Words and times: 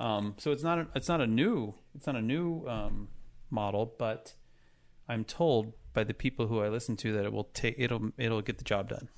Um, 0.00 0.34
so 0.38 0.50
it's 0.52 0.62
not 0.62 0.78
a, 0.78 0.86
it's 0.94 1.08
not 1.08 1.20
a 1.20 1.26
new 1.26 1.74
it's 1.94 2.06
not 2.06 2.16
a 2.16 2.22
new 2.22 2.66
um, 2.66 3.08
model, 3.50 3.94
but 3.98 4.34
I'm 5.08 5.24
told 5.24 5.74
by 5.92 6.02
the 6.04 6.14
people 6.14 6.48
who 6.48 6.60
I 6.60 6.68
listen 6.68 6.96
to 6.96 7.12
that 7.12 7.24
it 7.24 7.32
will 7.32 7.44
take 7.54 7.76
it'll 7.78 8.10
it'll 8.18 8.42
get 8.42 8.58
the 8.58 8.64
job 8.64 8.88
done. 8.88 9.08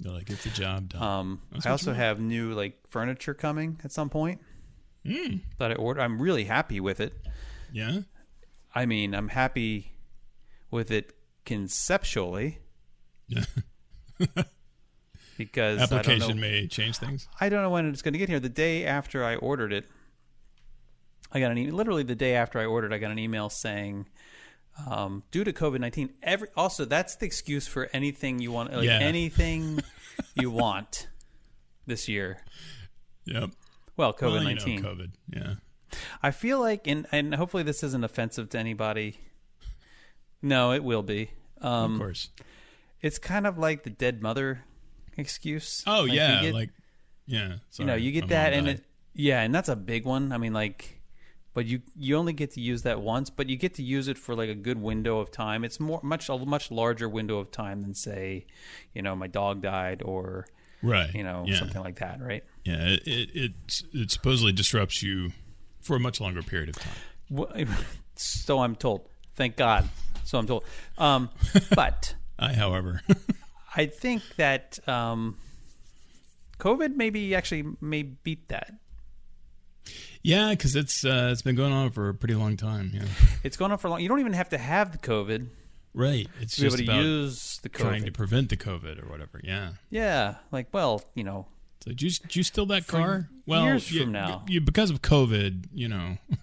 They'll 0.00 0.20
get 0.20 0.40
the 0.42 0.50
job 0.50 0.90
done. 0.90 1.02
Um, 1.02 1.42
I 1.64 1.70
also 1.70 1.92
have 1.94 2.20
new 2.20 2.52
like 2.52 2.78
furniture 2.86 3.34
coming 3.34 3.80
at 3.84 3.92
some 3.92 4.10
point 4.10 4.40
Mm, 5.06 5.40
that 5.58 5.70
I 5.70 5.74
ordered. 5.76 6.02
I'm 6.02 6.20
really 6.20 6.44
happy 6.44 6.80
with 6.80 7.00
it. 7.00 7.14
yeah. 7.72 8.00
I 8.74 8.84
mean, 8.84 9.14
I'm 9.14 9.28
happy 9.28 9.92
with 10.70 10.90
it 10.90 11.14
conceptually 11.46 12.58
Yeah. 13.28 13.44
because 15.38 15.80
I 15.80 15.86
don't 15.86 15.90
know 15.90 15.98
Application 16.00 16.40
may 16.40 16.66
change 16.66 16.98
things. 16.98 17.28
I 17.40 17.48
don't 17.48 17.62
know 17.62 17.70
when 17.70 17.88
it's 17.88 18.02
going 18.02 18.12
to 18.12 18.18
get 18.18 18.28
here. 18.28 18.40
The 18.40 18.48
day 18.48 18.84
after 18.84 19.24
I 19.24 19.36
ordered 19.36 19.72
it, 19.72 19.88
I 21.32 21.40
got 21.40 21.50
an 21.50 21.58
email. 21.58 21.74
Literally 21.74 22.02
the 22.02 22.14
day 22.14 22.34
after 22.34 22.58
I 22.58 22.64
ordered, 22.64 22.92
I 22.92 22.98
got 22.98 23.10
an 23.10 23.18
email 23.18 23.50
saying, 23.50 24.06
um, 24.88 25.22
due 25.30 25.44
to 25.44 25.52
COVID 25.52 25.80
nineteen, 25.80 26.10
every 26.22 26.48
also 26.56 26.84
that's 26.84 27.16
the 27.16 27.26
excuse 27.26 27.66
for 27.66 27.88
anything 27.92 28.38
you 28.38 28.52
want, 28.52 28.72
like 28.72 28.84
Yeah. 28.84 28.98
anything 29.00 29.80
you 30.34 30.50
want 30.50 31.08
this 31.86 32.08
year. 32.08 32.38
Yep. 33.26 33.50
Well, 33.96 34.12
COVID 34.14 34.22
Well, 34.22 34.32
you 34.34 34.40
know, 34.40 34.44
nineteen. 34.46 34.82
COVID. 34.82 35.10
Yeah. 35.34 35.54
I 36.22 36.30
feel 36.30 36.60
like, 36.60 36.86
and 36.86 37.06
and 37.12 37.34
hopefully 37.34 37.62
this 37.62 37.82
isn't 37.82 38.04
offensive 38.04 38.48
to 38.50 38.58
anybody. 38.58 39.18
No, 40.40 40.72
it 40.72 40.84
will 40.84 41.02
be. 41.02 41.30
Um, 41.60 41.94
of 41.94 41.98
course. 42.00 42.28
It's 43.00 43.18
kind 43.18 43.46
of 43.46 43.58
like 43.58 43.82
the 43.84 43.90
dead 43.90 44.22
mother 44.22 44.64
excuse. 45.16 45.82
Oh 45.86 46.02
Like, 46.02 46.12
yeah. 46.12 46.40
get- 46.42 46.54
like 46.54 46.70
yeah. 47.26 47.56
you 47.78 47.84
know 47.84 47.94
you 47.94 48.10
get 48.12 48.28
that 48.28 48.52
and 48.54 48.68
it, 48.68 48.84
yeah 49.12 49.42
and 49.42 49.54
that's 49.54 49.68
a 49.68 49.76
big 49.76 50.06
one 50.06 50.32
i 50.32 50.38
mean 50.38 50.54
like 50.54 50.97
but 51.54 51.66
you 51.66 51.80
you 51.96 52.16
only 52.16 52.32
get 52.32 52.52
to 52.52 52.60
use 52.60 52.82
that 52.82 53.00
once 53.00 53.30
but 53.30 53.48
you 53.48 53.56
get 53.56 53.74
to 53.74 53.82
use 53.82 54.08
it 54.08 54.18
for 54.18 54.34
like 54.34 54.48
a 54.48 54.54
good 54.54 54.80
window 54.80 55.18
of 55.18 55.30
time 55.30 55.64
it's 55.64 55.80
more 55.80 56.00
much 56.02 56.28
a 56.28 56.38
much 56.38 56.70
larger 56.70 57.08
window 57.08 57.38
of 57.38 57.50
time 57.50 57.82
than 57.82 57.94
say 57.94 58.46
you 58.94 59.02
know 59.02 59.16
my 59.16 59.26
dog 59.26 59.62
died 59.62 60.02
or 60.04 60.46
right. 60.82 61.12
you 61.14 61.22
know 61.22 61.44
yeah. 61.46 61.58
something 61.58 61.82
like 61.82 61.98
that 61.98 62.20
right 62.20 62.44
Yeah. 62.64 62.88
It, 62.88 63.06
it 63.06 63.30
it 63.34 63.82
it 63.92 64.10
supposedly 64.10 64.52
disrupts 64.52 65.02
you 65.02 65.32
for 65.80 65.96
a 65.96 66.00
much 66.00 66.20
longer 66.20 66.42
period 66.42 66.68
of 66.68 66.76
time. 66.76 67.68
So 68.20 68.58
i'm 68.58 68.74
told 68.74 69.08
thank 69.34 69.54
god 69.54 69.88
so 70.24 70.38
i'm 70.38 70.46
told 70.48 70.64
um 70.98 71.30
but 71.74 72.16
I, 72.36 72.52
however, 72.52 73.00
i 73.76 73.86
think 73.86 74.22
that 74.38 74.80
um 74.88 75.36
covid 76.58 76.96
maybe 76.96 77.36
actually 77.36 77.64
may 77.80 78.02
beat 78.02 78.48
that 78.48 78.72
yeah, 80.22 80.50
because 80.50 80.76
it's 80.76 81.04
uh, 81.04 81.30
it's 81.32 81.42
been 81.42 81.56
going 81.56 81.72
on 81.72 81.90
for 81.90 82.08
a 82.08 82.14
pretty 82.14 82.34
long 82.34 82.56
time. 82.56 82.90
Yeah. 82.94 83.04
it's 83.44 83.56
going 83.56 83.72
on 83.72 83.78
for 83.78 83.88
long 83.88 84.00
you 84.00 84.08
don't 84.08 84.20
even 84.20 84.32
have 84.34 84.50
to 84.50 84.58
have 84.58 84.92
the 84.92 84.98
covid 84.98 85.48
Right. 85.94 86.28
It's 86.40 86.54
to 86.56 86.60
be 86.62 86.66
able 86.66 86.76
just 86.76 86.86
to 86.86 86.92
about 86.92 87.02
use 87.04 87.58
the 87.62 87.68
trying 87.70 88.02
covid 88.02 88.06
to 88.06 88.12
prevent 88.12 88.48
the 88.50 88.56
COVID 88.56 89.04
or 89.04 89.08
whatever. 89.10 89.40
Yeah. 89.42 89.70
yeah 89.90 90.36
like 90.52 90.68
well 90.72 91.02
you 91.14 91.24
know 91.24 91.46
So 91.84 91.92
do 91.92 92.06
you, 92.06 92.10
do 92.12 92.38
you 92.38 92.42
steal 92.42 92.66
that 92.66 92.86
car? 92.86 93.28
Well, 93.46 93.64
years 93.64 93.90
you- 93.90 94.02
from 94.02 94.12
now. 94.12 94.44
you, 94.46 94.60
because 94.60 94.90
of 94.90 95.00
COVID, 95.02 95.66
you 95.72 95.88
know. 95.88 96.18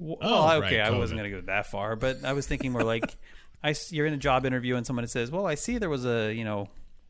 Well, 0.00 0.16
Oh, 0.20 0.50
okay, 0.58 0.78
right, 0.78 0.86
I 0.86 0.96
wasn't 0.96 1.18
going 1.18 1.28
to 1.32 1.40
go 1.40 1.46
that 1.46 1.66
far, 1.66 1.96
but 1.96 2.24
I 2.24 2.32
was 2.32 2.46
thinking 2.46 2.70
more 2.70 2.84
like, 2.84 3.16
I 3.64 3.74
you're 3.90 4.06
in 4.06 4.14
a 4.14 4.18
job 4.18 4.46
interview 4.46 4.76
and 4.76 4.86
someone 4.86 5.04
says, 5.08 5.28
"Well, 5.28 5.44
I 5.44 5.56
see 5.56 5.78
there 5.78 5.90
was 5.90 6.06
a 6.06 6.32
you 6.32 6.44
know 6.44 6.68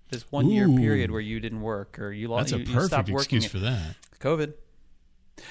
this 0.08 0.24
one 0.32 0.48
year 0.48 0.66
period 0.68 1.10
where 1.10 1.20
you 1.20 1.38
didn't 1.38 1.60
work 1.60 1.98
or 1.98 2.10
you 2.12 2.28
lost 2.28 2.50
That's 2.50 2.52
a 2.52 2.58
you, 2.60 2.64
you 2.64 2.72
perfect 2.72 2.86
stopped 2.88 3.10
working 3.10 3.36
excuse 3.42 3.44
for 3.52 3.58
that. 3.58 3.96
COVID." 4.20 4.54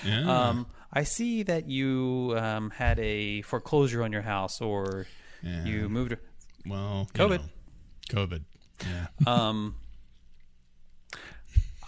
Yeah. 0.05 0.49
Um, 0.49 0.67
I 0.91 1.03
see 1.03 1.43
that 1.43 1.69
you 1.69 2.35
um, 2.37 2.69
had 2.71 2.99
a 2.99 3.41
foreclosure 3.43 4.03
on 4.03 4.11
your 4.11 4.21
house 4.21 4.61
or 4.61 5.05
yeah. 5.43 5.65
you 5.65 5.89
moved. 5.89 6.15
well, 6.65 7.07
you 7.13 7.19
COVID. 7.19 7.39
know, 7.39 7.45
COVID. 8.25 8.43
Yeah. 8.81 9.07
Um, 9.27 9.75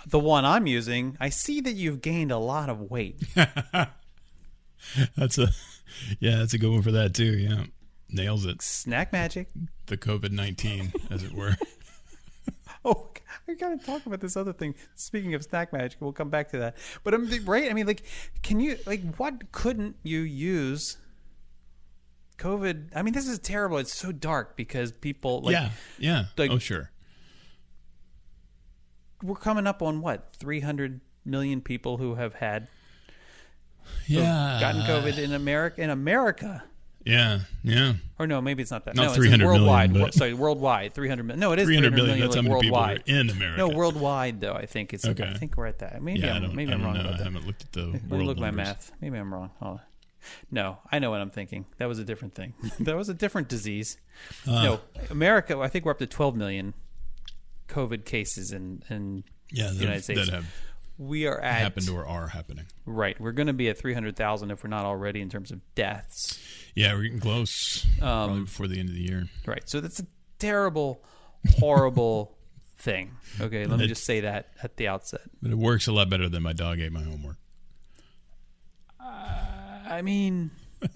the 0.08 0.20
one 0.20 0.44
I'm 0.46 0.66
using, 0.66 1.18
I 1.20 1.30
see 1.30 1.62
that 1.62 1.74
you've 1.74 2.02
gained 2.02 2.32
a 2.32 2.38
lot 2.38 2.70
of 2.70 2.90
weight. 2.90 3.22
That's 5.16 5.38
a 5.38 5.50
yeah, 6.20 6.38
that's 6.38 6.54
a 6.54 6.58
good 6.58 6.72
one 6.72 6.82
for 6.82 6.92
that 6.92 7.14
too. 7.14 7.38
Yeah. 7.38 7.66
Nails 8.10 8.46
it. 8.46 8.62
Snack 8.62 9.12
magic. 9.12 9.50
The 9.88 9.98
COVID 9.98 10.32
nineteen, 10.32 10.94
as 11.10 11.24
it 11.24 11.34
were. 11.34 11.56
Oh, 12.86 13.10
I 13.50 13.54
gotta 13.56 13.78
talk 13.78 14.06
about 14.06 14.20
this 14.22 14.38
other 14.38 14.54
thing. 14.54 14.76
Speaking 14.96 15.34
of 15.34 15.44
snack 15.44 15.74
magic, 15.74 16.00
we'll 16.02 16.14
come 16.14 16.30
back 16.30 16.50
to 16.52 16.58
that. 16.60 16.78
But 17.04 17.14
um, 17.14 17.30
I'm 17.32 17.46
right. 17.46 17.70
I 17.70 17.74
mean, 17.74 17.88
like, 17.88 18.04
can 18.44 18.60
you 18.60 18.78
like 18.86 19.02
what 19.16 19.52
couldn't 19.52 19.96
you 20.04 20.20
use? 20.20 20.98
COVID. 22.38 22.90
I 22.96 23.02
mean, 23.02 23.14
this 23.14 23.28
is 23.28 23.38
terrible. 23.40 23.78
It's 23.80 23.94
so 23.94 24.12
dark 24.14 24.56
because 24.56 24.92
people 24.94 25.42
like 25.42 25.54
yeah. 25.54 25.70
Yeah. 25.98 26.24
Oh, 26.28 26.32
like- 26.42 26.52
oh 26.52 26.58
sure. 26.58 26.92
we're 29.22 29.36
coming 29.36 29.68
up 29.68 29.82
on 29.82 30.00
what 30.02 30.32
300 30.38 31.02
million 31.26 31.60
people 31.62 31.98
who 31.98 32.16
have 32.16 32.36
had 32.36 32.68
Yeah. 34.08 34.58
gotten 34.62 34.82
COVID 34.84 35.18
in 35.18 35.34
America. 35.34 35.82
In 35.82 35.90
America, 35.90 36.64
Yeah. 37.10 37.40
Yeah. 37.64 37.94
or 38.20 38.28
no, 38.28 38.42
maybe 38.42 38.62
it's 38.62 38.72
not 38.72 38.86
that. 38.86 38.96
Not 38.96 39.02
no, 39.04 39.08
it's 39.10 39.18
300 39.18 39.44
million, 39.46 39.62
worldwide. 39.66 39.94
but- 39.94 40.14
sorry, 40.14 40.34
worldwide. 40.34 40.94
300 40.94 41.24
million. 41.24 41.40
No, 41.40 41.52
it 41.54 41.60
is 41.60 41.66
300 41.66 41.90
300 41.94 41.96
million. 42.08 42.20
That's 42.22 42.36
how 42.36 42.42
like, 42.42 42.50
many 42.52 42.62
people 42.62 42.78
are 42.78 42.82
worldwide. 42.88 43.04
in 43.08 43.30
America. 43.30 43.58
No, 43.58 43.68
worldwide 43.70 44.42
though. 44.42 44.54
I 44.54 44.66
think 44.66 44.94
it's. 44.94 45.06
Okay. 45.06 45.24
I 45.28 45.34
think 45.38 45.58
we're 45.58 45.66
at 45.68 45.80
that. 45.80 46.02
Maybe 46.02 46.20
Yeah, 46.20 46.34
I 46.34 46.38
I'm. 46.38 46.56
Maybe 46.56 46.72
I 46.72 46.76
I'm 46.76 46.84
wrong 46.84 46.94
know. 46.96 47.02
about 47.02 47.14
I 47.16 47.18
that. 47.18 47.24
haven't 47.26 47.46
looked 47.48 47.64
at 47.64 47.72
the 47.74 47.86
Let 48.10 48.12
me 48.12 48.26
look 48.26 48.38
at 48.38 48.42
my 48.42 48.52
math. 48.52 48.92
Maybe 49.02 49.18
I'm 49.18 49.34
wrong. 49.34 49.52
On. 49.62 49.80
No, 50.52 50.78
I 50.92 51.00
know 51.00 51.12
what 51.12 51.22
I'm 51.22 51.30
thinking. 51.32 51.66
That 51.78 51.88
was 51.88 51.98
a 52.00 52.04
different 52.04 52.36
thing. 52.36 52.54
that 52.82 52.96
was 52.96 53.08
a 53.10 53.14
different 53.14 53.48
disease. 53.48 53.98
Uh, 54.48 54.64
no, 54.64 54.80
America. 55.10 55.58
I 55.60 55.68
think 55.70 55.86
we're 55.86 55.92
up 55.92 56.00
to 56.00 56.08
12 56.08 56.36
million 56.36 56.74
COVID 57.68 58.06
cases 58.06 58.52
in 58.52 58.84
in 58.90 59.24
Yeah, 59.52 59.70
the 59.70 59.76
United 59.76 60.04
States. 60.04 60.26
that 60.26 60.34
have 60.34 60.46
we 61.00 61.26
are 61.26 61.40
at 61.40 61.62
happened 61.62 61.90
or 61.90 62.06
are 62.06 62.28
happening. 62.28 62.66
right. 62.86 63.20
We're 63.20 63.32
going 63.32 63.48
to 63.48 63.54
be 63.54 63.70
at 63.70 63.78
300,000 63.80 64.52
if 64.52 64.64
we're 64.64 64.70
not 64.70 64.86
already 64.86 65.22
in 65.22 65.30
terms 65.30 65.50
of 65.50 65.62
deaths. 65.74 66.38
Yeah, 66.76 66.94
we're 66.94 67.04
getting 67.04 67.20
close. 67.22 67.86
probably 67.98 68.36
Um, 68.36 68.44
before 68.46 68.68
the 68.68 68.80
end 68.80 68.90
of 68.90 68.96
the 68.96 69.02
year. 69.02 69.24
right. 69.48 69.68
So 69.68 69.80
that's 69.82 70.00
a 70.02 70.06
terrible, 70.40 71.02
horrible 71.58 72.38
thing. 72.78 73.12
Okay, 73.42 73.66
let 73.66 73.80
me 73.80 73.88
just 73.88 74.04
say 74.06 74.20
that 74.20 74.50
at 74.62 74.76
the 74.78 74.88
outset. 74.90 75.22
But 75.42 75.52
it 75.52 75.58
works 75.58 75.88
a 75.88 75.92
lot 75.94 76.10
better 76.10 76.28
than 76.30 76.44
my 76.44 76.54
dog 76.54 76.80
ate 76.80 76.92
my 76.92 77.02
homework. 77.04 77.38
I 79.02 80.02
mean, 80.04 80.52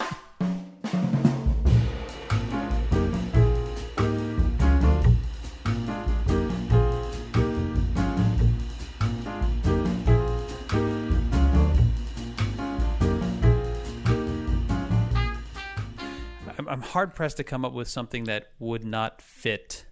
I'm, 16.68 16.70
I'm 16.70 16.82
hard 16.82 17.16
pressed 17.16 17.38
to 17.38 17.44
come 17.44 17.66
up 17.66 17.74
with 17.74 17.88
something 17.88 18.26
that 18.26 18.48
would 18.60 18.84
not 18.84 19.22
fit 19.22 19.86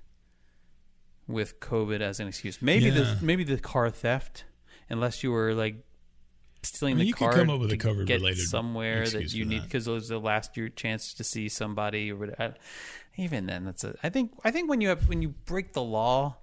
with 1.28 1.60
COVID 1.60 2.02
as 2.02 2.20
an 2.20 2.28
excuse. 2.28 2.62
Maybe 2.62 2.86
Yeah. 2.86 3.16
the 3.16 3.18
maybe 3.22 3.44
the 3.44 3.58
car 3.58 3.90
theft, 3.90 4.46
unless 4.90 5.24
you 5.24 5.32
were 5.32 5.54
like 5.54 5.76
stealing 6.64 6.94
I 6.94 6.96
mean, 6.96 7.04
the 7.04 7.08
you 7.08 7.14
could 7.14 7.20
car 7.20 7.34
come 7.34 7.50
up 7.50 7.60
with 7.60 7.70
to 7.70 7.76
a 7.76 7.80
COVID 7.80 8.06
get 8.06 8.20
related 8.22 8.42
somewhere 8.48 9.00
that 9.00 9.04
excuse 9.06 9.34
you 9.36 9.46
for 9.46 9.50
need 9.50 9.60
that. 9.62 9.64
because 9.64 9.88
it 9.88 9.92
was 9.92 10.10
the 10.10 10.20
last 10.20 10.56
your 10.58 10.70
chance 10.70 11.14
to 11.16 11.24
see 11.24 11.50
somebody 11.50 12.12
or 12.12 12.18
whatever. 12.18 12.56
Even 13.18 13.46
then, 13.46 13.66
that's 13.66 13.84
a. 13.84 13.96
I 14.04 14.10
think 14.10 14.32
I 14.44 14.52
think 14.52 14.70
when 14.70 14.82
you 14.82 14.90
have 14.90 15.08
when 15.08 15.22
you 15.22 15.30
break 15.30 15.74
the 15.74 15.84
law, 15.84 16.38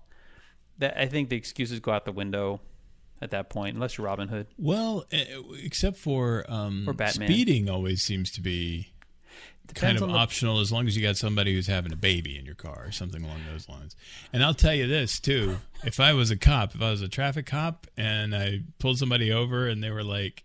that 0.79 0.99
I 1.01 1.07
think 1.07 1.29
the 1.29 1.37
excuses 1.37 1.81
go 1.81 1.93
out 1.93 2.05
the 2.05 2.13
window 2.13 2.61
at 3.21 3.31
that 3.33 3.51
point, 3.51 3.75
unless 3.75 3.99
you're 3.99 4.07
Robin 4.07 4.29
Hood. 4.29 4.47
Well, 4.59 5.05
eh, 5.11 5.25
except 5.63 5.97
for 5.97 6.45
um, 6.49 6.85
Or 6.87 6.93
Batman. 6.93 7.29
speeding 7.29 7.69
always 7.69 8.03
seems 8.03 8.31
to 8.33 8.41
be 8.41 8.93
kind 9.75 10.01
of 10.01 10.09
the- 10.09 10.15
optional 10.15 10.61
as 10.61 10.71
long 10.73 10.87
as 10.87 10.97
you 10.97 11.03
got 11.03 11.17
somebody 11.17 11.55
who's 11.55 11.67
having 11.67 11.93
a 11.93 11.97
baby 11.97 12.39
in 12.39 12.45
your 12.47 12.55
car 12.55 12.85
or 12.87 12.93
something 12.93 13.23
along 13.25 13.41
those 13.51 13.69
lines. 13.69 13.95
And 14.33 14.43
I'll 14.45 14.55
tell 14.55 14.75
you 14.75 14.87
this 14.87 15.19
too: 15.21 15.59
if 15.85 16.01
I 16.01 16.13
was 16.13 16.31
a 16.31 16.37
cop, 16.37 16.75
if 16.75 16.83
I 16.83 16.91
was 16.91 17.03
a 17.03 17.09
traffic 17.09 17.47
cop, 17.47 17.87
and 17.97 18.35
I 18.35 18.61
pulled 18.79 18.99
somebody 18.99 19.33
over 19.33 19.69
and 19.69 19.83
they 19.83 19.91
were 19.91 20.05
like, 20.05 20.43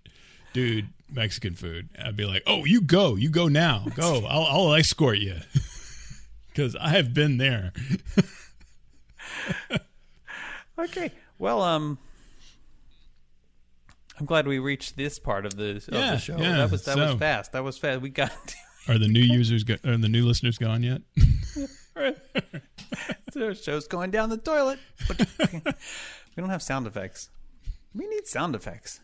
"Dude, 0.53 0.87
Mexican 1.11 1.53
food," 1.55 1.89
I'd 2.03 2.15
be 2.17 2.25
like, 2.25 2.43
"Oh, 2.47 2.65
you 2.65 2.81
go, 2.81 3.15
you 3.15 3.29
go 3.29 3.47
now, 3.47 3.85
go. 3.95 4.25
I'll, 4.29 4.43
I'll 4.45 4.73
escort 4.75 5.17
you." 5.19 5.37
Because 6.55 6.75
I 6.75 6.89
have 6.89 7.15
been 7.15 7.37
there. 7.37 7.73
Okay. 10.77 11.11
Well, 11.39 11.61
um, 11.61 11.97
I'm 14.19 14.25
glad 14.25 14.47
we 14.47 14.59
reached 14.59 14.95
this 14.95 15.19
part 15.19 15.45
of 15.45 15.55
the 15.55 15.77
of 15.77 15.87
Yeah, 15.91 16.11
the 16.11 16.17
show. 16.17 16.37
yeah, 16.37 16.57
that 16.57 16.71
was 16.71 16.85
that 16.85 16.97
was 16.97 17.15
fast. 17.15 17.51
That 17.53 17.63
was 17.63 17.77
fast. 17.77 18.01
We 18.01 18.09
got. 18.09 18.31
Are 18.87 18.97
the 18.97 19.07
new 19.07 19.21
users, 19.21 19.63
go- 19.63 19.77
are 19.85 19.97
the 19.97 20.09
new 20.09 20.25
listeners 20.25 20.57
gone 20.57 20.83
yet? 20.83 21.01
the 23.33 23.53
show's 23.55 23.87
going 23.87 24.11
down 24.11 24.29
the 24.29 24.37
toilet. 24.37 24.79
we 25.09 25.61
don't 26.35 26.49
have 26.49 26.61
sound 26.61 26.85
effects. 26.85 27.29
We 27.95 28.07
need 28.07 28.27
sound 28.27 28.55
effects. 28.55 28.99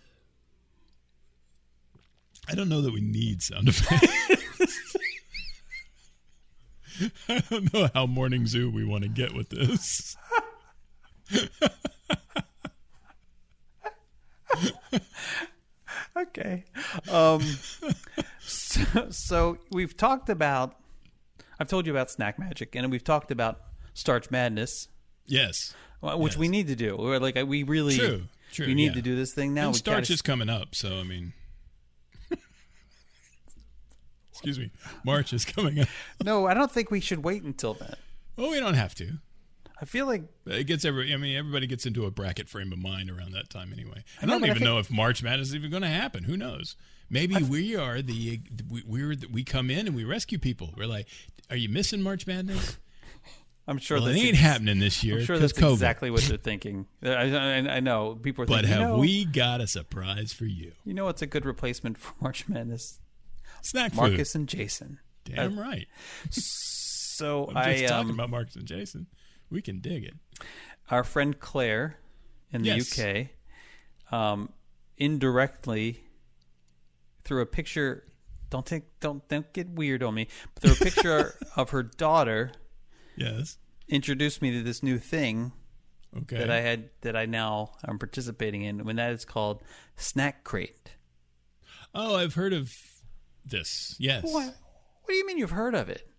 I 2.49 2.55
don't 2.55 2.67
know 2.67 2.81
that 2.81 2.91
we 2.91 2.99
need 3.01 3.41
sound 3.41 3.69
effects. 3.69 4.87
I 7.29 7.39
don't 7.49 7.73
know 7.73 7.89
how 7.93 8.05
morning 8.05 8.47
zoo 8.47 8.69
we 8.69 8.83
want 8.83 9.03
to 9.03 9.09
get 9.09 9.33
with 9.33 9.49
this. 9.49 10.17
Okay. 16.17 16.65
Um, 17.09 17.41
so, 18.93 19.07
so 19.09 19.57
we've 19.71 19.95
talked 19.97 20.29
about. 20.29 20.75
I've 21.59 21.67
told 21.67 21.85
you 21.85 21.91
about 21.91 22.09
snack 22.09 22.39
magic, 22.39 22.75
and 22.75 22.89
we've 22.91 23.03
talked 23.03 23.31
about 23.31 23.59
starch 23.93 24.31
madness, 24.31 24.87
Yes. 25.25 25.73
which 26.01 26.37
we 26.37 26.47
need 26.47 26.67
to 26.67 26.75
do. 26.75 26.95
We're 26.97 27.19
like 27.19 27.35
we 27.45 27.63
really 27.63 27.97
True. 27.97 28.23
True. 28.53 28.65
we 28.67 28.73
need 28.73 28.87
yeah. 28.87 28.93
to 28.93 29.01
do 29.01 29.15
this 29.15 29.33
thing 29.33 29.53
now. 29.53 29.63
And 29.65 29.73
We 29.73 29.77
starch 29.79 30.03
gotta- 30.03 30.13
is 30.13 30.21
coming 30.21 30.49
up, 30.49 30.73
so 30.75 30.99
I 30.99 31.03
mean. 31.03 31.33
Excuse 34.31 34.57
me. 34.59 34.71
March 35.03 35.33
is 35.33 35.43
coming 35.45 35.79
up. 35.81 35.87
no, 36.23 36.45
I 36.47 36.53
don't 36.53 36.71
think 36.71 36.91
we 36.91 36.99
should 37.01 37.23
wait 37.23 37.43
until 37.43 37.73
then. 37.73 37.95
Well, 38.37 38.49
we 38.51 38.59
don't 38.59 38.75
have 38.75 38.95
to. 38.95 39.13
I 39.81 39.85
feel 39.85 40.05
like 40.05 40.23
It 40.45 40.65
gets 40.65 40.85
every. 40.85 41.13
I 41.13 41.17
mean, 41.17 41.35
everybody 41.37 41.67
gets 41.67 41.85
into 41.85 42.05
a 42.05 42.11
bracket 42.11 42.47
frame 42.49 42.71
of 42.71 42.79
mind 42.79 43.09
around 43.09 43.31
that 43.33 43.49
time 43.49 43.71
anyway. 43.73 44.03
I, 44.21 44.25
know, 44.25 44.33
don't 44.33 44.41
but 44.41 44.47
I 44.47 44.51
even 44.51 44.59
think- 44.59 44.65
know 44.65 44.77
if 44.79 44.89
March 44.91 45.21
Madness 45.23 45.49
is 45.49 45.55
even 45.55 45.71
going 45.71 45.83
to 45.83 45.89
happen. 45.89 46.23
Who 46.23 46.37
knows? 46.37 46.75
Maybe 47.09 47.35
we 47.43 47.75
are 47.75 48.01
the 48.01 48.39
we, 48.69 48.83
we're 48.85 49.15
the, 49.15 49.27
we 49.27 49.43
come 49.43 49.69
in 49.69 49.87
and 49.87 49.95
we 49.95 50.03
rescue 50.03 50.37
people. 50.39 50.73
We're 50.77 50.87
like, 50.87 51.07
are 51.49 51.55
you 51.55 51.69
missing 51.69 52.01
March 52.01 52.27
Madness? 52.27 52.77
I'm 53.67 53.77
sure 53.77 53.99
Well, 53.99 54.07
it 54.07 54.15
ain't 54.17 54.29
ex- 54.29 54.39
happening 54.39 54.79
this 54.79 55.03
year 55.03 55.19
I'm 55.19 55.25
sure 55.25 55.37
that's 55.37 55.53
COVID. 55.53 55.73
exactly 55.73 56.09
what 56.09 56.21
they're 56.23 56.37
thinking. 56.37 56.87
I, 57.03 57.09
I, 57.35 57.55
I 57.75 57.79
know 57.81 58.15
people 58.15 58.43
are 58.43 58.47
but 58.47 58.65
thinking. 58.65 58.71
have 58.71 58.81
you 58.81 58.87
know, 58.87 58.97
we 58.97 59.25
got 59.25 59.61
a 59.61 59.67
surprise 59.67 60.33
for 60.33 60.45
you? 60.45 60.71
You 60.85 60.95
know 60.95 61.05
what's 61.05 61.21
a 61.21 61.27
good 61.27 61.45
replacement 61.45 61.97
for 61.99 62.13
March 62.21 62.47
Madness? 62.47 62.99
Snack 63.61 63.91
food. 63.91 63.97
Marcus 63.97 64.33
and 64.35 64.47
Jason. 64.47 64.99
Damn 65.25 65.59
right. 65.59 65.87
So 66.31 67.47
I'm 67.49 67.57
I 67.57 67.73
just 67.75 67.87
talking 67.89 68.11
um, 68.11 68.15
about 68.15 68.29
Marcus 68.29 68.55
and 68.55 68.65
Jason. 68.65 69.07
We 69.49 69.61
can 69.61 69.79
dig 69.81 70.05
it. 70.05 70.13
our 70.89 71.03
friend 71.03 71.37
Claire 71.37 71.97
in 72.51 72.61
the 72.61 72.77
Yes. 72.77 72.97
UK 72.97 73.27
um, 74.13 74.53
indirectly 74.97 76.01
through 77.29 77.41
a 77.41 77.45
picture 77.45 78.03
don't 78.49 78.65
take 78.65 78.83
don't 78.99 79.25
don't 79.29 79.53
get 79.53 79.69
weird 79.69 80.01
on 80.03 80.13
me 80.15 80.27
but 80.55 80.63
through 80.63 80.71
a 80.73 80.75
picture 80.91 81.35
of 81.55 81.69
her 81.69 81.83
daughter 81.83 82.51
Yes. 83.15 83.57
introduced 83.87 84.41
me 84.41 84.51
to 84.51 84.63
this 84.63 84.81
new 84.83 84.97
thing 84.97 85.51
Okay. 86.17 86.37
that 86.39 86.49
I 86.49 86.61
had 86.61 86.89
that 87.01 87.15
I 87.15 87.27
now 87.27 87.73
am 87.87 87.99
participating 87.99 88.63
in 88.63 88.83
when 88.83 88.95
that 88.95 89.11
is 89.11 89.25
called 89.25 89.61
Snack 89.95 90.43
Crate. 90.43 90.95
oh, 91.93 92.15
I've 92.15 92.33
heard 92.33 92.51
of 92.51 92.75
this. 93.45 93.95
Yes. 93.99 94.23
What? 94.23 94.45
What 94.45 95.07
do 95.07 95.13
you 95.13 95.27
mean 95.27 95.37
you've 95.37 95.51
heard 95.51 95.75
of 95.75 95.87
it? 95.87 96.09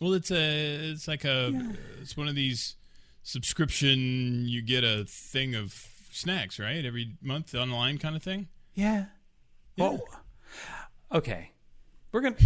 Well, 0.00 0.14
it's 0.14 0.32
a 0.32 0.90
it's 0.90 1.06
like 1.06 1.24
a 1.24 1.52
it's 2.00 2.16
one 2.16 2.26
of 2.26 2.34
these 2.34 2.74
subscription. 3.22 4.48
You 4.48 4.60
get 4.62 4.82
a 4.84 5.04
thing 5.06 5.54
of 5.54 5.72
snacks, 6.10 6.58
right? 6.58 6.84
Every 6.84 7.14
month 7.22 7.54
online 7.54 7.98
kind 7.98 8.16
of 8.16 8.22
thing. 8.24 8.48
Yeah. 8.74 9.04
Well, 9.78 10.00
okay. 11.12 11.50
We're 12.12 12.20
gonna 12.20 12.36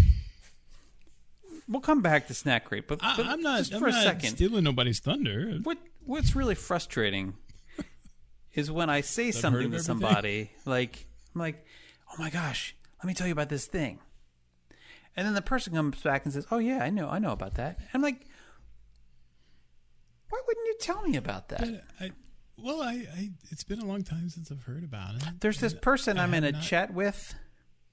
we'll 1.68 1.80
come 1.80 2.02
back 2.02 2.28
to 2.28 2.34
Snack 2.34 2.64
Crate, 2.66 2.86
but, 2.86 3.00
I, 3.02 3.16
but 3.16 3.26
I'm 3.26 3.40
not. 3.40 3.58
just 3.58 3.74
I'm 3.74 3.80
for 3.80 3.88
a 3.88 3.92
second. 3.92 4.30
stealing 4.30 4.64
nobody's 4.64 5.00
thunder. 5.00 5.58
What 5.62 5.78
what's 6.04 6.36
really 6.36 6.54
frustrating 6.54 7.34
is 8.54 8.70
when 8.70 8.90
I 8.90 9.00
say 9.00 9.26
heard 9.26 9.34
something 9.34 9.70
to 9.72 9.80
somebody 9.80 10.50
like 10.64 11.06
I'm 11.34 11.40
like, 11.40 11.64
"Oh 12.12 12.14
my 12.18 12.30
gosh, 12.30 12.76
let 13.02 13.06
me 13.08 13.14
tell 13.14 13.26
you 13.26 13.32
about 13.32 13.48
this 13.48 13.66
thing," 13.66 13.98
and 15.16 15.26
then 15.26 15.34
the 15.34 15.42
person 15.42 15.74
comes 15.74 16.00
back 16.02 16.24
and 16.24 16.32
says, 16.32 16.46
"Oh 16.50 16.58
yeah, 16.58 16.78
I 16.82 16.90
know, 16.90 17.08
I 17.08 17.18
know 17.18 17.32
about 17.32 17.54
that." 17.54 17.78
I'm 17.92 18.02
like, 18.02 18.24
"Why 20.28 20.40
wouldn't 20.46 20.66
you 20.66 20.76
tell 20.80 21.02
me 21.02 21.16
about 21.16 21.48
that?" 21.48 21.84
I, 22.00 22.12
well, 22.56 22.82
I, 22.82 23.06
I 23.14 23.30
it's 23.50 23.64
been 23.64 23.80
a 23.80 23.84
long 23.84 24.02
time 24.02 24.28
since 24.28 24.50
I've 24.50 24.62
heard 24.62 24.84
about 24.84 25.16
it. 25.16 25.40
There's 25.40 25.58
this 25.58 25.74
person 25.74 26.18
I'm 26.18 26.34
in 26.34 26.44
a 26.44 26.52
not- 26.52 26.62
chat 26.62 26.94
with. 26.94 27.34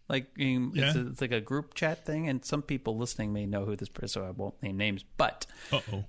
Like 0.09 0.27
um, 0.39 0.73
it's, 0.75 0.95
Yeah. 0.95 1.01
a, 1.01 1.07
it's 1.07 1.21
like 1.21 1.31
a 1.31 1.41
group 1.41 1.73
chat 1.73 2.05
thing, 2.05 2.27
and 2.29 2.43
some 2.43 2.61
people 2.61 2.97
listening 2.97 3.31
may 3.33 3.45
know 3.45 3.65
who 3.65 3.75
this 3.75 3.89
person. 3.89 4.21
So 4.21 4.27
I 4.27 4.31
won't 4.31 4.61
name 4.61 4.77
names, 4.77 5.03
but 5.17 5.45
Uh 5.71 5.79
oh. 5.93 6.03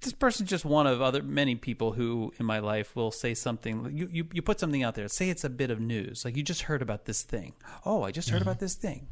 this 0.00 0.12
person's 0.12 0.48
just 0.48 0.64
one 0.64 0.86
of 0.86 1.02
other 1.02 1.22
many 1.22 1.56
people 1.56 1.92
who 1.92 2.32
in 2.38 2.46
my 2.46 2.58
life 2.60 2.94
will 2.96 3.10
say 3.10 3.34
something. 3.34 3.90
You 3.92 4.08
you, 4.10 4.28
you 4.32 4.40
put 4.40 4.60
something 4.60 4.82
out 4.84 4.94
there. 4.94 5.08
Say 5.08 5.30
it's 5.30 5.44
a 5.44 5.50
bit 5.50 5.70
of 5.70 5.80
news, 5.80 6.24
like 6.24 6.36
you 6.36 6.42
just 6.42 6.62
heard 6.62 6.80
about 6.80 7.04
this 7.06 7.22
thing. 7.22 7.54
Oh, 7.84 8.02
I 8.04 8.12
just 8.12 8.30
heard 8.30 8.40
about 8.42 8.60
this 8.60 8.76
thing, 8.76 9.08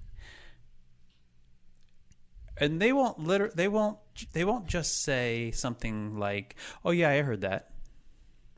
and 2.57 2.81
they 2.81 2.93
won't 2.93 3.19
liter- 3.21 3.53
They 3.55 3.69
won't. 3.69 3.99
They 4.33 4.45
won't 4.45 4.67
just 4.67 5.03
say 5.03 5.51
something 5.51 6.19
like, 6.19 6.57
"Oh 6.85 6.91
yeah, 6.91 7.11
I 7.11 7.23
heard 7.23 7.41
that," 7.43 7.71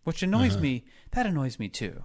which 0.04 0.22
annoys 0.22 0.56
me. 0.56 0.84
That 1.12 1.26
annoys 1.26 1.58
me 1.58 1.68
too. 1.68 2.04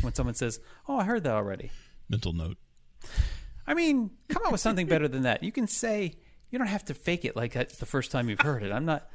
When 0.00 0.14
someone 0.14 0.34
says, 0.34 0.60
"Oh, 0.88 0.98
I 0.98 1.04
heard 1.04 1.24
that 1.24 1.34
already." 1.34 1.70
Mental 2.08 2.32
note. 2.32 2.56
I 3.66 3.74
mean, 3.74 4.10
come 4.28 4.44
up 4.44 4.52
with 4.52 4.60
something 4.60 4.86
better 4.86 5.08
than 5.08 5.22
that. 5.22 5.42
You 5.42 5.52
can 5.52 5.66
say 5.66 6.14
you 6.50 6.58
don't 6.58 6.68
have 6.68 6.84
to 6.84 6.94
fake 6.94 7.24
it 7.24 7.34
like 7.34 7.52
that's 7.52 7.78
the 7.78 7.86
first 7.86 8.10
time 8.10 8.28
you've 8.28 8.40
heard 8.40 8.62
it. 8.62 8.70
I'm 8.70 8.84
not. 8.84 9.08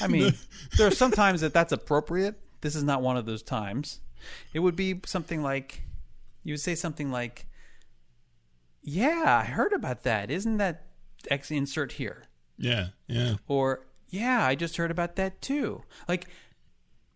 I 0.00 0.06
mean, 0.06 0.34
there 0.76 0.86
are 0.86 0.92
some 0.92 1.10
times 1.10 1.40
that 1.40 1.52
that's 1.52 1.72
appropriate. 1.72 2.38
This 2.60 2.76
is 2.76 2.82
not 2.84 3.02
one 3.02 3.16
of 3.16 3.26
those 3.26 3.42
times. 3.42 4.00
It 4.52 4.60
would 4.60 4.76
be 4.76 5.00
something 5.04 5.42
like 5.42 5.82
you 6.44 6.52
would 6.52 6.60
say 6.60 6.74
something 6.74 7.10
like, 7.10 7.46
"Yeah, 8.82 9.40
I 9.42 9.44
heard 9.44 9.72
about 9.72 10.02
that. 10.04 10.30
Isn't 10.30 10.58
that 10.58 10.86
X 11.30 11.50
insert 11.50 11.92
here?" 11.92 12.26
Yeah. 12.58 12.88
Yeah. 13.08 13.34
Or, 13.48 13.86
"Yeah, 14.10 14.46
I 14.46 14.54
just 14.54 14.76
heard 14.76 14.90
about 14.90 15.16
that 15.16 15.42
too." 15.42 15.82
Like, 16.08 16.28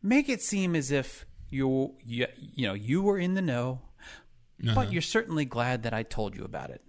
make 0.02 0.28
it 0.28 0.42
seem 0.42 0.74
as 0.74 0.90
if 0.90 1.24
you 1.50 1.94
you, 2.04 2.26
you 2.54 2.66
know 2.66 2.74
you 2.74 3.02
were 3.02 3.18
in 3.18 3.34
the 3.34 3.42
know, 3.42 3.80
Uh-huh. 4.62 4.74
but 4.74 4.92
you're 4.92 5.02
certainly 5.02 5.44
glad 5.44 5.82
that 5.84 5.94
I 5.94 6.02
told 6.02 6.34
you 6.36 6.44
about 6.44 6.70
it. 6.70 6.82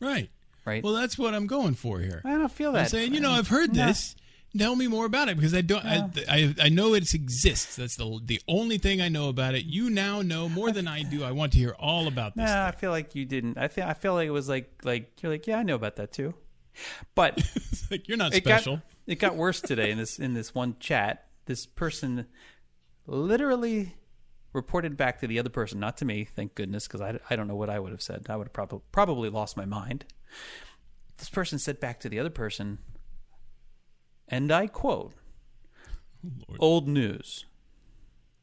Right. 0.00 0.30
Right? 0.64 0.82
Well, 0.82 0.94
that's 0.94 1.18
what 1.18 1.34
I'm 1.34 1.46
going 1.46 1.74
for 1.74 1.98
here. 2.00 2.22
I 2.24 2.30
don't 2.38 2.50
feel 2.50 2.72
that. 2.72 2.80
I'm 2.84 2.88
saying, 2.88 3.12
you 3.14 3.20
know, 3.20 3.30
I've 3.32 3.48
heard 3.48 3.74
No. 3.74 3.86
this. 3.86 4.16
Tell 4.56 4.76
me 4.76 4.86
more 4.86 5.04
about 5.04 5.28
it 5.28 5.36
because 5.36 5.52
I 5.52 5.62
don't. 5.62 5.84
I, 5.84 6.08
I 6.28 6.54
I 6.62 6.68
know 6.68 6.94
it 6.94 7.12
exists. 7.12 7.74
That's 7.74 7.96
the 7.96 8.20
the 8.24 8.40
only 8.46 8.78
thing 8.78 9.00
I 9.02 9.08
know 9.08 9.28
about 9.28 9.56
it. 9.56 9.64
You 9.64 9.90
now 9.90 10.22
know 10.22 10.48
more 10.48 10.70
than 10.70 10.86
I 10.86 11.02
do. 11.02 11.24
I 11.24 11.32
want 11.32 11.52
to 11.54 11.58
hear 11.58 11.74
all 11.76 12.06
about 12.06 12.36
this. 12.36 12.48
Nah, 12.48 12.68
I 12.68 12.70
feel 12.70 12.92
like 12.92 13.16
you 13.16 13.24
didn't. 13.24 13.58
I 13.58 13.66
feel 13.66 13.84
I 13.84 13.94
feel 13.94 14.14
like 14.14 14.28
it 14.28 14.30
was 14.30 14.48
like 14.48 14.70
like 14.84 15.20
you're 15.22 15.32
like 15.32 15.48
yeah, 15.48 15.58
I 15.58 15.64
know 15.64 15.74
about 15.74 15.96
that 15.96 16.12
too. 16.12 16.34
But 17.16 17.42
like 17.90 18.06
you're 18.06 18.16
not 18.16 18.32
it 18.32 18.44
special. 18.44 18.76
got 18.76 18.84
it 19.08 19.18
got 19.18 19.34
worse 19.34 19.60
today 19.60 19.90
in 19.90 19.98
this 19.98 20.20
in 20.20 20.34
this 20.34 20.54
one 20.54 20.76
chat. 20.78 21.26
This 21.46 21.66
person 21.66 22.26
literally 23.08 23.96
reported 24.54 24.96
back 24.96 25.20
to 25.20 25.26
the 25.26 25.38
other 25.38 25.50
person, 25.50 25.78
not 25.78 25.98
to 25.98 26.04
me, 26.06 26.24
thank 26.24 26.54
goodness, 26.54 26.86
because 26.86 27.02
I, 27.02 27.18
I 27.28 27.36
don't 27.36 27.48
know 27.48 27.56
what 27.56 27.68
I 27.68 27.78
would 27.78 27.92
have 27.92 28.00
said. 28.00 28.26
I 28.30 28.36
would 28.36 28.46
have 28.46 28.52
probably 28.54 28.80
probably 28.92 29.28
lost 29.28 29.56
my 29.56 29.66
mind. 29.66 30.06
This 31.18 31.28
person 31.28 31.58
said 31.58 31.78
back 31.80 32.00
to 32.00 32.08
the 32.08 32.18
other 32.18 32.30
person, 32.30 32.78
and 34.28 34.50
I 34.50 34.66
quote, 34.68 35.12
Lord. 36.48 36.58
"Old 36.60 36.88
news." 36.88 37.44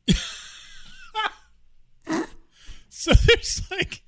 So 2.93 3.13
there's 3.13 3.61
like 3.71 4.03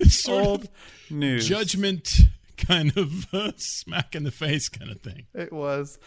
this 0.00 0.22
sort 0.22 0.44
Old 0.44 0.68
news. 1.08 1.46
judgment, 1.46 2.08
kind 2.56 2.96
of 2.96 3.32
uh, 3.32 3.52
smack 3.56 4.16
in 4.16 4.24
the 4.24 4.32
face, 4.32 4.68
kind 4.68 4.90
of 4.90 5.00
thing. 5.02 5.26
It 5.34 5.52
was 5.52 6.00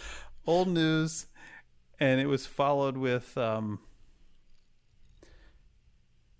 old 0.45 0.67
news, 0.67 1.27
and 1.97 2.19
it 2.19 2.25
was 2.25 2.45
followed 2.45 2.97
with. 2.97 3.37
Um, 3.37 3.79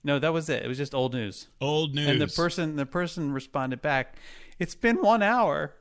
no, 0.05 0.19
that 0.19 0.31
was 0.31 0.47
it. 0.49 0.63
It 0.63 0.67
was 0.67 0.77
just 0.77 0.93
old 0.93 1.15
news. 1.15 1.47
Old 1.59 1.95
news. 1.95 2.07
And 2.07 2.21
the 2.21 2.27
person, 2.27 2.75
the 2.75 2.85
person 2.85 3.33
responded 3.33 3.81
back, 3.81 4.17
"It's 4.59 4.75
been 4.75 5.01
one 5.01 5.23
hour." 5.23 5.73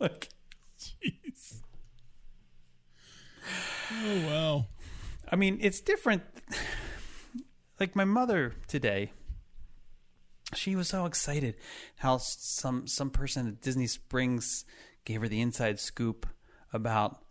like, 0.00 0.28
Jeez. 0.76 1.60
Oh 3.92 4.26
wow. 4.26 4.66
I 5.30 5.36
mean, 5.36 5.58
it's 5.60 5.80
different. 5.80 6.24
Like 7.78 7.94
my 7.94 8.04
mother 8.04 8.54
today, 8.66 9.12
she 10.52 10.74
was 10.74 10.88
so 10.88 11.06
excited 11.06 11.54
how 11.98 12.18
some 12.18 12.88
some 12.88 13.10
person 13.10 13.46
at 13.46 13.60
Disney 13.60 13.86
Springs 13.86 14.64
gave 15.04 15.20
her 15.20 15.28
the 15.28 15.40
inside 15.40 15.78
scoop 15.80 16.26
about 16.72 17.22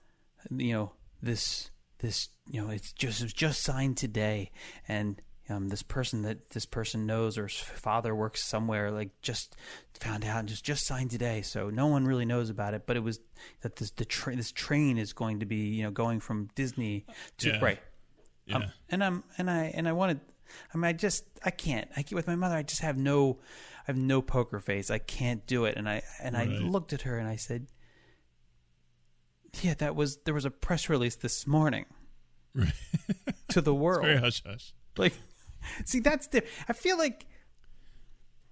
you 0.55 0.73
know 0.73 0.91
this 1.21 1.69
this 1.99 2.29
you 2.49 2.61
know 2.61 2.69
it's 2.69 2.91
just 2.93 3.21
it 3.21 3.25
was 3.25 3.33
just 3.33 3.61
signed 3.63 3.97
today 3.97 4.51
and 4.87 5.21
um, 5.49 5.67
this 5.67 5.83
person 5.83 6.21
that 6.21 6.51
this 6.51 6.65
person 6.65 7.05
knows 7.05 7.37
or 7.37 7.47
father 7.49 8.15
works 8.15 8.43
somewhere 8.43 8.91
like 8.91 9.09
just 9.21 9.55
found 9.99 10.23
out 10.25 10.39
and 10.39 10.47
just 10.49 10.63
just 10.63 10.85
signed 10.85 11.11
today 11.11 11.41
so 11.41 11.69
no 11.69 11.87
one 11.87 12.05
really 12.05 12.25
knows 12.25 12.49
about 12.49 12.73
it 12.73 12.83
but 12.85 12.95
it 12.95 13.01
was 13.03 13.19
that 13.61 13.75
this 13.75 13.91
the 13.91 14.05
tra- 14.05 14.35
this 14.35 14.51
train 14.51 14.97
is 14.97 15.11
going 15.13 15.39
to 15.41 15.45
be 15.45 15.55
you 15.67 15.83
know 15.83 15.91
going 15.91 16.19
from 16.19 16.49
disney 16.55 17.05
to 17.37 17.49
Yeah. 17.49 17.59
right 17.63 17.79
Yeah. 18.45 18.55
um, 18.57 18.63
and 18.89 19.03
i'm 19.03 19.23
and 19.37 19.49
i 19.49 19.65
and 19.75 19.87
i 19.87 19.91
wanted 19.91 20.19
i 20.73 20.77
mean 20.77 20.85
i 20.85 20.93
just 20.93 21.25
i 21.45 21.51
can't 21.51 21.89
i 21.91 22.03
can't 22.03 22.13
with 22.13 22.27
my 22.27 22.35
mother 22.35 22.55
i 22.55 22.63
just 22.63 22.81
have 22.81 22.97
no 22.97 23.39
i 23.83 23.85
have 23.87 23.97
no 23.97 24.21
poker 24.21 24.59
face 24.59 24.89
i 24.89 24.97
can't 24.97 25.45
do 25.47 25.65
it 25.65 25.75
and 25.77 25.87
i 25.89 26.01
and 26.21 26.35
i 26.37 26.45
looked 26.45 26.93
at 26.93 27.01
her 27.03 27.17
and 27.17 27.27
i 27.27 27.35
said 27.35 27.67
yeah 29.61 29.73
that 29.75 29.95
was 29.95 30.17
there 30.25 30.33
was 30.33 30.45
a 30.45 30.51
press 30.51 30.89
release 30.89 31.15
this 31.15 31.45
morning 31.47 31.85
Right. 32.55 32.71
to 33.49 33.61
the 33.61 33.73
world 33.83 34.03
Very 34.05 34.17
hush 34.17 34.43
hush. 34.45 34.73
like, 34.97 35.13
see, 35.85 35.99
that's 35.99 36.27
the. 36.27 36.43
I 36.69 36.73
feel 36.73 36.99
like 36.99 37.25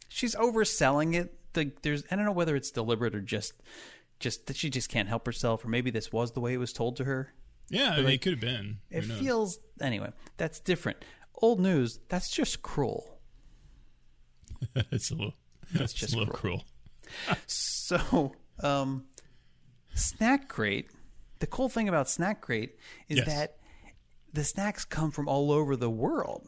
she's 0.08 0.34
overselling 0.34 1.14
it. 1.14 1.38
The, 1.54 1.72
there's, 1.84 2.04
I 2.10 2.16
don't 2.16 2.26
know 2.26 2.32
whether 2.32 2.56
it's 2.56 2.72
deliberate 2.72 3.14
or 3.14 3.22
just, 3.22 3.54
just 4.20 4.48
that 4.48 4.56
she 4.58 4.72
just 4.72 4.90
can't 4.90 5.08
help 5.08 5.28
herself, 5.28 5.64
or 5.64 5.68
maybe 5.68 5.92
this 5.92 6.12
was 6.12 6.32
the 6.32 6.40
way 6.40 6.54
it 6.54 6.58
was 6.58 6.74
told 6.74 6.96
to 6.98 7.04
her. 7.04 7.32
Yeah, 7.70 7.92
I 7.92 7.98
mean, 7.98 8.10
it 8.10 8.22
could 8.24 8.32
have 8.34 8.40
been. 8.42 8.80
Who 8.92 8.98
It 8.98 9.08
knows? 9.08 9.20
feels 9.20 9.60
anyway. 9.80 10.12
That's 10.38 10.60
different. 10.60 10.98
Old 11.36 11.60
news. 11.60 12.00
That's 12.10 12.32
just 12.32 12.64
cruel. 12.64 13.11
it's 14.91 15.12
a 15.12 15.15
little. 15.15 15.34
That's 15.74 15.94
just 15.94 16.13
a 16.13 16.18
little 16.18 16.34
cruel. 16.34 16.63
So, 17.48 18.34
um, 18.62 19.06
Snack 19.96 20.48
Crate. 20.50 20.89
The 21.39 21.48
cool 21.48 21.70
thing 21.70 21.89
about 21.89 22.10
Snack 22.10 22.41
Crate 22.41 22.77
is 23.10 23.18
Yes. 23.18 23.27
that 23.27 23.58
the 24.34 24.44
snacks 24.44 24.86
come 24.86 25.12
from 25.12 25.27
all 25.27 25.51
over 25.51 25.75
the 25.75 25.89
world. 25.89 26.48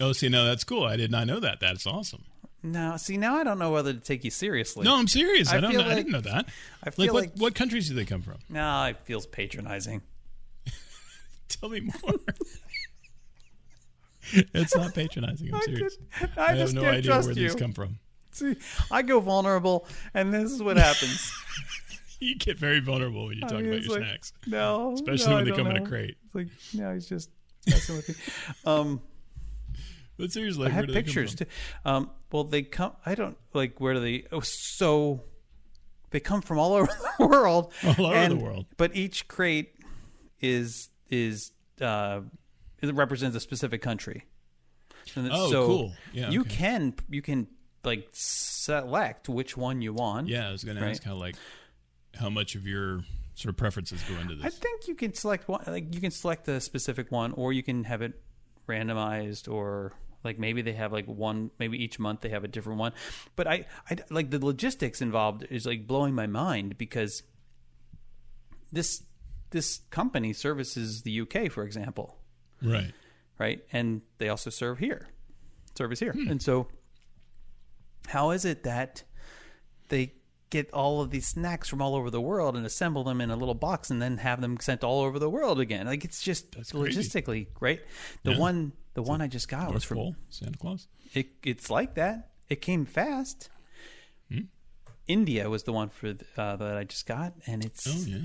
Oh, 0.00 0.12
see, 0.12 0.28
no, 0.28 0.44
that's 0.44 0.64
cool. 0.64 0.84
I 0.84 0.96
did 0.96 1.10
not 1.10 1.26
know 1.26 1.40
that. 1.40 1.60
That's 1.60 1.86
awesome. 1.86 2.24
Now, 2.62 2.96
see, 2.96 3.16
now 3.16 3.36
I 3.36 3.44
don't 3.44 3.58
know 3.58 3.70
whether 3.70 3.92
to 3.92 4.00
take 4.00 4.24
you 4.24 4.30
seriously. 4.30 4.84
No, 4.84 4.96
I'm 4.96 5.06
serious. 5.06 5.50
I, 5.52 5.58
I 5.58 5.60
don't. 5.60 5.72
Know, 5.74 5.82
I 5.84 5.94
didn't 5.94 6.12
know 6.12 6.20
that. 6.22 6.48
I 6.82 6.90
feel 6.90 7.06
like, 7.06 7.12
what? 7.14 7.20
like- 7.22 7.32
What 7.36 7.54
countries 7.54 7.88
do 7.88 7.94
they 7.94 8.04
come 8.04 8.22
from? 8.22 8.38
No, 8.48 8.84
it 8.84 8.98
feels 9.04 9.26
patronizing. 9.26 10.02
Tell 11.48 11.68
me 11.68 11.80
more. 11.80 12.14
it's 14.54 14.74
not 14.76 14.94
patronizing. 14.94 15.54
I'm 15.54 15.62
serious. 15.62 15.98
I, 16.36 16.52
I, 16.52 16.54
have 16.54 16.72
no 16.74 16.82
can't 16.82 16.96
idea 16.96 17.20
where 17.20 17.28
you. 17.28 17.34
these 17.34 17.54
come 17.54 17.72
from. 17.72 17.98
See, 18.32 18.56
I 18.90 19.02
go 19.02 19.20
vulnerable, 19.20 19.86
and 20.12 20.32
this 20.32 20.52
is 20.52 20.62
what 20.62 20.76
happens. 20.76 21.32
You 22.18 22.34
get 22.34 22.58
very 22.58 22.80
vulnerable 22.80 23.26
when 23.26 23.36
you 23.36 23.42
I 23.44 23.48
talk 23.48 23.58
mean, 23.58 23.68
about 23.68 23.82
your 23.82 23.98
like, 23.98 24.08
snacks, 24.08 24.32
No, 24.46 24.94
especially 24.94 25.28
no, 25.28 25.36
when 25.36 25.44
they 25.44 25.50
come 25.50 25.66
in 25.66 25.76
a 25.76 25.86
crate. 25.86 26.16
It's 26.24 26.34
like, 26.34 26.48
no, 26.72 26.94
he's 26.94 27.06
just 27.06 27.28
messing 27.66 27.96
with 27.96 28.08
me. 28.08 28.14
Um, 28.64 29.02
But 30.16 30.32
seriously, 30.32 30.62
I 30.62 30.68
where 30.68 30.74
had 30.74 30.86
do 30.86 30.92
they 30.92 31.00
come 31.00 31.04
pictures 31.04 31.34
too. 31.34 31.44
Um, 31.84 32.10
well, 32.32 32.44
they 32.44 32.62
come. 32.62 32.92
I 33.04 33.14
don't 33.14 33.36
like 33.52 33.80
where 33.82 33.92
do 33.92 34.00
they? 34.00 34.24
Oh, 34.32 34.40
so 34.40 35.24
they 36.10 36.20
come 36.20 36.40
from 36.40 36.58
all 36.58 36.72
over 36.72 36.88
the 37.18 37.26
world. 37.26 37.72
All 37.84 38.06
over 38.06 38.28
the 38.30 38.36
world. 38.36 38.66
But 38.78 38.96
each 38.96 39.28
crate 39.28 39.74
is 40.40 40.88
is 41.10 41.52
uh, 41.82 42.20
it 42.88 42.94
represents 42.94 43.36
a 43.36 43.40
specific 43.40 43.82
country. 43.82 44.24
Oh, 45.16 45.50
so 45.50 45.66
cool. 45.66 45.92
Yeah, 46.12 46.30
you 46.30 46.40
okay. 46.42 46.50
can 46.56 46.94
you 47.08 47.22
can 47.22 47.46
like 47.84 48.08
select 48.12 49.28
which 49.28 49.56
one 49.56 49.80
you 49.82 49.92
want. 49.92 50.28
Yeah, 50.28 50.48
I 50.48 50.52
was 50.52 50.64
going 50.64 50.76
Right. 50.76 50.84
to 50.84 50.90
ask 50.90 51.04
how 51.04 51.14
like 51.14 51.36
how 52.18 52.28
much 52.28 52.54
of 52.54 52.66
your 52.66 53.00
sort 53.34 53.50
of 53.50 53.56
preferences 53.56 54.02
go 54.08 54.14
into 54.16 54.34
this. 54.34 54.44
I 54.44 54.48
think 54.50 54.88
you 54.88 54.94
can 54.94 55.14
select 55.14 55.46
one. 55.48 55.62
Like 55.66 55.94
you 55.94 56.00
can 56.00 56.10
select 56.10 56.48
a 56.48 56.60
specific 56.60 57.12
one, 57.12 57.32
or 57.32 57.52
you 57.52 57.62
can 57.62 57.84
have 57.84 58.02
it 58.02 58.20
randomized, 58.68 59.50
or 59.52 59.92
like 60.24 60.38
maybe 60.38 60.60
they 60.62 60.72
have 60.72 60.92
like 60.92 61.06
one. 61.06 61.50
Maybe 61.58 61.82
each 61.82 61.98
month 61.98 62.22
they 62.22 62.30
have 62.30 62.42
a 62.44 62.48
different 62.48 62.78
one. 62.80 62.92
But 63.36 63.46
I, 63.46 63.66
I 63.88 63.98
like 64.10 64.30
the 64.30 64.44
logistics 64.44 65.00
involved 65.00 65.46
is 65.48 65.66
like 65.66 65.86
blowing 65.86 66.14
my 66.14 66.26
mind 66.26 66.76
because 66.78 67.22
this 68.72 69.02
this 69.50 69.80
company 69.90 70.32
services 70.32 71.02
the 71.02 71.20
UK, 71.20 71.50
for 71.50 71.62
example, 71.62 72.18
right. 72.62 72.92
right? 73.38 73.64
And 73.72 74.02
they 74.18 74.28
also 74.28 74.50
serve 74.50 74.78
here, 74.78 75.08
service 75.76 76.00
here, 76.00 76.12
Hmm. 76.12 76.28
and 76.28 76.42
so 76.42 76.68
how 78.08 78.30
is 78.30 78.44
it 78.44 78.62
that 78.62 79.02
they 79.88 80.12
get 80.50 80.70
all 80.72 81.00
of 81.00 81.10
these 81.10 81.26
snacks 81.26 81.68
from 81.68 81.82
all 81.82 81.96
over 81.96 82.08
the 82.08 82.20
world 82.20 82.56
and 82.56 82.64
assemble 82.64 83.02
them 83.02 83.20
in 83.20 83.30
a 83.30 83.36
little 83.36 83.54
box 83.54 83.90
and 83.90 84.00
then 84.00 84.18
have 84.18 84.40
them 84.40 84.56
sent 84.60 84.84
all 84.84 85.00
over 85.02 85.18
the 85.18 85.28
world 85.28 85.58
again. 85.58 85.86
Like 85.86 86.04
it's 86.04 86.22
just 86.22 86.52
That's 86.52 86.70
logistically 86.72 87.48
right. 87.58 87.80
The 88.22 88.30
Yeah. 88.32 88.38
one, 88.38 88.72
the 88.94 89.02
one 89.02 89.20
I 89.20 89.26
just 89.26 89.48
got 89.48 89.74
was 89.74 89.82
from. 89.82 90.14
Santa 90.30 90.56
Claus. 90.56 90.86
It, 91.14 91.30
it's 91.42 91.68
like 91.68 91.94
that. 91.96 92.30
It 92.48 92.60
came 92.60 92.84
fast. 92.84 93.48
Hmm? 94.30 94.42
India 95.08 95.50
was 95.50 95.64
the 95.64 95.72
one 95.72 95.88
for 95.88 96.14
uh, 96.36 96.56
that 96.56 96.76
I 96.76 96.84
just 96.84 97.06
got, 97.06 97.34
and 97.46 97.64
it's 97.64 97.86
Oh 97.88 98.08
yeah. 98.08 98.18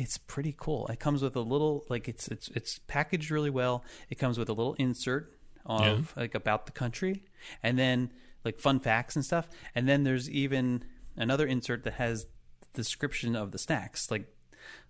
It's 0.00 0.16
pretty 0.16 0.54
cool. 0.56 0.86
It 0.86 0.98
comes 0.98 1.22
with 1.22 1.36
a 1.36 1.40
little 1.40 1.84
like 1.90 2.08
it's 2.08 2.26
it's 2.28 2.48
it's 2.48 2.78
packaged 2.78 3.30
really 3.30 3.50
well. 3.50 3.84
It 4.08 4.16
comes 4.16 4.38
with 4.38 4.48
a 4.48 4.54
little 4.54 4.74
insert 4.74 5.36
of 5.66 6.14
like 6.16 6.34
about 6.34 6.64
the 6.64 6.72
country, 6.72 7.22
and 7.62 7.78
then 7.78 8.10
like 8.44 8.58
fun 8.58 8.80
facts 8.80 9.14
and 9.14 9.24
stuff. 9.24 9.48
And 9.74 9.86
then 9.86 10.04
there's 10.04 10.30
even 10.30 10.84
another 11.16 11.46
insert 11.46 11.84
that 11.84 11.94
has 11.94 12.24
the 12.72 12.82
description 12.82 13.36
of 13.36 13.52
the 13.52 13.58
snacks. 13.58 14.10
Like 14.10 14.26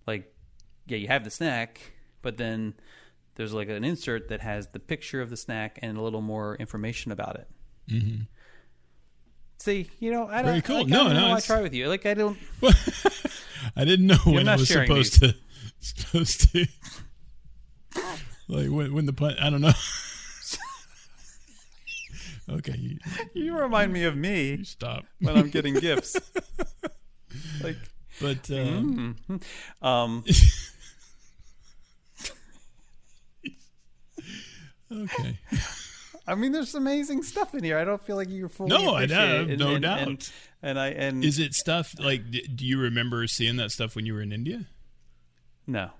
like 0.06 0.32
yeah, 0.86 0.98
you 0.98 1.08
have 1.08 1.24
the 1.24 1.30
snack, 1.30 1.80
but 2.22 2.36
then 2.36 2.74
there's 3.34 3.52
like 3.52 3.68
an 3.68 3.82
insert 3.82 4.28
that 4.28 4.40
has 4.40 4.68
the 4.68 4.80
picture 4.80 5.20
of 5.20 5.28
the 5.28 5.36
snack 5.36 5.78
and 5.82 5.98
a 5.98 6.02
little 6.02 6.22
more 6.22 6.54
information 6.56 7.10
about 7.10 7.34
it. 7.34 7.48
Mm-hmm. 7.90 8.22
See, 9.60 9.90
you 10.00 10.10
know, 10.10 10.26
I 10.26 10.36
don't. 10.40 10.46
Very 10.46 10.62
cool. 10.62 10.78
Like, 10.78 10.86
No, 10.88 11.00
I 11.02 11.04
don't 11.04 11.14
no, 11.14 11.28
know. 11.28 11.34
I 11.34 11.40
try 11.40 11.60
with 11.60 11.74
you. 11.74 11.86
Like 11.88 12.06
I 12.06 12.14
don't. 12.14 12.38
I 13.76 13.84
didn't 13.84 14.06
know 14.06 14.16
when 14.24 14.48
I 14.48 14.56
was 14.56 14.68
supposed 14.68 15.20
to 15.20 15.36
supposed 15.80 16.50
to 16.52 16.66
like 18.48 18.68
when 18.70 18.94
when 18.94 19.04
the 19.06 19.12
pun 19.12 19.34
I 19.38 19.50
don't 19.50 19.60
know. 19.60 19.72
okay, 22.50 22.74
you, 22.78 22.98
You 23.34 23.58
remind 23.58 23.92
me 23.92 24.04
of 24.04 24.16
me 24.16 24.54
you 24.54 24.64
stop. 24.64 25.04
when 25.20 25.36
I'm 25.36 25.50
getting 25.50 25.74
gifts. 25.74 26.16
Like, 27.62 27.76
But 28.20 28.50
um, 28.50 29.16
um, 29.82 30.24
okay, 34.90 35.38
I 36.26 36.34
mean, 36.34 36.52
there's 36.52 36.74
amazing 36.74 37.22
stuff 37.22 37.54
in 37.54 37.64
here. 37.64 37.78
I 37.78 37.84
don't 37.84 38.02
feel 38.02 38.16
like 38.16 38.28
you're 38.30 38.48
fully. 38.48 38.70
No, 38.70 38.94
I 38.94 39.06
have 39.06 39.48
no 39.48 39.74
and, 39.74 39.82
doubt. 39.82 39.98
And, 40.00 40.30
and 40.62 40.78
I 40.78 40.88
and 40.88 41.24
is 41.24 41.38
it 41.38 41.54
stuff 41.54 41.94
like? 41.98 42.30
Do 42.30 42.66
you 42.66 42.78
remember 42.78 43.26
seeing 43.26 43.56
that 43.56 43.70
stuff 43.70 43.96
when 43.96 44.06
you 44.06 44.14
were 44.14 44.22
in 44.22 44.32
India? 44.32 44.66
no, 45.66 45.90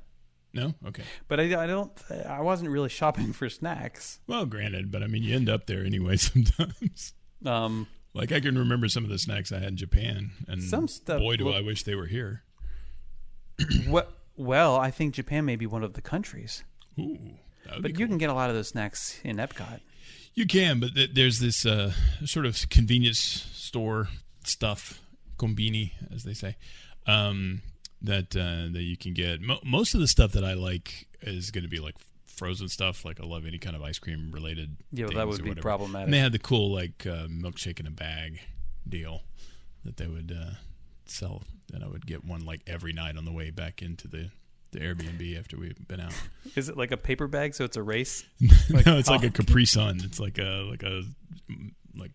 No. 0.53 0.75
Okay. 0.87 1.03
but 1.29 1.39
I, 1.41 1.62
I 1.62 1.67
don't. 1.67 1.93
I 2.29 2.41
wasn't 2.41 2.71
really 2.71 2.89
shopping 2.89 3.33
for 3.33 3.49
snacks. 3.49 4.19
Well, 4.27 4.47
granted, 4.47 4.91
but 4.91 5.03
I 5.03 5.07
mean, 5.07 5.23
you 5.23 5.35
end 5.37 5.49
up 5.49 5.67
there 5.67 5.85
anyway 5.85 6.17
sometimes. 6.19 7.12
Um, 7.45 7.87
Like 8.15 8.33
I 8.33 8.41
can 8.41 8.59
remember 8.59 8.89
some 8.89 9.05
of 9.05 9.11
the 9.11 9.19
snacks 9.19 9.53
I 9.53 9.59
had 9.59 9.69
in 9.69 9.77
Japan, 9.77 10.33
and 10.49 10.62
Some 10.62 10.89
stuff 10.89 11.21
Boy, 11.21 11.37
do 11.37 11.45
look- 11.47 11.55
I 11.55 11.61
wish 11.61 11.85
they 11.85 11.95
were 11.95 12.07
here. 12.07 12.43
what? 13.87 14.12
Well, 14.37 14.77
I 14.77 14.91
think 14.91 15.15
Japan 15.15 15.45
may 15.45 15.57
be 15.57 15.67
one 15.67 15.85
of 15.85 15.93
the 15.93 16.00
countries, 16.03 16.65
Ooh, 16.99 17.19
but 17.81 17.93
be 17.93 17.99
you 17.99 18.07
can 18.07 18.17
get 18.19 18.31
a 18.31 18.35
lot 18.35 18.49
of 18.49 18.57
those 18.57 18.69
snacks 18.69 19.21
in 19.23 19.37
Epcot. 19.37 19.81
You 20.35 20.47
can, 20.47 20.81
but 20.81 20.95
th- 20.95 21.11
there's 21.15 21.39
this 21.39 21.67
uh, 21.67 21.93
sort 22.25 22.47
of 22.47 22.69
convenience 22.71 23.19
store 23.53 24.09
stuff, 24.45 25.01
combini, 25.39 25.93
as 26.15 26.23
they 26.25 26.35
say, 26.35 26.57
um, 27.07 27.63
that 28.03 28.35
uh, 28.37 28.73
that 28.73 28.83
you 28.83 28.97
can 28.97 29.13
get. 29.13 29.41
Mo- 29.41 29.61
most 29.65 29.95
of 29.95 30.01
the 30.01 30.09
stuff 30.09 30.33
that 30.33 30.45
I 30.45 30.55
like 30.55 31.09
is 31.21 31.51
going 31.51 31.65
to 31.65 31.69
be 31.71 31.79
like 31.81 31.97
frozen 32.27 32.69
stuff. 32.69 33.05
Like 33.05 33.21
I 33.21 33.27
love 33.27 33.45
any 33.45 33.59
kind 33.59 33.77
of 33.77 33.83
ice 33.83 33.99
cream 33.99 34.31
related. 34.33 34.77
Yeah, 34.93 35.07
well, 35.07 35.17
that 35.17 35.29
would 35.29 35.45
be 35.45 35.55
problematic. 35.55 36.07
And 36.07 36.15
they 36.15 36.19
had 36.19 36.33
the 36.33 36.39
cool 36.39 36.73
like 36.73 37.07
uh, 37.07 37.27
milkshake 37.27 37.81
in 37.81 37.87
a 37.87 37.91
bag 37.91 38.41
deal 38.89 39.23
that 39.85 39.97
they 39.97 40.07
would 40.07 40.33
uh, 40.33 40.55
sell. 41.07 41.43
And 41.73 41.85
I 41.85 41.87
would 41.87 42.07
get 42.07 42.25
one 42.25 42.45
like 42.45 42.63
every 42.67 42.93
night 42.93 43.17
on 43.17 43.25
the 43.25 43.33
way 43.33 43.51
back 43.51 43.83
into 43.83 44.09
the 44.09 44.31
the 44.73 44.81
Airbnb 44.81 45.39
after 45.39 45.59
we've 45.59 45.77
been 45.89 46.00
out. 46.00 46.15
Is 46.57 46.69
it 46.69 46.77
like 46.77 46.91
a 46.93 46.97
paper 46.97 47.27
bag, 47.29 47.55
so 47.55 47.65
it's 47.65 47.77
a 47.77 47.83
race? 47.83 48.25
no, 48.41 48.99
it's 48.99 49.09
like 49.11 49.25
oh. 49.25 49.27
a 49.29 49.31
Capri 49.31 49.65
Sun. 49.67 50.00
It's 50.05 50.21
like 50.21 50.39
a 50.39 50.67
like 50.71 50.83
a 50.83 51.03
like 51.97 52.12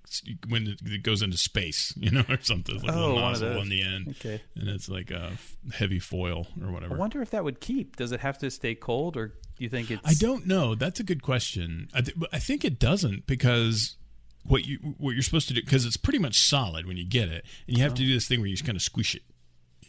when 0.48 0.76
it- 0.82 1.04
goes 1.04 1.22
into 1.22 1.38
space, 1.38 1.94
you 2.00 2.12
know, 2.12 2.24
or 2.30 2.40
something. 2.42 2.76
It's 2.76 2.84
like 2.84 2.94
a 2.94 2.98
Oh, 2.98 3.02
little 3.02 3.16
one 3.16 3.24
of 3.26 3.32
nozzle 3.32 3.50
those. 3.50 3.62
on 3.62 3.70
the 3.70 3.82
end, 3.82 4.08
Okay. 4.20 4.42
and 4.56 4.70
it's 4.70 4.88
like 4.90 5.12
a 5.12 5.34
heavy 5.74 6.00
foil 6.00 6.48
or 6.64 6.72
whatever. 6.72 6.96
I 6.96 6.98
wonder 6.98 7.22
if 7.22 7.32
that 7.32 7.44
would 7.44 7.60
keep. 7.60 7.96
Does 7.98 8.12
it 8.12 8.22
have 8.22 8.38
to 8.40 8.50
stay 8.50 8.74
cold, 8.76 9.18
or 9.18 9.28
do 9.28 9.36
you 9.60 9.70
think 9.70 9.92
it's? 9.92 10.02
I 10.06 10.14
don't 10.14 10.48
know. 10.48 10.76
That's 10.76 11.00
a 11.00 11.04
good 11.04 11.22
question. 11.22 11.90
I, 11.94 12.02
th- 12.02 12.18
but 12.18 12.30
I 12.34 12.40
think 12.40 12.64
it 12.64 12.80
doesn't 12.80 13.28
because 13.28 13.98
what 14.44 14.66
you 14.66 14.78
what 14.98 15.12
you're 15.12 15.24
supposed 15.24 15.48
to 15.50 15.54
do 15.54 15.62
because 15.62 15.86
it's 15.86 15.98
pretty 15.98 16.20
much 16.20 16.40
solid 16.40 16.86
when 16.88 16.98
you 16.98 17.06
get 17.06 17.30
it, 17.30 17.46
and 17.68 17.76
you 17.78 17.84
have 17.84 17.94
to 17.96 18.04
Oh. 18.04 18.06
do 18.06 18.14
this 18.14 18.28
thing 18.28 18.40
where 18.40 18.48
you 18.48 18.54
just 18.56 18.66
kind 18.66 18.76
of 18.78 18.82
squish 18.82 19.14
it. 19.16 19.24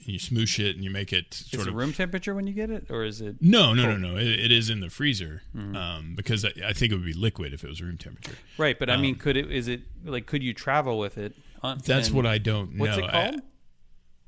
And 0.06 0.12
you 0.14 0.18
smoosh 0.18 0.58
it 0.64 0.76
and 0.76 0.84
you 0.84 0.90
make 0.90 1.12
it 1.12 1.34
sort 1.34 1.66
it 1.66 1.70
of 1.70 1.74
room 1.74 1.92
temperature 1.92 2.34
when 2.34 2.46
you 2.46 2.52
get 2.52 2.70
it, 2.70 2.86
or 2.90 3.04
is 3.04 3.20
it? 3.20 3.36
no, 3.40 3.74
no, 3.74 3.84
no, 3.94 3.96
no. 3.96 4.16
It, 4.16 4.26
it 4.26 4.52
is 4.52 4.70
in 4.70 4.80
the 4.80 4.88
freezer 4.90 5.42
Mm-hmm. 5.56 5.76
um, 5.76 6.12
because 6.16 6.44
I, 6.44 6.52
I 6.66 6.72
think 6.72 6.92
it 6.92 6.96
would 6.96 7.04
be 7.04 7.12
liquid 7.12 7.52
if 7.52 7.64
it 7.64 7.68
was 7.68 7.82
room 7.82 7.98
temperature. 7.98 8.36
Right, 8.58 8.78
but 8.78 8.88
I 8.90 8.96
mean, 8.96 9.16
could 9.16 9.36
it? 9.36 9.50
Is 9.50 9.68
it 9.68 9.82
like? 10.04 10.26
Could 10.26 10.42
you 10.42 10.54
travel 10.54 10.98
with 10.98 11.18
it? 11.18 11.34
On, 11.62 11.78
That's 11.84 12.10
what 12.10 12.26
I 12.26 12.38
don't 12.38 12.78
What's 12.78 12.96
know. 12.96 13.02
What's 13.02 13.14
it 13.14 13.16
I- 13.16 13.30
called? 13.30 13.40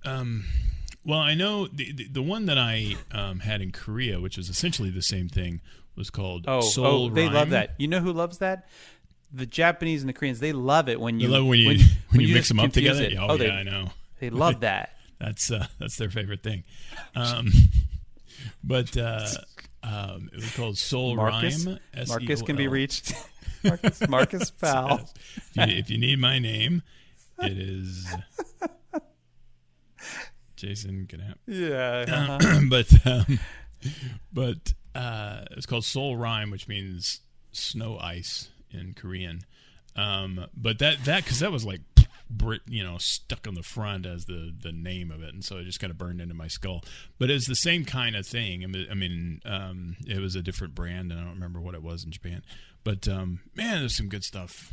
Um, 0.05 0.45
well, 1.05 1.19
I 1.19 1.35
know 1.35 1.67
the, 1.67 1.93
the 1.93 2.09
the 2.09 2.23
one 2.23 2.47
that 2.47 2.59
I 2.59 2.97
um, 3.13 3.41
had 3.41 3.61
in 3.61 3.73
Korea, 3.73 4.21
which 4.21 4.37
was 4.37 4.49
essentially 4.49 4.91
the 4.91 5.03
same 5.03 5.29
thing, 5.29 5.61
was 5.97 6.11
called 6.11 6.45
oh, 6.49 6.61
Seoul 6.61 7.07
oh, 7.07 7.09
they 7.11 7.29
love 7.29 7.51
that. 7.51 7.75
You 7.79 7.89
know 7.89 8.01
who 8.01 8.13
loves 8.13 8.39
that? 8.39 8.69
The 9.33 9.47
Japanese 9.47 10.03
and 10.03 10.09
the 10.09 10.13
Koreans. 10.13 10.41
They 10.41 10.53
love 10.53 10.89
it 10.89 11.01
when 11.01 11.21
You 11.21 11.29
you 11.29 11.35
love 11.35 11.47
when 11.47 11.59
you 11.59 11.67
when, 11.67 11.79
you, 12.21 12.35
mix 12.35 12.49
them 12.49 12.61
up 12.61 12.73
together. 12.73 13.03
it. 13.03 13.17
Oh, 13.19 13.37
they, 13.37 13.47
yeah, 13.49 13.55
I 13.55 13.63
know. 13.63 13.91
They 14.21 14.31
love 14.31 14.61
that. 14.61 14.95
That's 15.21 15.51
uh, 15.51 15.67
that's 15.79 15.97
their 15.97 16.11
favorite 16.11 16.43
thing. 16.43 16.65
Um, 17.15 17.51
but 18.65 18.97
uh, 18.97 19.27
um, 19.83 20.31
it 20.33 20.37
was 20.37 20.55
called 20.55 20.79
Soul 20.79 21.17
Marcus. 21.17 21.67
Rhyme. 21.67 21.79
Marcus 22.09 22.43
can 22.43 22.57
be 22.57 22.69
reached. 22.69 23.13
Marcus, 23.65 24.09
Marcus 24.09 24.51
Fowl. 24.51 25.01
Yes. 25.01 25.15
If 25.57 25.57
you, 25.57 25.77
if 25.79 25.91
you 25.91 25.99
need 25.99 26.21
my 26.21 26.39
name, 26.39 26.83
it 27.41 27.59
is 27.59 28.07
Jason 30.57 31.09
Knapp. 31.11 31.39
Yeah. 31.47 32.05
uh-huh. 32.09 32.61
but 32.69 33.07
um, 33.07 33.39
but 34.33 34.75
uh, 34.95 35.45
it's 35.53 35.67
called 35.67 35.83
Seolreim, 35.85 36.53
which 36.53 36.69
means 36.69 37.21
snow 37.53 37.99
ice 37.99 38.51
in 38.71 38.95
Korean. 38.95 39.41
Um, 39.97 40.47
but 40.57 40.79
that 40.79 41.05
that 41.05 41.25
because 41.25 41.41
that 41.41 41.51
was 41.51 41.65
like 41.65 41.81
Brit, 42.31 42.63
you 42.67 42.85
know, 42.85 42.99
stuck 42.99 43.47
on 43.47 43.55
the 43.55 43.63
front 43.63 44.07
as 44.07 44.27
the 44.27 44.55
the 44.61 44.73
name 44.73 45.11
of 45.11 45.23
it, 45.23 45.33
and 45.33 45.45
so 45.45 45.57
it 45.57 45.65
just 45.65 45.81
kind 45.81 45.91
of 45.91 45.99
burned 45.99 46.21
into 46.21 46.35
my 46.35 46.49
skull. 46.49 46.85
But 47.19 47.31
it's 47.31 47.47
the 47.47 47.57
same 47.57 47.85
kind 47.85 48.17
of 48.17 48.27
thing. 48.27 48.65
I 48.65 48.95
mean, 48.95 49.41
um, 49.45 49.97
it 50.07 50.21
was 50.21 50.35
a 50.35 50.43
different 50.43 50.75
brand, 50.75 51.11
and 51.11 51.21
I 51.21 51.25
don't 51.25 51.35
remember 51.35 51.61
what 51.61 51.75
it 51.75 51.83
was 51.83 52.05
in 52.05 52.11
Japan. 52.11 52.43
But 52.85 53.09
um, 53.09 53.41
man, 53.55 53.81
there's 53.81 53.97
some 53.97 54.09
good 54.09 54.25
stuff. 54.25 54.73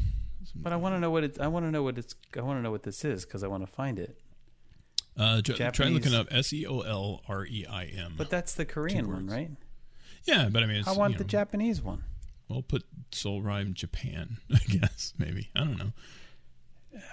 But 0.53 0.73
I 0.73 0.75
want 0.75 0.95
to 0.95 0.99
know 0.99 1.09
what 1.09 1.23
it. 1.23 1.39
I 1.39 1.47
want 1.47 1.65
to 1.65 1.71
know 1.71 1.83
what 1.83 1.97
it's. 1.97 2.15
I 2.37 2.41
want 2.41 2.59
to 2.59 2.61
know 2.61 2.71
what 2.71 2.83
this 2.83 3.03
is 3.03 3.25
because 3.25 3.43
I 3.43 3.47
want 3.47 3.65
to 3.65 3.71
find 3.71 3.99
it. 3.99 4.19
Uh, 5.17 5.41
try, 5.41 5.69
try 5.69 5.87
looking 5.87 6.13
up 6.13 6.27
S 6.29 6.51
E 6.51 6.65
O 6.65 6.81
L 6.81 7.21
R 7.27 7.45
E 7.45 7.65
I 7.69 7.85
M. 7.85 8.15
But 8.17 8.29
that's 8.29 8.53
the 8.53 8.65
Korean 8.65 9.09
one, 9.09 9.27
right? 9.27 9.49
Yeah, 10.25 10.49
but 10.51 10.63
I 10.63 10.65
mean, 10.65 10.77
it's, 10.77 10.87
I 10.87 10.91
want 10.91 11.13
you 11.13 11.17
the 11.19 11.23
Japanese 11.23 11.81
one. 11.81 12.03
We'll 12.49 12.63
put 12.63 12.83
Seolreim 13.11 13.73
Japan, 13.73 14.37
I 14.53 14.59
guess 14.67 15.13
maybe. 15.17 15.49
I 15.55 15.59
don't 15.59 15.77
know. 15.77 15.93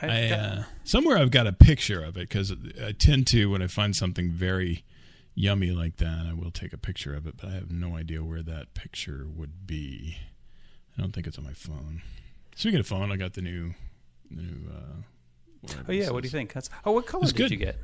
I, 0.01 0.07
I 0.07 0.31
uh, 0.31 0.63
somewhere 0.85 1.19
I've 1.19 1.31
got 1.31 1.47
a 1.47 1.53
picture 1.53 2.03
of 2.03 2.17
it 2.17 2.29
because 2.29 2.53
I 2.85 2.93
tend 2.93 3.27
to 3.29 3.47
when 3.51 3.63
I 3.63 3.67
find 3.67 3.95
something 3.97 4.31
very 4.31 4.85
yummy 5.35 5.71
like 5.71 5.97
that, 5.97 6.27
I 6.29 6.35
will 6.35 6.51
take 6.51 6.73
a 6.73 6.79
picture 6.79 7.15
of 7.15 7.27
it. 7.27 7.37
But 7.39 7.49
I 7.51 7.53
have 7.55 7.71
no 7.71 7.97
idea 7.97 8.23
where 8.23 8.43
that 8.43 8.75
picture 8.75 9.27
would 9.35 9.67
be. 9.67 10.19
I 10.97 11.01
don't 11.01 11.13
think 11.13 11.27
it's 11.27 11.39
on 11.39 11.45
my 11.45 11.55
phone. 11.55 12.03
Speaking 12.55 12.81
of 12.81 12.87
phone, 12.87 13.11
I 13.11 13.17
got 13.17 13.33
the 13.35 13.43
new, 13.43 13.75
the 14.31 14.43
new. 14.43 14.69
Uh, 14.71 15.73
oh 15.89 15.93
yeah, 15.93 16.11
what 16.11 16.23
do 16.23 16.27
you 16.27 16.31
think? 16.31 16.53
That's, 16.53 16.69
oh, 16.85 16.93
what 16.93 17.07
color 17.07 17.25
did 17.27 17.37
good. 17.37 17.51
you 17.51 17.57
get? 17.57 17.77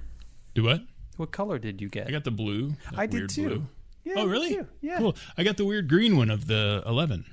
Do 0.55 0.65
what? 0.65 0.83
What 1.17 1.31
color 1.33 1.59
did 1.59 1.81
you 1.81 1.89
get? 1.89 2.07
I 2.07 2.11
got 2.11 2.25
the 2.25 2.31
blue. 2.31 2.75
I 2.97 3.07
did 3.07 3.31
too. 3.31 3.49
blue. 3.49 3.67
Yeah, 4.05 4.15
Oh 4.19 4.27
really? 4.27 4.59
Yeah. 4.81 4.99
Cool. 4.99 5.17
I 5.37 5.43
got 5.43 5.57
the 5.57 5.65
weird 5.65 5.89
green 5.89 6.17
one 6.17 6.31
of 6.31 6.47
the 6.47 6.83
eleven. 6.87 7.25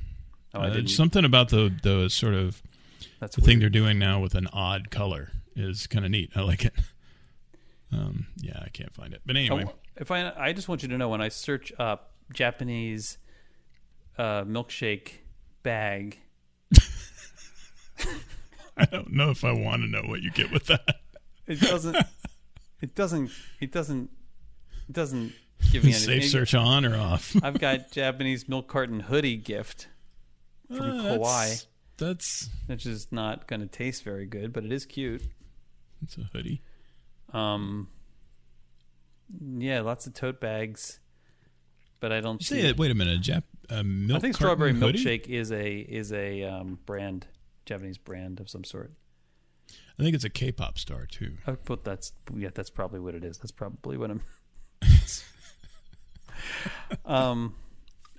Oh, 0.54 0.62
I 0.62 0.68
Uh, 0.68 0.74
didn't. 0.74 0.88
something 0.90 1.24
about 1.26 1.50
the 1.50 1.74
the 1.84 2.10
sort 2.10 2.34
of 2.34 2.62
That's 3.20 3.36
the 3.36 3.42
weird. 3.42 3.46
thing 3.48 3.60
they're 3.60 3.70
doing 3.70 3.98
now 4.00 4.20
with 4.20 4.36
an 4.36 4.48
odd 4.54 4.92
color 4.92 5.32
is 5.56 5.88
kind 5.88 6.06
of 6.06 6.12
neat. 6.12 6.32
I 6.36 6.42
like 6.42 6.66
it. 6.66 6.74
Um, 7.92 8.28
yeah, 8.38 8.60
I 8.62 8.70
can't 8.70 8.94
find 8.94 9.14
it, 9.14 9.22
but 9.26 9.36
anyway, 9.38 9.66
Oh, 9.68 9.74
if 9.96 10.12
I, 10.12 10.32
I 10.38 10.52
just 10.54 10.68
want 10.68 10.82
you 10.84 10.90
to 10.90 10.98
know 10.98 11.08
when 11.10 11.22
I 11.22 11.30
search 11.30 11.72
up 11.80 12.14
Japanese 12.34 13.18
uh, 14.18 14.44
milkshake 14.44 15.20
bag, 15.64 16.20
I 18.78 18.86
don't 18.86 19.14
know 19.14 19.30
if 19.30 19.44
I 19.46 19.52
want 19.54 19.84
to 19.84 19.88
know 19.88 20.02
what 20.02 20.22
you 20.22 20.32
get 20.32 20.52
with 20.52 20.66
that. 20.66 20.98
it 21.48 21.62
doesn't. 21.62 21.96
it 22.82 22.96
doesn't. 22.96 23.32
It 23.62 23.72
doesn't. 23.72 24.10
It 24.90 24.94
doesn't 24.94 25.34
give 25.72 25.84
me 25.86 25.92
anything. 25.94 26.22
Safe 26.22 26.30
search 26.30 26.54
on 26.54 26.86
or 26.86 26.98
off? 26.98 27.34
I've 27.42 27.60
got 27.60 27.92
Japanese 27.92 28.50
milk 28.50 28.68
carton 28.68 29.00
hoodie 29.02 29.38
gift, 29.38 29.88
From 30.68 30.80
Uh, 30.82 31.04
Kawaii. 31.04 31.50
That's, 31.50 31.68
that's 31.98 32.50
which 32.68 32.86
is 32.86 33.08
not 33.12 33.48
going 33.48 33.62
to 33.62 33.68
taste 33.68 34.04
very 34.04 34.26
good, 34.26 34.54
but 34.54 34.64
it 34.64 34.72
is 34.72 34.86
cute. 34.86 35.24
it's 36.04 36.18
a 36.18 36.22
hoodie. 36.34 36.62
Um, 37.34 37.90
yeah, 39.58 39.82
lots 39.82 40.08
of 40.08 40.14
tote 40.14 40.40
bags, 40.40 41.00
but 42.00 42.12
I 42.12 42.22
don't 42.22 42.42
see. 42.44 42.62
say 42.62 42.68
it. 42.70 42.78
Wait 42.78 42.92
a 42.92 42.96
minute. 42.96 43.22
Jap, 43.22 43.44
uh, 43.70 43.84
milk 43.84 44.18
I 44.18 44.22
think 44.22 44.36
strawberry 44.36 44.74
hoodie? 44.74 45.04
milkshake 45.04 45.28
is 45.28 45.52
a 45.52 45.78
is 45.78 46.12
a 46.12 46.44
um, 46.44 46.80
brand, 46.86 47.28
Japanese 47.66 47.98
brand 47.98 48.40
of 48.40 48.50
some 48.50 48.64
sort. 48.64 48.94
I 49.98 50.04
think 50.04 50.14
it's 50.14 50.26
a 50.26 50.30
K-pop 50.30 50.78
star 50.78 51.06
too. 51.06 51.38
I 51.48 51.54
put 51.54 51.84
that's 51.84 52.12
yeah, 52.36 52.50
that's 52.54 52.70
probably 52.70 53.00
what 53.00 53.16
it 53.16 53.24
is. 53.24 53.38
That's 53.38 53.52
probably 53.52 53.98
what 53.98 54.12
I'm. 54.12 54.22
um, 57.06 57.56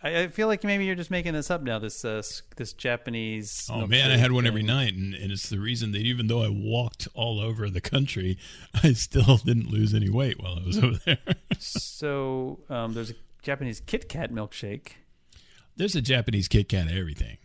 I, 0.02 0.22
I 0.22 0.28
feel 0.28 0.46
like 0.46 0.62
maybe 0.62 0.84
you're 0.84 0.94
just 0.94 1.10
making 1.10 1.32
this 1.32 1.50
up 1.50 1.62
now. 1.62 1.78
This 1.78 2.04
uh, 2.04 2.22
this 2.56 2.72
Japanese. 2.72 3.68
Oh 3.72 3.86
man, 3.86 4.10
I 4.10 4.16
had 4.16 4.32
one 4.32 4.46
every 4.46 4.62
night, 4.62 4.94
and, 4.94 5.14
and 5.14 5.32
it's 5.32 5.48
the 5.48 5.58
reason 5.58 5.92
that 5.92 6.02
even 6.02 6.26
though 6.26 6.42
I 6.42 6.48
walked 6.48 7.08
all 7.14 7.40
over 7.40 7.68
the 7.70 7.80
country, 7.80 8.38
I 8.82 8.92
still 8.92 9.36
didn't 9.44 9.70
lose 9.70 9.94
any 9.94 10.10
weight 10.10 10.42
while 10.42 10.58
I 10.58 10.66
was 10.66 10.78
over 10.78 10.98
there. 11.04 11.18
So 11.58 12.60
um, 12.68 12.94
there's 12.94 13.10
a 13.10 13.14
Japanese 13.42 13.80
Kit 13.80 14.08
Kat 14.08 14.32
milkshake. 14.32 14.92
There's 15.76 15.94
a 15.94 16.02
Japanese 16.02 16.48
Kit 16.48 16.68
Kat 16.68 16.88
everything. 16.88 17.38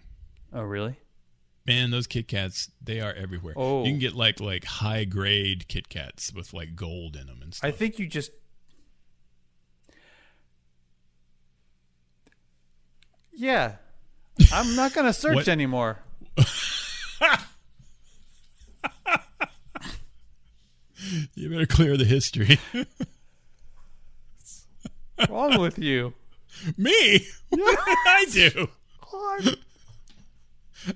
Oh 0.53 0.63
really? 0.63 0.97
Man, 1.65 1.91
those 1.91 2.07
Kit 2.07 2.27
Kats, 2.27 2.71
they 2.81 2.99
are 2.99 3.13
everywhere. 3.13 3.53
Oh. 3.55 3.83
You 3.83 3.91
can 3.91 3.99
get 3.99 4.15
like 4.15 4.39
like 4.39 4.65
high 4.65 5.05
grade 5.05 5.67
Kit 5.67 5.89
Kats 5.89 6.33
with 6.33 6.53
like 6.53 6.75
gold 6.75 7.15
in 7.15 7.27
them 7.27 7.39
and 7.41 7.53
stuff. 7.53 7.67
I 7.67 7.71
think 7.71 7.99
you 7.99 8.07
just. 8.07 8.31
Yeah, 13.41 13.77
I'm 14.53 14.75
not 14.75 14.93
gonna 14.93 15.13
search 15.25 15.47
anymore. 15.47 15.97
you 21.33 21.49
better 21.49 21.65
clear 21.65 21.97
the 21.97 22.05
history. 22.05 22.59
What's 25.15 25.27
wrong 25.27 25.59
with 25.59 25.79
you? 25.79 26.13
Me? 26.77 27.25
What 27.49 27.79
did 27.83 27.97
I 28.05 28.25
do? 28.29 28.67
God, 29.11 29.57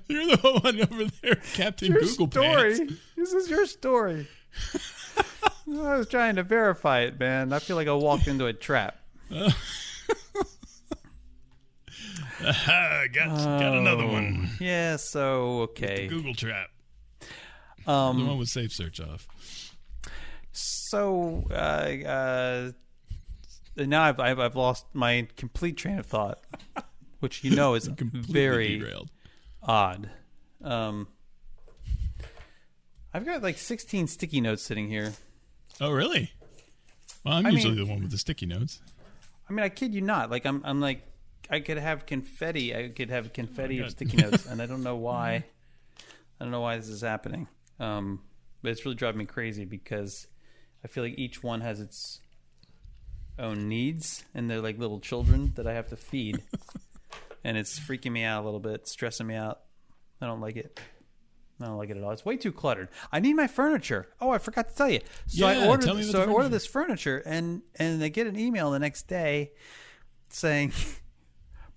You're 0.06 0.36
the 0.36 0.60
one 0.62 0.80
over 0.82 1.10
there, 1.22 1.42
Captain 1.54 1.90
your 1.90 2.02
Google 2.02 2.30
story. 2.30 2.78
Pants. 2.78 2.94
This 3.16 3.32
is 3.32 3.50
your 3.50 3.66
story. 3.66 4.28
I 5.68 5.96
was 5.96 6.06
trying 6.06 6.36
to 6.36 6.44
verify 6.44 7.00
it, 7.00 7.18
man. 7.18 7.52
I 7.52 7.58
feel 7.58 7.74
like 7.74 7.88
I 7.88 7.92
walked 7.94 8.28
into 8.28 8.46
a 8.46 8.52
trap. 8.52 9.00
Ah, 9.34 9.56
got 12.42 13.12
got 13.12 13.76
another 13.76 14.06
one. 14.06 14.50
Yeah. 14.60 14.96
So 14.96 15.60
okay. 15.62 16.06
Google 16.08 16.34
trap. 16.34 16.68
Um, 17.86 18.18
The 18.18 18.24
one 18.26 18.38
with 18.38 18.48
safe 18.48 18.72
search 18.72 19.00
off. 19.00 19.28
So 20.52 21.44
uh, 21.50 21.54
uh, 21.54 22.72
now 23.76 24.02
I've, 24.04 24.18
I've 24.20 24.38
I've 24.38 24.56
lost 24.56 24.86
my 24.94 25.28
complete 25.36 25.76
train 25.76 25.98
of 25.98 26.06
thought, 26.06 26.40
which 27.20 27.44
you 27.44 27.54
know 27.54 27.74
is 27.74 27.86
very 28.12 28.78
derailed. 28.78 29.10
odd. 29.62 30.10
Um, 30.64 31.08
I've 33.12 33.24
got 33.24 33.42
like 33.42 33.58
16 33.58 34.08
sticky 34.08 34.40
notes 34.40 34.62
sitting 34.62 34.88
here. 34.88 35.12
Oh, 35.80 35.90
really? 35.90 36.32
Well, 37.24 37.34
I'm 37.34 37.46
I 37.46 37.50
usually 37.50 37.76
mean- 37.76 37.86
the 37.86 37.90
one 37.92 38.02
with 38.02 38.10
the 38.10 38.18
sticky 38.18 38.46
notes. 38.46 38.80
I 39.48 39.52
mean, 39.52 39.62
I 39.64 39.68
kid 39.68 39.94
you 39.94 40.00
not. 40.00 40.30
Like 40.30 40.44
I'm 40.44 40.60
I'm 40.64 40.80
like 40.80 41.06
I 41.50 41.60
could 41.60 41.78
have 41.78 42.06
confetti. 42.06 42.74
I 42.74 42.88
could 42.88 43.10
have 43.10 43.32
confetti 43.32 43.80
Oh 43.80 43.84
of 43.84 43.90
sticky 43.92 44.16
notes, 44.18 44.46
and 44.46 44.60
I 44.62 44.66
don't 44.66 44.82
know 44.82 44.96
why. 45.08 45.44
I 46.40 46.44
don't 46.44 46.50
know 46.50 46.60
why 46.60 46.76
this 46.76 46.88
is 46.88 47.02
happening. 47.02 47.48
Um, 47.80 48.22
but 48.62 48.72
it's 48.72 48.84
really 48.84 48.96
driving 48.96 49.18
me 49.18 49.24
crazy 49.26 49.64
because 49.64 50.26
I 50.84 50.88
feel 50.88 51.02
like 51.04 51.18
each 51.18 51.42
one 51.42 51.60
has 51.60 51.80
its 51.80 52.20
own 53.38 53.68
needs, 53.68 54.24
and 54.34 54.48
they're 54.50 54.60
like 54.60 54.78
little 54.78 55.00
children 55.00 55.52
that 55.56 55.66
I 55.66 55.74
have 55.74 55.88
to 55.88 55.96
feed, 55.96 56.42
and 57.44 57.56
it's 57.56 57.78
freaking 57.78 58.12
me 58.12 58.24
out 58.24 58.42
a 58.42 58.44
little 58.44 58.60
bit, 58.60 58.88
stressing 58.88 59.26
me 59.26 59.34
out. 59.34 59.60
I 60.20 60.26
don't 60.26 60.40
like 60.40 60.56
it. 60.56 60.80
I 61.60 61.66
don't 61.66 61.78
like 61.78 61.88
it 61.90 61.96
at 61.96 62.02
all. 62.02 62.10
It's 62.10 62.24
way 62.24 62.36
too 62.36 62.52
cluttered. 62.52 62.88
I 63.10 63.20
need 63.20 63.34
my 63.34 63.46
furniture. 63.46 64.08
Oh, 64.20 64.28
I 64.30 64.36
forgot 64.38 64.68
to 64.68 64.74
tell 64.74 64.90
you. 64.90 65.00
So 65.26 65.48
Yeah, 65.48 65.60
I 65.62 65.66
ordered. 65.68 65.86
tell 65.86 65.94
me 65.94 66.02
about 66.02 66.12
so 66.12 66.22
I 66.22 66.26
ordered 66.26 66.50
this 66.50 66.66
furniture, 66.66 67.22
and 67.24 67.62
and 67.76 68.02
I 68.02 68.08
get 68.08 68.26
an 68.26 68.38
email 68.38 68.70
the 68.70 68.78
next 68.78 69.08
day 69.08 69.52
saying 70.30 70.72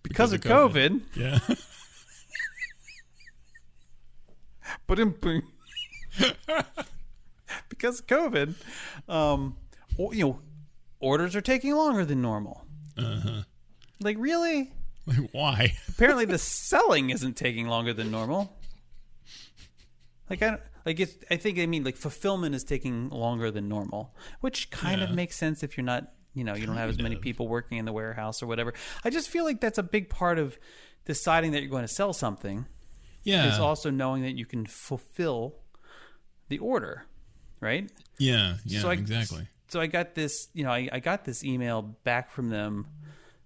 because, 0.03 0.31
Because 0.31 0.33
of 0.33 0.71
of 0.71 0.73
COVID, 0.73 1.01
Yeah. 1.15 1.39
but 4.88 4.99
in 4.99 5.12
because 7.69 7.99
of 7.99 8.07
COVID, 8.07 8.55
um, 9.07 9.55
you 9.97 10.25
know, 10.25 10.39
orders 10.99 11.35
are 11.35 11.41
taking 11.41 11.73
longer 11.75 12.05
than 12.05 12.21
normal. 12.21 12.65
Uh 12.97 13.19
huh. 13.19 13.41
Like 14.01 14.17
really? 14.19 14.71
Like 15.05 15.29
why? 15.31 15.73
Apparently, 15.88 16.25
the 16.25 16.38
selling 16.38 17.09
isn't 17.09 17.35
taking 17.35 17.67
longer 17.67 17.93
than 17.93 18.12
normal. 18.12 18.53
Like 20.29 20.41
I 20.43 20.49
don't, 20.51 20.62
like 20.85 20.99
it's. 20.99 21.15
I 21.31 21.38
think 21.38 21.57
I 21.59 21.65
mean 21.65 21.83
like 21.83 21.95
fulfillment 21.97 22.53
is 22.55 22.63
taking 22.63 23.09
longer 23.09 23.51
than 23.51 23.67
normal, 23.67 24.13
which 24.41 24.69
kind 24.69 25.01
of 25.01 25.12
makes 25.12 25.35
sense 25.35 25.63
if 25.63 25.77
you're 25.77 25.85
not 25.85 26.12
you 26.33 26.43
know 26.43 26.55
you 26.55 26.65
don't 26.65 26.77
have 26.83 26.89
as 26.89 26.99
many 26.99 27.15
people 27.15 27.47
working 27.47 27.77
in 27.77 27.85
the 27.85 27.93
warehouse 27.93 28.41
or 28.43 28.47
whatever. 28.47 28.73
I 29.03 29.09
just 29.09 29.29
feel 29.29 29.43
like 29.45 29.59
that's 29.61 29.77
a 29.77 29.83
big 29.83 30.09
part 30.09 30.37
of 30.39 30.57
deciding 31.05 31.51
that 31.53 31.61
you're 31.61 31.69
going 31.71 31.83
to 31.83 31.87
sell 31.93 32.13
something 32.13 32.65
Yeah. 33.23 33.51
is 33.51 33.59
also 33.59 33.89
knowing 33.89 34.21
that 34.23 34.35
you 34.37 34.45
can 34.45 34.65
fulfill 34.65 35.55
the 36.49 36.59
order, 36.59 37.05
right? 37.61 37.89
yeah. 38.17 38.57
Yeah. 38.65 38.81
So 38.81 38.89
I- 38.89 38.93
exactly. 38.93 39.47
so 39.69 39.79
I 39.79 39.87
got 39.87 40.15
this, 40.15 40.49
you 40.53 40.63
know, 40.63 40.71
I, 40.71 40.89
I 40.91 40.99
got 40.99 41.25
this 41.25 41.43
email 41.43 41.81
back 41.81 42.29
from 42.31 42.49
them 42.49 42.87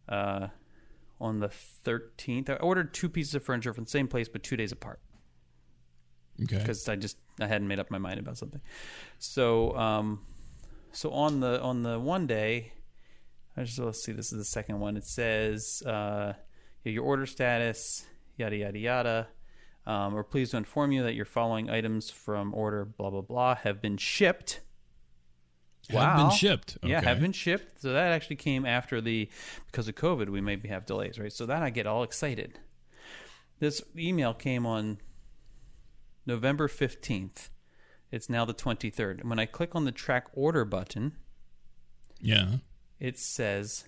uh, 0.09 0.47
on 1.21 1.39
the 1.39 1.49
13th. 1.85 2.49
I 2.49 2.55
ordered 2.55 2.93
two 2.93 3.07
pieces 3.09 3.35
of 3.35 3.43
furniture 3.43 3.73
from 3.73 3.85
the 3.85 3.89
same 3.89 4.07
place, 4.07 4.27
but 4.27 4.43
two 4.43 4.57
days 4.57 4.71
apart 4.73 4.99
Okay. 6.41 6.57
because 6.57 6.89
I 6.89 6.95
just 6.95 7.17
I 7.39 7.47
hadn't 7.47 7.67
made 7.67 7.79
up 7.79 7.89
my 7.91 7.97
mind 7.97 8.19
about 8.19 8.37
something. 8.37 8.61
So, 9.19 9.75
um, 9.77 10.25
so 10.93 11.11
on 11.11 11.39
the 11.39 11.61
on 11.61 11.83
the 11.83 11.99
one 11.99 12.27
day, 12.27 12.73
I 13.57 13.63
just 13.63 13.79
let's 13.79 14.03
see. 14.03 14.11
This 14.11 14.31
is 14.31 14.37
the 14.37 14.45
second 14.45 14.79
one. 14.79 14.95
It 14.95 15.05
says 15.05 15.81
uh, 15.85 16.33
your 16.83 17.03
order 17.03 17.25
status, 17.25 18.05
yada 18.37 18.55
yada 18.55 18.79
yada. 18.79 19.27
Um, 19.85 20.13
we're 20.13 20.23
pleased 20.23 20.51
to 20.51 20.57
inform 20.57 20.93
you 20.93 21.03
that 21.03 21.13
your 21.13 21.25
following 21.25 21.69
items 21.69 22.09
from 22.09 22.53
order 22.53 22.85
blah 22.85 23.09
blah 23.09 23.21
blah 23.21 23.55
have 23.55 23.81
been 23.81 23.97
shipped. 23.97 24.61
Wow. 25.91 26.01
Have 26.01 26.17
been 26.17 26.37
shipped. 26.37 26.77
Yeah, 26.81 27.01
have 27.01 27.19
been 27.19 27.33
shipped. 27.33 27.81
So 27.81 27.91
that 27.91 28.13
actually 28.13 28.37
came 28.37 28.65
after 28.65 29.01
the 29.01 29.29
because 29.65 29.87
of 29.87 29.95
COVID, 29.95 30.29
we 30.29 30.39
maybe 30.39 30.69
have 30.69 30.85
delays, 30.85 31.19
right? 31.19 31.33
So 31.33 31.45
that 31.47 31.61
I 31.61 31.71
get 31.71 31.87
all 31.87 32.03
excited. 32.03 32.59
This 33.59 33.81
email 33.97 34.33
came 34.33 34.65
on 34.65 34.99
November 36.25 36.67
15th. 36.67 37.49
It's 38.13 38.29
now 38.29 38.45
the 38.45 38.53
23rd. 38.53 39.21
And 39.21 39.29
when 39.29 39.39
I 39.39 39.47
click 39.47 39.73
on 39.73 39.85
the 39.85 39.91
track 39.91 40.27
order 40.33 40.65
button, 40.65 41.13
Yeah. 42.21 42.57
it 42.99 43.17
says 43.17 43.85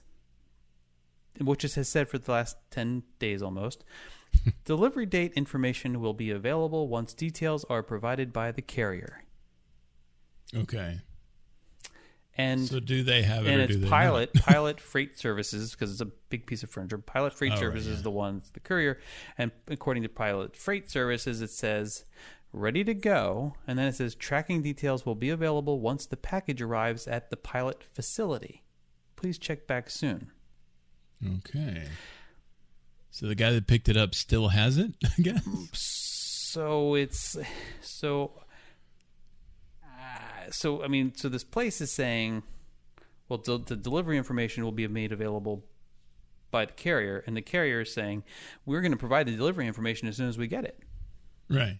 which 1.39 1.63
it 1.63 1.73
has 1.75 1.87
said 1.89 2.07
for 2.07 2.17
the 2.17 2.31
last 2.31 2.57
10 2.71 3.03
days 3.19 3.43
almost. 3.43 3.83
Delivery 4.65 5.05
date 5.05 5.33
information 5.33 5.99
will 6.01 6.13
be 6.13 6.31
available 6.31 6.87
once 6.87 7.13
details 7.13 7.65
are 7.69 7.83
provided 7.83 8.33
by 8.33 8.51
the 8.51 8.61
carrier. 8.61 9.23
Okay. 10.55 11.01
And 12.37 12.61
So 12.67 12.79
do 12.79 13.03
they 13.03 13.21
have 13.23 13.45
it 13.45 13.49
and 13.51 13.61
or 13.61 13.63
it's 13.65 13.89
pilot 13.89 14.33
pilot 14.35 14.81
freight 14.81 15.17
services 15.19 15.71
because 15.71 15.91
it's 15.91 16.01
a 16.01 16.05
big 16.29 16.45
piece 16.47 16.63
of 16.63 16.69
furniture 16.69 16.97
pilot 16.97 17.33
freight 17.33 17.51
Oh, 17.51 17.55
right, 17.55 17.61
services 17.61 17.87
is 17.97 18.03
the 18.03 18.11
one 18.11 18.41
the 18.53 18.59
courier 18.59 18.99
and 19.37 19.51
according 19.69 20.03
to 20.03 20.09
pilot 20.09 20.57
freight 20.57 20.89
services 20.89 21.41
it 21.41 21.49
says 21.49 22.03
ready 22.55 22.83
to 22.83 22.93
go 22.93 23.53
and 23.67 23.77
then 23.77 23.87
it 23.87 23.95
says 23.95 24.15
tracking 24.15 24.61
details 24.61 25.05
will 25.05 25.15
be 25.15 25.29
available 25.29 25.79
once 25.79 26.05
the 26.05 26.17
package 26.17 26.61
arrives 26.61 27.07
at 27.07 27.29
the 27.29 27.37
pilot 27.37 27.83
facility 27.93 28.63
please 29.15 29.37
check 29.37 29.65
back 29.67 29.89
soon? 29.89 30.31
Okay. 31.37 31.85
So 33.09 33.27
the 33.27 33.35
guy 33.35 33.51
that 33.51 33.65
picked 33.65 33.87
it 33.89 33.97
up 33.97 34.13
still 34.13 34.49
has 34.49 34.77
it, 34.77 34.91
I 35.17 35.21
guess? 35.21 35.41
so 35.73 36.95
it's 36.95 37.35
so 37.81 38.31
uh, 39.83 40.49
so 40.51 40.81
i 40.83 40.87
mean 40.87 41.13
so 41.13 41.27
this 41.27 41.43
place 41.43 41.81
is 41.81 41.91
saying 41.91 42.43
well 43.27 43.39
the, 43.43 43.57
the 43.57 43.75
delivery 43.75 44.17
information 44.17 44.63
will 44.63 44.71
be 44.71 44.87
made 44.87 45.11
available 45.11 45.65
by 46.51 46.63
the 46.63 46.71
carrier 46.71 47.23
and 47.27 47.35
the 47.35 47.41
carrier 47.41 47.81
is 47.81 47.93
saying 47.93 48.23
we're 48.65 48.79
going 48.79 48.93
to 48.93 48.97
provide 48.97 49.27
the 49.27 49.35
delivery 49.35 49.67
information 49.67 50.07
as 50.07 50.15
soon 50.15 50.29
as 50.29 50.37
we 50.37 50.47
get 50.47 50.63
it 50.63 50.79
Right. 51.49 51.79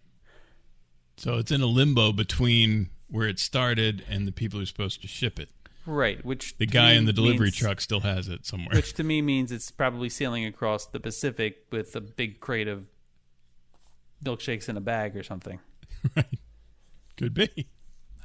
So 1.18 1.38
it's 1.38 1.52
in 1.52 1.62
a 1.62 1.66
limbo 1.66 2.12
between 2.12 2.90
where 3.10 3.28
it 3.28 3.40
started 3.40 4.04
and 4.10 4.28
the 4.28 4.32
people 4.32 4.60
who 4.60 4.64
are 4.64 4.68
supposed 4.68 5.02
to 5.02 5.08
ship 5.08 5.40
it. 5.40 5.50
right 5.86 6.24
which 6.26 6.58
The 6.58 6.66
guy 6.66 6.94
in 6.94 7.06
the 7.06 7.14
delivery 7.14 7.46
means- 7.48 7.56
truck 7.58 7.80
still 7.82 8.00
has 8.02 8.28
it 8.28 8.46
somewhere. 8.46 8.76
which 8.76 8.94
to 8.94 9.04
me 9.04 9.22
means 9.22 9.52
it's 9.52 9.70
probably 9.72 10.10
sailing 10.10 10.46
across 10.46 10.88
the 10.88 11.00
pacific 11.00 11.66
with 11.72 11.96
a 11.96 12.02
big 12.02 12.40
crate 12.40 12.68
of 12.68 12.86
milkshakes 14.24 14.68
in 14.70 14.76
a 14.78 14.82
bag 14.82 15.16
or 15.16 15.24
something 15.24 15.60
right. 16.16 16.26
Could 17.18 17.34
be. 17.34 17.68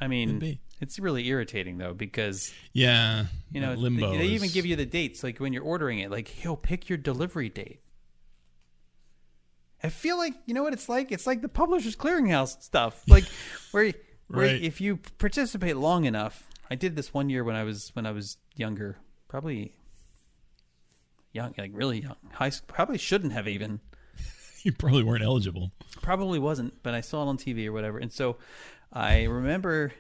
i 0.01 0.07
mean 0.09 0.39
be. 0.39 0.61
it's 0.81 0.99
really 0.99 1.27
irritating 1.29 1.77
though 1.79 1.93
because 1.95 2.53
Yeah. 2.73 3.27
You 3.53 3.61
know, 3.61 3.75
limbo. 3.75 4.13
they, 4.13 4.19
they 4.19 4.27
even 4.29 4.49
give 4.49 4.65
you 4.65 4.77
the 4.77 4.87
dates, 4.87 5.23
like 5.23 5.39
when 5.39 5.53
you're 5.53 5.63
ordering 5.65 5.99
it. 5.99 6.11
Like, 6.11 6.43
yo, 6.45 6.55
pick 6.57 6.89
your 6.89 6.97
delivery 6.99 7.49
date. 7.51 7.81
I 9.83 9.89
feel 9.89 10.17
like 10.19 10.35
you 10.47 10.55
know 10.55 10.63
what 10.63 10.73
it's 10.73 10.89
like. 10.89 11.11
It's 11.13 11.27
like 11.27 11.41
the 11.43 11.49
Publishers 11.49 11.97
Clearinghouse 11.97 12.63
stuff, 12.63 13.03
like 13.09 13.25
where 13.73 13.93
where 14.29 14.47
Right. 14.47 14.63
if 14.63 14.81
you 14.81 14.99
participate 15.19 15.77
long 15.77 16.05
enough. 16.05 16.47
I 16.71 16.77
did 16.77 16.95
this 16.95 17.13
one 17.13 17.29
year 17.31 17.43
when 17.43 17.57
I 17.57 17.65
was 17.65 17.91
when 17.95 18.07
I 18.07 18.13
was 18.13 18.37
younger, 18.55 18.99
probably 19.27 19.75
young, 21.33 21.55
like 21.59 21.71
really 21.75 22.01
young. 22.03 22.17
High 22.33 22.51
school, 22.51 22.67
probably 22.69 22.99
shouldn't 22.99 23.33
have 23.33 23.49
even. 23.49 23.81
You 24.63 24.73
probably 24.73 25.03
weren't 25.03 25.25
eligible. 25.25 25.73
Probably 26.03 26.39
wasn't, 26.39 26.83
but 26.83 26.93
I 26.93 27.01
saw 27.01 27.23
it 27.23 27.29
on 27.29 27.39
TV 27.39 27.67
or 27.67 27.73
whatever. 27.73 27.97
And 27.97 28.13
so 28.13 28.37
I 28.93 29.23
remember, 29.23 29.91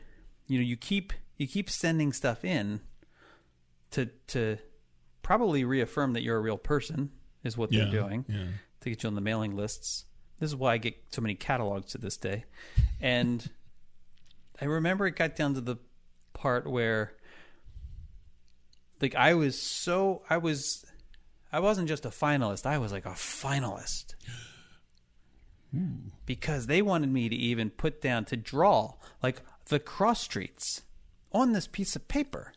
you 0.49 0.59
know, 0.59 0.62
you 0.64 0.77
keep 0.77 1.14
you 1.38 1.47
keep 1.47 1.71
sending 1.71 2.12
stuff 2.12 2.45
in 2.45 2.81
to 3.93 4.11
to 4.29 4.59
probably 5.23 5.64
reaffirm 5.64 6.12
that 6.12 6.23
you're 6.23 6.37
a 6.37 6.40
real 6.40 6.59
person 6.59 7.11
is 7.43 7.57
what 7.57 7.73
Yeah. 7.73 7.85
they're 7.85 8.03
doing 8.03 8.27
Yeah. 8.29 8.45
To 8.81 8.90
get 8.90 9.03
you 9.03 9.09
on 9.09 9.14
the 9.14 9.21
mailing 9.21 9.57
lists. 9.57 10.05
This 10.38 10.51
is 10.51 10.57
why 10.57 10.75
I 10.75 10.79
get 10.79 10.97
so 11.11 11.21
many 11.21 11.35
catalogs 11.35 11.93
to 11.93 11.99
this 11.99 12.16
day. 12.16 12.45
And 13.01 13.51
I 14.61 14.64
remember 14.64 15.07
it 15.07 15.16
got 15.16 15.37
down 15.37 15.55
to 15.55 15.61
the 15.61 15.77
part 16.33 16.66
where 16.66 17.12
like 19.01 19.14
I 19.14 19.35
was 19.35 19.61
so 19.61 20.23
I 20.29 20.38
was 20.38 20.85
I 21.53 21.61
wasn't 21.61 21.88
just 21.88 22.07
a 22.07 22.11
finalist, 22.11 22.66
I 22.66 22.79
was 22.79 22.93
like 22.93 23.07
a 23.07 23.11
finalist. 23.11 24.14
Hmm. 25.73 26.09
Because 26.27 26.66
they 26.66 26.83
wanted 26.83 27.11
me 27.11 27.29
to 27.29 27.37
even 27.37 27.71
put 27.71 28.01
down 28.01 28.25
to 28.27 28.37
draw 28.37 28.95
like 29.23 29.43
the 29.66 29.79
cross 29.79 30.21
streets 30.21 30.83
on 31.33 31.53
this 31.53 31.66
piece 31.66 31.95
of 31.95 32.09
paper 32.09 32.53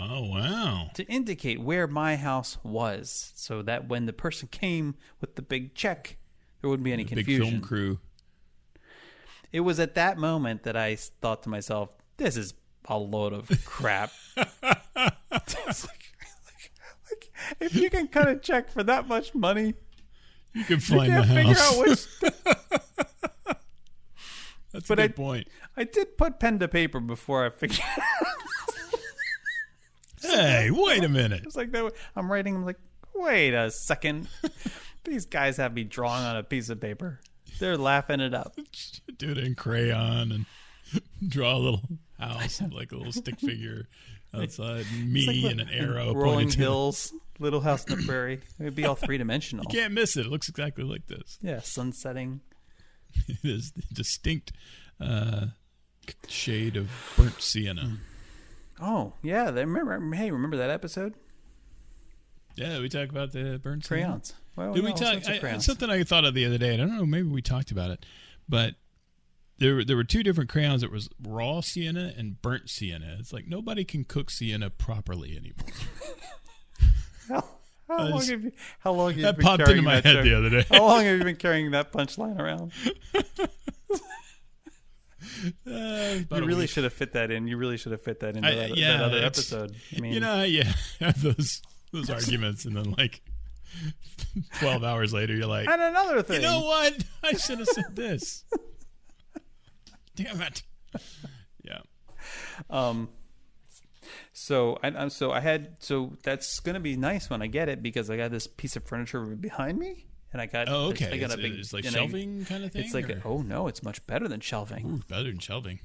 Oh 0.00 0.24
wow. 0.26 0.90
to 0.94 1.04
indicate 1.06 1.60
where 1.60 1.86
my 1.88 2.14
house 2.16 2.56
was 2.62 3.32
so 3.34 3.62
that 3.62 3.88
when 3.88 4.06
the 4.06 4.12
person 4.12 4.48
came 4.50 4.94
with 5.20 5.34
the 5.34 5.42
big 5.42 5.74
check 5.74 6.16
there 6.60 6.70
wouldn't 6.70 6.84
be 6.84 6.92
any 6.92 7.04
The 7.04 7.16
big 7.16 7.24
confusion. 7.26 7.50
film 7.50 7.60
crew. 7.62 7.98
It 9.52 9.60
was 9.60 9.80
at 9.80 9.94
that 9.96 10.18
moment 10.18 10.62
that 10.64 10.76
I 10.76 10.94
thought 10.96 11.42
to 11.44 11.48
myself, 11.48 11.94
this 12.16 12.36
is 12.36 12.54
a 12.86 12.98
load 12.98 13.32
of 13.32 13.48
crap. 13.64 14.10
If 17.60 17.74
you 17.74 17.88
can 17.90 18.08
cut 18.08 18.28
a 18.28 18.36
check 18.36 18.70
for 18.70 18.82
that 18.82 19.08
much 19.08 19.34
money, 19.34 19.74
You 20.52 20.64
can 20.64 20.74
you 20.76 20.80
find 20.80 21.12
the 21.12 21.22
can't 21.22 21.28
figure 21.28 21.54
house. 21.54 21.72
out 21.72 21.86
which. 21.86 22.06
That's 24.72 24.88
but 24.88 24.98
a 24.98 25.02
I- 25.02 25.06
good 25.06 25.16
point. 25.16 25.48
I 25.76 25.84
did 25.84 26.18
put 26.18 26.38
pen 26.40 26.58
to 26.58 26.68
paper 26.68 27.00
before 27.00 27.46
I 27.46 27.50
figured. 27.50 27.80
Hey, 30.22 30.70
wait 30.72 31.04
a 31.04 31.08
minute. 31.08 31.42
It's 31.44 31.56
like 31.56 31.72
that. 31.72 31.92
I'm 32.16 32.30
writing. 32.30 32.56
I'm 32.56 32.64
like, 32.64 32.78
wait 33.14 33.54
a 33.54 33.70
second. 33.70 34.28
These 35.04 35.26
guys 35.26 35.56
have 35.56 35.74
me 35.74 35.84
drawing 35.84 36.24
on 36.24 36.36
a 36.36 36.42
piece 36.42 36.68
of 36.68 36.80
paper. 36.80 37.20
They're 37.58 37.78
laughing 37.78 38.20
it 38.20 38.34
up. 38.34 38.54
Do 39.16 39.30
it 39.30 39.38
in 39.38 39.54
crayon 39.54 40.32
and 40.32 40.46
draw 41.26 41.56
a 41.56 41.58
little 41.58 41.82
house, 42.18 42.62
like 42.72 42.92
a 42.92 42.96
little 42.96 43.12
stick 43.12 43.40
figure 43.40 43.88
outside, 44.34 44.86
me 45.04 45.42
like 45.42 45.52
and 45.52 45.60
an 45.60 45.68
arrow 45.70 46.14
Rolling 46.14 46.34
pointing 46.34 46.50
to 46.50 46.58
hills, 46.58 47.12
Little 47.38 47.60
House 47.60 47.84
in 47.84 47.98
the 47.98 48.06
Prairie. 48.06 48.40
It'd 48.60 48.74
be 48.74 48.84
all 48.84 48.94
three 48.94 49.18
dimensional. 49.18 49.64
You 49.68 49.80
can't 49.80 49.92
miss 49.92 50.16
it. 50.16 50.26
It 50.26 50.30
looks 50.30 50.48
exactly 50.48 50.84
like 50.84 51.06
this. 51.06 51.38
Yeah, 51.42 51.60
sun 51.60 51.92
setting. 51.92 52.40
It 53.26 53.38
is 53.42 53.72
the 53.72 53.82
distinct 53.92 54.52
uh, 55.00 55.46
shade 56.28 56.76
of 56.76 56.90
burnt 57.16 57.40
sienna. 57.40 57.98
Oh 58.80 59.14
yeah, 59.22 59.50
they 59.50 59.64
remember. 59.64 60.14
Hey, 60.16 60.30
remember 60.30 60.56
that 60.56 60.70
episode? 60.70 61.14
Yeah, 62.56 62.80
we 62.80 62.88
talked 62.88 63.10
about 63.10 63.32
the 63.32 63.60
burnt. 63.62 63.86
Crayons. 63.86 64.34
Well, 64.56 64.74
Did 64.74 64.82
we 64.84 64.92
talk? 64.92 65.28
I, 65.28 65.58
something 65.58 65.88
I 65.88 66.02
thought 66.02 66.24
of 66.24 66.34
the 66.34 66.44
other 66.44 66.58
day. 66.58 66.74
and 66.74 66.82
I 66.82 66.86
don't 66.86 66.96
know. 66.96 67.06
Maybe 67.06 67.28
we 67.28 67.40
talked 67.42 67.70
about 67.70 67.90
it, 67.92 68.04
but 68.48 68.74
there 69.58 69.84
there 69.84 69.96
were 69.96 70.04
two 70.04 70.22
different 70.24 70.50
crayons. 70.50 70.82
It 70.82 70.90
was 70.90 71.08
raw 71.22 71.60
sienna 71.60 72.12
and 72.16 72.40
burnt 72.42 72.68
sienna. 72.68 73.16
It's 73.20 73.32
like 73.32 73.46
nobody 73.46 73.84
can 73.84 74.04
cook 74.04 74.30
sienna 74.30 74.70
properly 74.70 75.36
anymore. 75.36 75.74
How, 77.28 77.44
how 77.88 78.04
long 78.04 78.18
just- 78.18 78.30
have 78.30 78.42
you? 78.44 78.52
How 78.80 78.92
long 78.92 79.08
have 79.10 79.16
you 79.18 79.22
That 79.24 79.36
been 79.36 79.44
popped 79.44 79.58
carrying 79.64 79.78
into 79.78 79.88
my 79.88 79.94
that 80.00 80.04
head 80.04 80.14
joke? 80.16 80.24
the 80.24 80.34
other 80.34 80.50
day. 80.50 80.66
How 80.70 80.82
long 80.86 81.04
have 81.04 81.18
you 81.18 81.24
been 81.24 81.36
carrying 81.36 81.70
that 81.72 81.92
punchline 81.92 82.38
around? 82.38 82.72
About 86.28 86.42
You 86.42 86.46
really 86.46 86.66
should 86.66 86.84
have 86.84 86.92
fit 86.92 87.12
that 87.12 87.30
in. 87.30 87.48
You 87.48 87.56
really 87.56 87.76
should 87.76 87.92
have 87.92 88.02
fit 88.02 88.20
that 88.20 88.36
into 88.36 88.48
I- 88.48 88.54
that, 88.54 88.76
yeah, 88.76 88.98
that 88.98 89.02
other 89.04 89.18
episode. 89.24 89.74
I 89.96 90.00
mean, 90.00 90.12
you 90.12 90.20
know, 90.20 90.42
yeah, 90.44 90.70
have 91.00 91.20
those 91.22 91.62
those 91.92 92.10
arguments, 92.10 92.64
and 92.66 92.76
then 92.76 92.92
like 92.98 93.22
twelve 94.60 94.84
hours 94.84 95.12
later, 95.12 95.34
you're 95.34 95.46
like, 95.46 95.68
and 95.68 95.80
another 95.80 96.22
thing. 96.22 96.36
you 96.42 96.48
know 96.48 96.60
what? 96.62 97.02
I 97.22 97.32
should 97.32 97.58
have 97.60 97.68
said 97.68 97.96
this. 97.96 98.44
Damn 100.16 100.40
it. 100.42 100.62
Yeah. 101.64 101.80
Um. 102.70 103.08
So 104.32 104.78
I, 104.82 104.88
I'm 104.88 105.10
so 105.10 105.32
I 105.32 105.40
had 105.40 105.76
so 105.80 106.16
that's 106.22 106.60
gonna 106.60 106.80
be 106.80 106.96
nice 106.96 107.28
when 107.30 107.42
I 107.42 107.46
get 107.46 107.68
it 107.68 107.82
because 107.82 108.08
I 108.10 108.16
got 108.16 108.30
this 108.30 108.46
piece 108.46 108.76
of 108.76 108.84
furniture 108.84 109.20
behind 109.24 109.78
me 109.78 110.06
and 110.32 110.40
I 110.40 110.46
got 110.46 110.68
Oh, 110.68 110.86
okay. 110.90 111.10
I 111.12 111.16
got 111.18 111.26
it's, 111.26 111.34
a 111.34 111.38
big 111.38 111.52
it's 111.54 111.72
like 111.72 111.84
and 111.84 111.94
I- 111.94 111.98
shelving 112.00 112.44
kind 112.44 112.64
of 112.64 112.72
thing. 112.72 112.82
it's 112.84 112.94
like 112.94 113.08
a, 113.10 113.20
oh 113.24 113.42
no, 113.42 113.66
it's 113.68 113.82
much 113.82 114.04
better 114.06 114.28
than 114.28 114.40
shelving. 114.40 114.86
Ooh, 114.86 115.02
better 115.08 115.24
than 115.24 115.38
shelving. 115.40 115.80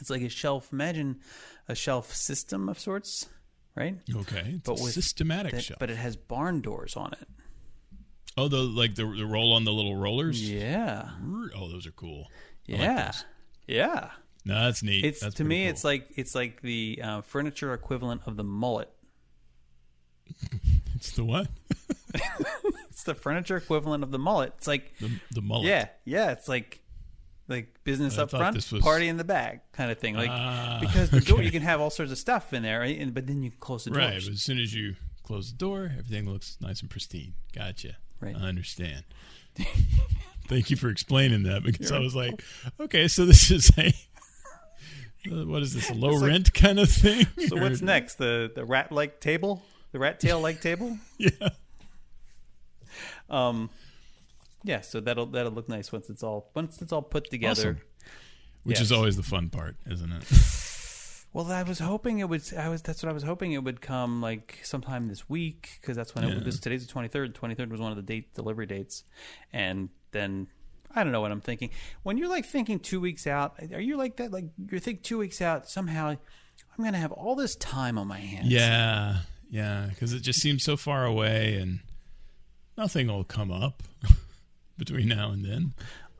It's 0.00 0.10
like 0.10 0.22
a 0.22 0.28
shelf. 0.28 0.72
Imagine 0.72 1.20
a 1.68 1.74
shelf 1.74 2.12
system 2.14 2.68
of 2.68 2.78
sorts, 2.78 3.28
right? 3.76 3.96
Okay, 4.14 4.54
it's 4.56 4.66
But 4.68 4.80
a 4.80 4.82
with 4.82 4.92
systematic 4.92 5.52
That- 5.52 5.62
shelf. 5.62 5.78
but 5.78 5.90
it 5.90 5.96
has 5.96 6.16
barn 6.16 6.60
doors 6.60 6.96
on 6.96 7.12
it. 7.12 7.28
oh, 8.36 8.48
the 8.48 8.58
like 8.58 8.94
the, 8.94 9.04
the 9.04 9.26
roll 9.26 9.52
on 9.52 9.64
the 9.64 9.72
little 9.72 9.94
rollers. 9.96 10.48
Yeah, 10.50 11.10
Oh, 11.54 11.68
those 11.68 11.86
are 11.86 11.90
cool. 11.92 12.26
I 12.68 12.72
like 12.72 12.80
yeah, 12.80 13.12
yeah. 13.66 14.10
No, 14.44 14.54
that's 14.64 14.82
neat. 14.82 15.04
It's 15.04 15.20
that's 15.20 15.34
to 15.36 15.44
me, 15.44 15.64
cool. 15.64 15.70
it's 15.70 15.84
like 15.84 16.08
it's 16.16 16.34
like 16.34 16.62
the 16.62 17.00
uh, 17.02 17.20
furniture 17.22 17.74
equivalent 17.74 18.22
of 18.26 18.36
the 18.36 18.44
mullet. 18.44 18.90
it's 20.94 21.12
the 21.12 21.24
what? 21.24 21.48
It's 22.90 23.04
the 23.04 23.14
furniture 23.14 23.56
equivalent 23.56 24.02
of 24.04 24.10
the 24.10 24.18
mullet. 24.18 24.52
It's 24.58 24.66
like 24.66 24.92
The, 24.98 25.10
the 25.30 25.40
mullet. 25.40 25.66
Yeah, 25.66 25.88
yeah, 26.04 26.32
it's 26.32 26.48
like 26.48 26.79
like 27.50 27.74
business 27.84 28.16
I 28.18 28.22
up 28.22 28.30
front, 28.30 28.54
was- 28.54 28.80
party 28.82 29.08
in 29.08 29.16
the 29.16 29.24
back 29.24 29.72
kind 29.72 29.90
of 29.90 29.98
thing. 29.98 30.14
Like 30.14 30.30
Ah, 30.30 30.78
because 30.80 31.10
the 31.10 31.20
door 31.20 31.42
you 31.42 31.50
can 31.50 31.62
have 31.62 31.80
all 31.80 31.90
sorts 31.90 32.12
of 32.12 32.18
stuff 32.18 32.52
in 32.52 32.62
there, 32.62 32.80
right? 32.80 32.98
And, 32.98 33.12
but 33.12 33.26
then 33.26 33.42
you 33.42 33.50
close 33.50 33.84
the 33.84 33.90
door. 33.90 33.98
Right, 34.00 34.22
but 34.24 34.32
as 34.32 34.42
soon 34.42 34.58
as 34.58 34.74
you 34.74 34.94
close 35.24 35.50
the 35.52 35.58
door, 35.58 35.90
everything 35.98 36.30
looks 36.30 36.56
nice 36.60 36.80
and 36.80 36.88
pristine. 36.88 37.34
Gotcha. 37.54 37.96
Right. 38.20 38.36
I 38.36 38.48
understand. 38.48 39.04
Thank 40.48 40.70
you 40.70 40.76
for 40.76 40.88
explaining 40.88 41.42
that 41.44 41.62
because 41.62 41.92
I 41.92 41.98
was 41.98 42.14
like, 42.14 42.42
okay, 42.80 43.08
so 43.08 43.24
this 43.26 43.50
is 43.50 43.70
a 43.78 43.92
what 45.44 45.62
is 45.62 45.74
this 45.74 45.90
a 45.90 45.94
low 45.94 46.10
like- 46.14 46.28
rent 46.30 46.54
kind 46.54 46.78
of 46.78 46.90
thing? 46.90 47.26
So 47.48 47.56
what's 47.56 47.80
next? 47.82 48.14
The 48.16 48.50
the 48.54 48.64
rat 48.64 48.90
like 48.92 49.20
table, 49.20 49.62
the 49.92 49.98
rat 49.98 50.20
tail 50.20 50.40
like 50.40 50.60
table. 50.60 50.98
Yeah. 51.18 51.30
Um, 53.28 53.70
yeah. 54.62 54.80
So 54.80 55.00
that'll 55.00 55.26
that'll 55.26 55.52
look 55.52 55.68
nice 55.68 55.92
once 55.92 56.08
it's 56.10 56.22
all 56.22 56.50
once 56.54 56.80
it's 56.82 56.92
all 56.92 57.02
put 57.02 57.30
together. 57.30 57.52
Awesome. 57.70 57.80
Which 58.64 58.76
Yes. 58.78 58.86
is 58.86 58.92
always 58.92 59.16
the 59.16 59.22
fun 59.22 59.48
part, 59.50 59.76
isn't 59.90 60.12
it? 60.12 60.24
Well, 61.32 61.46
I 61.52 61.62
was 61.62 61.78
hoping 61.78 62.18
it 62.18 62.28
would. 62.28 62.42
I 62.58 62.68
was. 62.68 62.82
That's 62.82 63.04
what 63.04 63.08
I 63.08 63.12
was 63.12 63.22
hoping 63.22 63.52
it 63.52 63.62
would 63.62 63.80
come 63.80 64.20
like 64.20 64.58
sometime 64.64 65.06
this 65.06 65.28
week 65.28 65.78
because 65.80 65.96
that's 65.96 66.12
when 66.12 66.26
Yeah. 66.26 66.34
it, 66.38 66.44
this 66.44 66.58
today's 66.58 66.84
the 66.84 66.90
twenty 66.92 67.06
third. 67.06 67.36
Twenty 67.36 67.54
third 67.54 67.70
was 67.70 67.80
one 67.80 67.92
of 67.92 67.96
the 67.96 68.02
date 68.02 68.34
delivery 68.34 68.66
dates, 68.66 69.04
and 69.52 69.90
then 70.10 70.48
I 70.92 71.04
don't 71.04 71.12
know 71.12 71.20
what 71.20 71.30
I'm 71.30 71.40
thinking. 71.40 71.70
When 72.02 72.18
you're 72.18 72.26
like 72.28 72.46
thinking 72.46 72.80
two 72.80 73.00
weeks 73.00 73.28
out, 73.28 73.54
are 73.72 73.80
you 73.80 73.96
like 73.96 74.16
that? 74.16 74.32
Like 74.32 74.46
you 74.72 74.80
think 74.80 75.04
two 75.04 75.18
weeks 75.18 75.40
out 75.40 75.68
somehow. 75.68 76.16
I'm 76.76 76.84
gonna 76.84 76.98
have 76.98 77.12
all 77.12 77.36
this 77.36 77.54
time 77.54 77.96
on 77.96 78.08
my 78.08 78.18
hands. 78.18 78.48
yeah, 78.48 79.18
yeah, 79.50 79.86
because 79.88 80.12
it 80.12 80.22
just 80.22 80.40
seems 80.40 80.64
so 80.64 80.76
far 80.76 81.04
away, 81.04 81.54
and 81.54 81.78
nothing 82.76 83.06
will 83.06 83.22
come 83.22 83.52
up 83.52 83.84
between 84.80 85.06
now 85.08 85.30
and 85.30 85.44
then. 85.44 85.74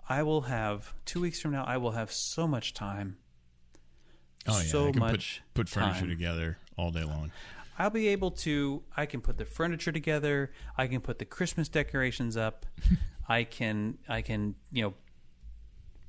I 0.09 0.23
will 0.23 0.43
have 0.43 0.95
two 1.05 1.21
weeks 1.21 1.41
from 1.41 1.51
now. 1.53 1.65
I 1.65 1.77
will 1.79 1.93
have 1.93 2.13
so 2.13 2.47
much 2.47 2.73
time. 2.75 3.17
Oh 4.47 4.57
yeah, 4.59 4.65
so 4.65 4.89
I 4.89 4.91
can 4.93 5.01
much 5.01 5.43
put, 5.55 5.67
put 5.67 5.69
furniture 5.69 6.01
time. 6.01 6.09
together 6.09 6.59
all 6.77 6.91
day 6.91 7.03
long. 7.05 7.33
I'll 7.79 7.91
be 7.91 8.09
able 8.09 8.31
to. 8.33 8.83
I 8.97 9.07
can 9.07 9.21
put 9.21 9.39
the 9.39 9.45
furniture 9.45 9.93
together. 9.93 10.53
I 10.79 10.87
can 10.87 11.01
put 11.01 11.19
the 11.19 11.25
Christmas 11.25 11.69
decorations 11.69 12.37
up. 12.37 12.67
I 13.29 13.45
can. 13.45 13.99
I 14.09 14.23
can. 14.23 14.55
You 14.73 14.83
know, 14.85 14.95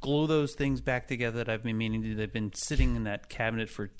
glue 0.02 0.28
those 0.28 0.54
things 0.54 0.82
back 0.82 1.08
together 1.08 1.38
that 1.40 1.50
I've 1.50 1.64
been 1.64 1.78
meaning 1.78 2.02
to. 2.04 2.16
They've 2.16 2.32
been 2.32 2.54
sitting 2.54 2.96
in 2.96 3.04
that 3.06 3.30
cabinet 3.30 3.70
for 3.70 3.92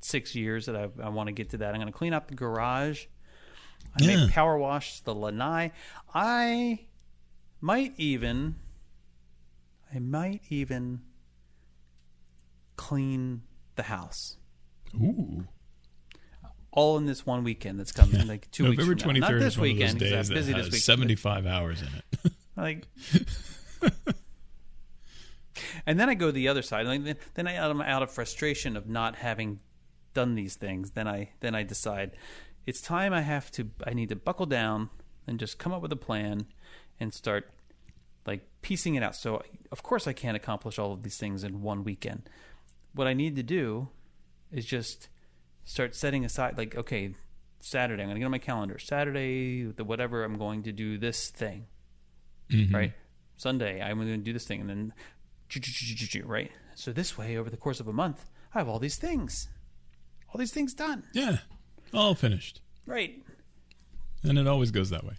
six 0.00 0.34
years. 0.34 0.66
That 0.66 0.76
I, 0.76 0.88
I 1.02 1.08
want 1.10 1.28
to 1.28 1.32
get 1.32 1.50
to 1.50 1.58
that. 1.58 1.68
I'm 1.74 1.80
going 1.80 1.86
to 1.92 1.92
clean 1.96 2.12
up 2.12 2.28
the 2.28 2.34
garage. 2.34 3.06
I 3.98 4.04
Yeah. 4.04 4.26
may 4.26 4.30
power 4.30 4.58
wash 4.58 5.00
the 5.00 5.14
lanai. 5.14 5.72
I 6.14 6.80
might 7.60 7.94
even. 7.96 8.56
I 9.94 9.98
might 10.00 10.42
even 10.50 11.00
clean 12.76 13.42
the 13.76 13.84
house 13.84 14.36
Ooh, 14.94 15.46
all 16.72 16.98
in 16.98 17.06
this 17.06 17.24
one 17.24 17.44
weekend 17.44 17.78
that's 17.80 17.92
coming, 17.92 18.26
like 18.26 18.50
two 18.50 18.64
November 18.64 18.90
weeks 18.92 19.02
from 19.04 19.14
now. 19.14 19.28
Not 19.28 19.38
this 19.38 19.54
is 19.54 19.58
one 19.58 19.68
of 19.70 19.76
those 19.76 19.78
weekend 19.88 19.98
because 20.00 20.30
I'm 20.30 20.34
busy 20.34 20.52
this 20.52 20.70
week. 20.72 20.82
seventy 20.82 21.14
five 21.14 21.46
hours 21.46 21.82
in 21.82 21.88
it. 21.88 22.32
Like, 22.58 22.86
and 25.86 26.00
then 26.00 26.08
I 26.08 26.14
go 26.14 26.30
the 26.30 26.48
other 26.48 26.62
side. 26.62 26.86
Like, 26.86 27.04
then- 27.04 27.16
then 27.34 27.46
I 27.46 27.52
am 27.52 27.80
out 27.82 28.02
of 28.02 28.10
frustration 28.10 28.76
of 28.76 28.88
not 28.88 29.16
having 29.16 29.60
done 30.14 30.34
these 30.34 30.56
things. 30.56 30.92
Then 30.92 31.06
I 31.06 31.30
then 31.40 31.54
I 31.54 31.62
decide 31.62 32.12
it's 32.66 32.80
time. 32.80 33.12
I 33.12 33.20
have 33.20 33.50
to. 33.52 33.70
I 33.86 33.92
need 33.92 34.08
to 34.08 34.16
buckle 34.16 34.46
down 34.46 34.88
and 35.26 35.38
just 35.38 35.58
come 35.58 35.72
up 35.72 35.82
with 35.82 35.92
a 35.92 35.96
plan 35.96 36.46
and 37.00 37.12
start 37.14 37.50
like 38.26 38.46
piecing 38.62 38.94
it 38.96 39.02
out. 39.02 39.14
So 39.16 39.42
of 39.72 39.82
course 39.82 40.06
I 40.06 40.12
can't 40.12 40.36
accomplish 40.36 40.78
all 40.78 40.92
of 40.92 41.02
these 41.02 41.16
things 41.16 41.44
in 41.44 41.62
one 41.62 41.84
weekend. 41.84 42.28
What 42.94 43.06
I 43.06 43.12
need 43.12 43.36
to 43.36 43.42
do 43.42 43.88
is 44.50 44.64
just 44.66 45.08
start 45.64 45.94
setting 45.96 46.24
aside 46.24 46.56
like 46.56 46.76
okay 46.76 47.12
saturday 47.58 48.00
i'm 48.02 48.08
going 48.08 48.14
to 48.14 48.20
get 48.20 48.26
on 48.26 48.30
my 48.30 48.38
calendar 48.38 48.78
saturday 48.78 49.64
the 49.64 49.82
whatever 49.82 50.22
i'm 50.22 50.38
going 50.38 50.62
to 50.62 50.70
do 50.70 50.96
this 50.98 51.30
thing 51.30 51.66
Mhm. 52.48 52.72
right 52.72 52.92
sunday 53.36 53.82
i'm 53.82 53.96
going 53.96 54.06
to 54.08 54.16
do 54.18 54.32
this 54.32 54.46
thing 54.46 54.60
and 54.60 54.70
then 54.70 54.92
right 56.24 56.52
so 56.76 56.92
this 56.92 57.18
way 57.18 57.36
over 57.36 57.50
the 57.50 57.56
course 57.56 57.80
of 57.80 57.88
a 57.88 57.92
month 57.92 58.26
i 58.54 58.58
have 58.58 58.68
all 58.68 58.78
these 58.78 58.96
things 58.96 59.48
all 60.32 60.38
these 60.38 60.52
things 60.52 60.72
done 60.74 61.02
Yeah, 61.12 61.38
all 61.92 62.14
finished, 62.14 62.60
right 62.86 63.20
and 64.22 64.38
it 64.38 64.46
always 64.46 64.70
goes 64.70 64.90
that 64.90 65.02
way. 65.04 65.14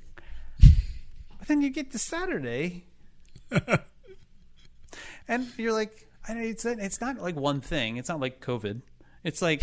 Then 1.48 1.62
you 1.62 1.70
get 1.70 1.92
to 1.92 1.98
saturday 2.00 2.84
and 5.28 5.48
you're 5.58 5.74
like 5.74 6.08
I 6.28 6.34
know 6.34 6.42
it's 6.42 6.66
it's 6.66 7.00
not 7.02 7.18
like 7.20 7.36
one 7.36 7.62
thing 7.62 7.98
it's 7.98 8.10
not 8.10 8.20
like 8.20 8.42
covid 8.42 8.82
it's 9.24 9.42
like 9.42 9.62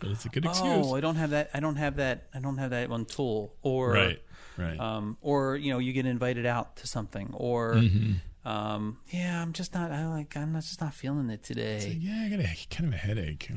But 0.00 0.10
it's 0.10 0.24
a 0.24 0.28
good 0.28 0.44
excuse, 0.44 0.86
oh 0.86 0.94
i 0.96 1.00
don't 1.00 1.16
have 1.16 1.30
that 1.30 1.50
i 1.54 1.60
don't 1.60 1.76
have 1.76 1.96
that 1.96 2.28
i 2.34 2.38
don't 2.40 2.58
have 2.58 2.70
that 2.70 2.88
one 2.88 3.04
tool 3.04 3.54
or 3.62 3.92
right? 3.92 4.22
Right. 4.56 4.78
um, 4.80 5.16
or 5.20 5.56
you 5.56 5.72
know 5.72 5.78
you 5.78 5.92
get 5.92 6.04
invited 6.06 6.46
out 6.46 6.76
to 6.78 6.86
something 6.88 7.30
or 7.34 7.74
Mm-hmm. 7.74 8.48
um, 8.48 8.98
yeah 9.10 9.40
i'm 9.40 9.52
just 9.52 9.72
not 9.74 9.90
i 9.92 10.06
like 10.08 10.36
i'm 10.36 10.52
not 10.52 10.62
just 10.62 10.80
not 10.80 10.94
feeling 10.94 11.30
it 11.30 11.34
It's 11.34 11.50
like, 11.50 11.56
today 11.58 11.98
yeah, 12.00 12.24
I 12.26 12.28
got 12.28 12.40
a 12.40 12.66
kind 12.70 12.88
of 12.88 12.94
a 12.94 12.96
headache. 12.96 13.48
I 13.50 13.54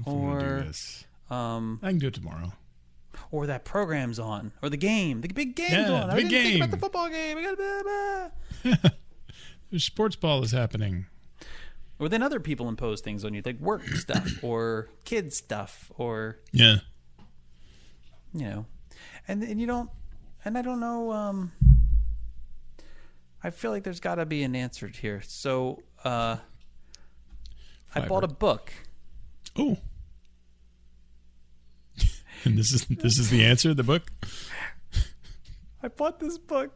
if 0.00 0.06
I 0.06 0.10
Or- 0.10 0.62
this. 0.66 1.04
um, 1.30 1.80
I 1.82 1.88
can 1.88 1.98
do 1.98 2.08
it 2.08 2.14
tomorrow. 2.14 2.52
Or 3.30 3.46
that 3.46 3.64
program's 3.64 4.18
on 4.18 4.52
or 4.62 4.68
the 4.70 4.76
game 4.76 5.20
the 5.20 5.28
big 5.28 5.54
game's 5.56 5.72
Yeah, 5.72 5.90
on 6.02 6.06
the 6.08 6.12
i 6.14 6.16
big 6.16 6.28
didn't 6.28 6.44
think 6.44 6.56
about 6.56 6.64
game. 6.64 6.70
the 6.70 6.76
football 6.76 7.08
game 7.08 7.38
I 7.38 7.42
gotta 7.42 8.30
blah, 8.62 8.72
blah. 8.82 8.90
There's 9.70 9.84
sports 9.92 10.16
ball 10.16 10.42
is 10.42 10.52
happening. 10.52 11.06
or 11.98 12.08
then 12.08 12.22
other 12.22 12.40
people 12.40 12.68
impose 12.68 13.00
things 13.00 13.24
on 13.24 13.34
you 13.34 13.42
like 13.44 13.58
work 13.60 13.82
stuff 14.04 14.42
or 14.42 14.88
kid 15.04 15.32
stuff 15.32 15.90
or 15.96 16.38
Yeah. 16.52 16.76
you 18.34 18.44
know 18.46 18.66
and 19.28 19.42
and 19.42 19.60
you 19.60 19.66
don't 19.66 19.90
and 20.44 20.56
i 20.58 20.62
don't 20.62 20.80
know 20.80 21.10
um 21.12 21.52
i 23.42 23.50
feel 23.50 23.70
like 23.70 23.82
there's 23.82 24.00
got 24.00 24.16
to 24.16 24.26
be 24.26 24.42
an 24.42 24.54
answer 24.54 24.86
here 24.88 25.20
so 25.26 25.82
uh 26.04 26.36
i 27.94 28.00
bought 28.06 28.24
a 28.24 28.28
book 28.28 28.72
Oh. 29.58 29.78
and 32.50 32.56
this 32.58 32.72
is 32.72 32.86
this 32.86 33.18
is 33.18 33.30
the 33.30 33.44
answer. 33.44 33.74
The 33.74 33.82
book. 33.84 34.10
I 35.82 35.88
bought 35.88 36.20
this 36.20 36.38
book 36.38 36.72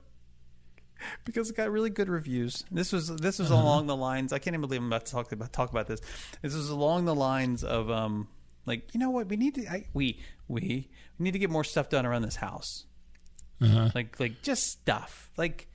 because 1.24 1.50
it 1.50 1.56
got 1.56 1.70
really 1.70 1.90
good 1.90 2.08
reviews. 2.08 2.64
This 2.70 2.92
was 2.92 3.08
this 3.08 3.38
was 3.38 3.50
Uh-huh. 3.50 3.62
along 3.62 3.86
the 3.86 3.96
lines. 3.96 4.32
I 4.32 4.38
can't 4.38 4.54
even 4.54 4.60
believe 4.62 4.80
I'm 4.80 4.86
about 4.88 5.06
to 5.06 5.12
talk 5.12 5.32
about 5.32 5.52
talk 5.52 5.70
about 5.70 5.86
this. 5.86 6.00
This 6.42 6.54
was 6.54 6.68
along 6.70 7.06
the 7.06 7.14
lines 7.14 7.64
of 7.64 7.90
um 7.90 8.28
like 8.66 8.92
you 8.94 9.00
know 9.00 9.10
what 9.10 9.28
we 9.28 9.36
need 9.36 9.54
to 9.56 9.66
I, 9.70 9.86
we 9.94 10.20
we 10.48 10.88
we 11.18 11.24
need 11.24 11.32
to 11.32 11.38
get 11.38 11.50
more 11.50 11.64
stuff 11.64 11.88
done 11.88 12.04
around 12.06 12.22
this 12.22 12.36
house. 12.36 12.84
Uh-huh. 13.60 13.90
Like 13.94 14.20
like 14.20 14.42
just 14.42 14.66
stuff 14.68 15.30
like 15.36 15.68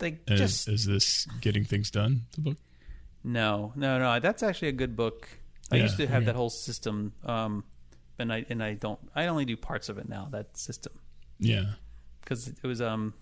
like 0.00 0.22
Is, 0.28 0.38
just 0.40 0.68
is 0.68 0.86
this 0.86 1.26
getting 1.40 1.64
things 1.64 1.90
done? 1.90 2.22
The 2.34 2.40
book. 2.40 2.56
no 3.22 3.72
no 3.76 3.98
no. 3.98 4.18
That's 4.20 4.42
actually 4.42 4.68
a 4.68 4.72
good 4.72 4.96
book. 4.96 5.28
I 5.70 5.76
Yeah, 5.76 5.82
used 5.84 5.98
to 5.98 6.06
have 6.08 6.24
that 6.24 6.34
whole 6.34 6.50
system. 6.50 7.12
Um, 7.24 7.62
and 8.20 8.32
I 8.32 8.44
and 8.48 8.62
I 8.62 8.74
don't. 8.74 9.00
I 9.14 9.26
only 9.26 9.44
do 9.44 9.56
parts 9.56 9.88
of 9.88 9.98
it 9.98 10.08
now. 10.08 10.28
That 10.30 10.56
system. 10.56 10.92
Yeah. 11.38 11.64
because 12.20 12.48
it 12.48 12.62
was 12.66 12.80
um 12.80 13.14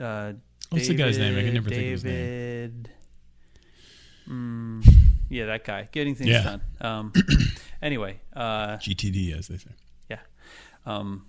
uh 0.00 0.32
What's 0.70 0.88
the 0.88 0.94
guy's 0.94 1.18
name? 1.18 1.32
I 1.34 1.42
can 1.42 1.44
David- 1.46 1.54
never 1.54 1.68
think 1.68 1.82
of 1.82 1.90
his 1.90 2.04
name. 2.04 2.14
David 2.14 2.90
Yeah, 5.28 5.46
that 5.46 5.64
guy 5.64 5.88
getting 5.92 6.14
things 6.14 6.30
Yeah. 6.30 6.42
done. 6.42 6.60
Um, 6.80 7.12
anyway, 7.82 8.20
uh, 8.34 8.76
GTD, 8.76 9.36
as 9.38 9.48
they 9.48 9.56
say. 9.56 9.70
yeah. 10.10 10.18
Um, 10.86 11.26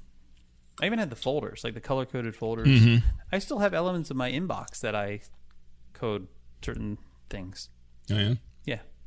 I 0.82 0.86
even 0.88 1.00
had 1.00 1.10
the 1.10 1.16
folders, 1.16 1.64
like 1.64 1.74
the 1.74 1.80
color 1.82 2.06
coded 2.06 2.36
folders. 2.36 2.68
Mm-hmm. 2.68 3.06
I 3.32 3.40
still 3.40 3.60
have 3.60 3.74
elements 3.74 4.10
of 4.12 4.18
my 4.18 4.30
inbox 4.32 4.80
that 4.82 4.94
I 4.96 5.22
code 5.94 6.28
certain 6.64 6.98
things. 7.30 7.70
Oh 8.12 8.16
yeah. 8.18 8.34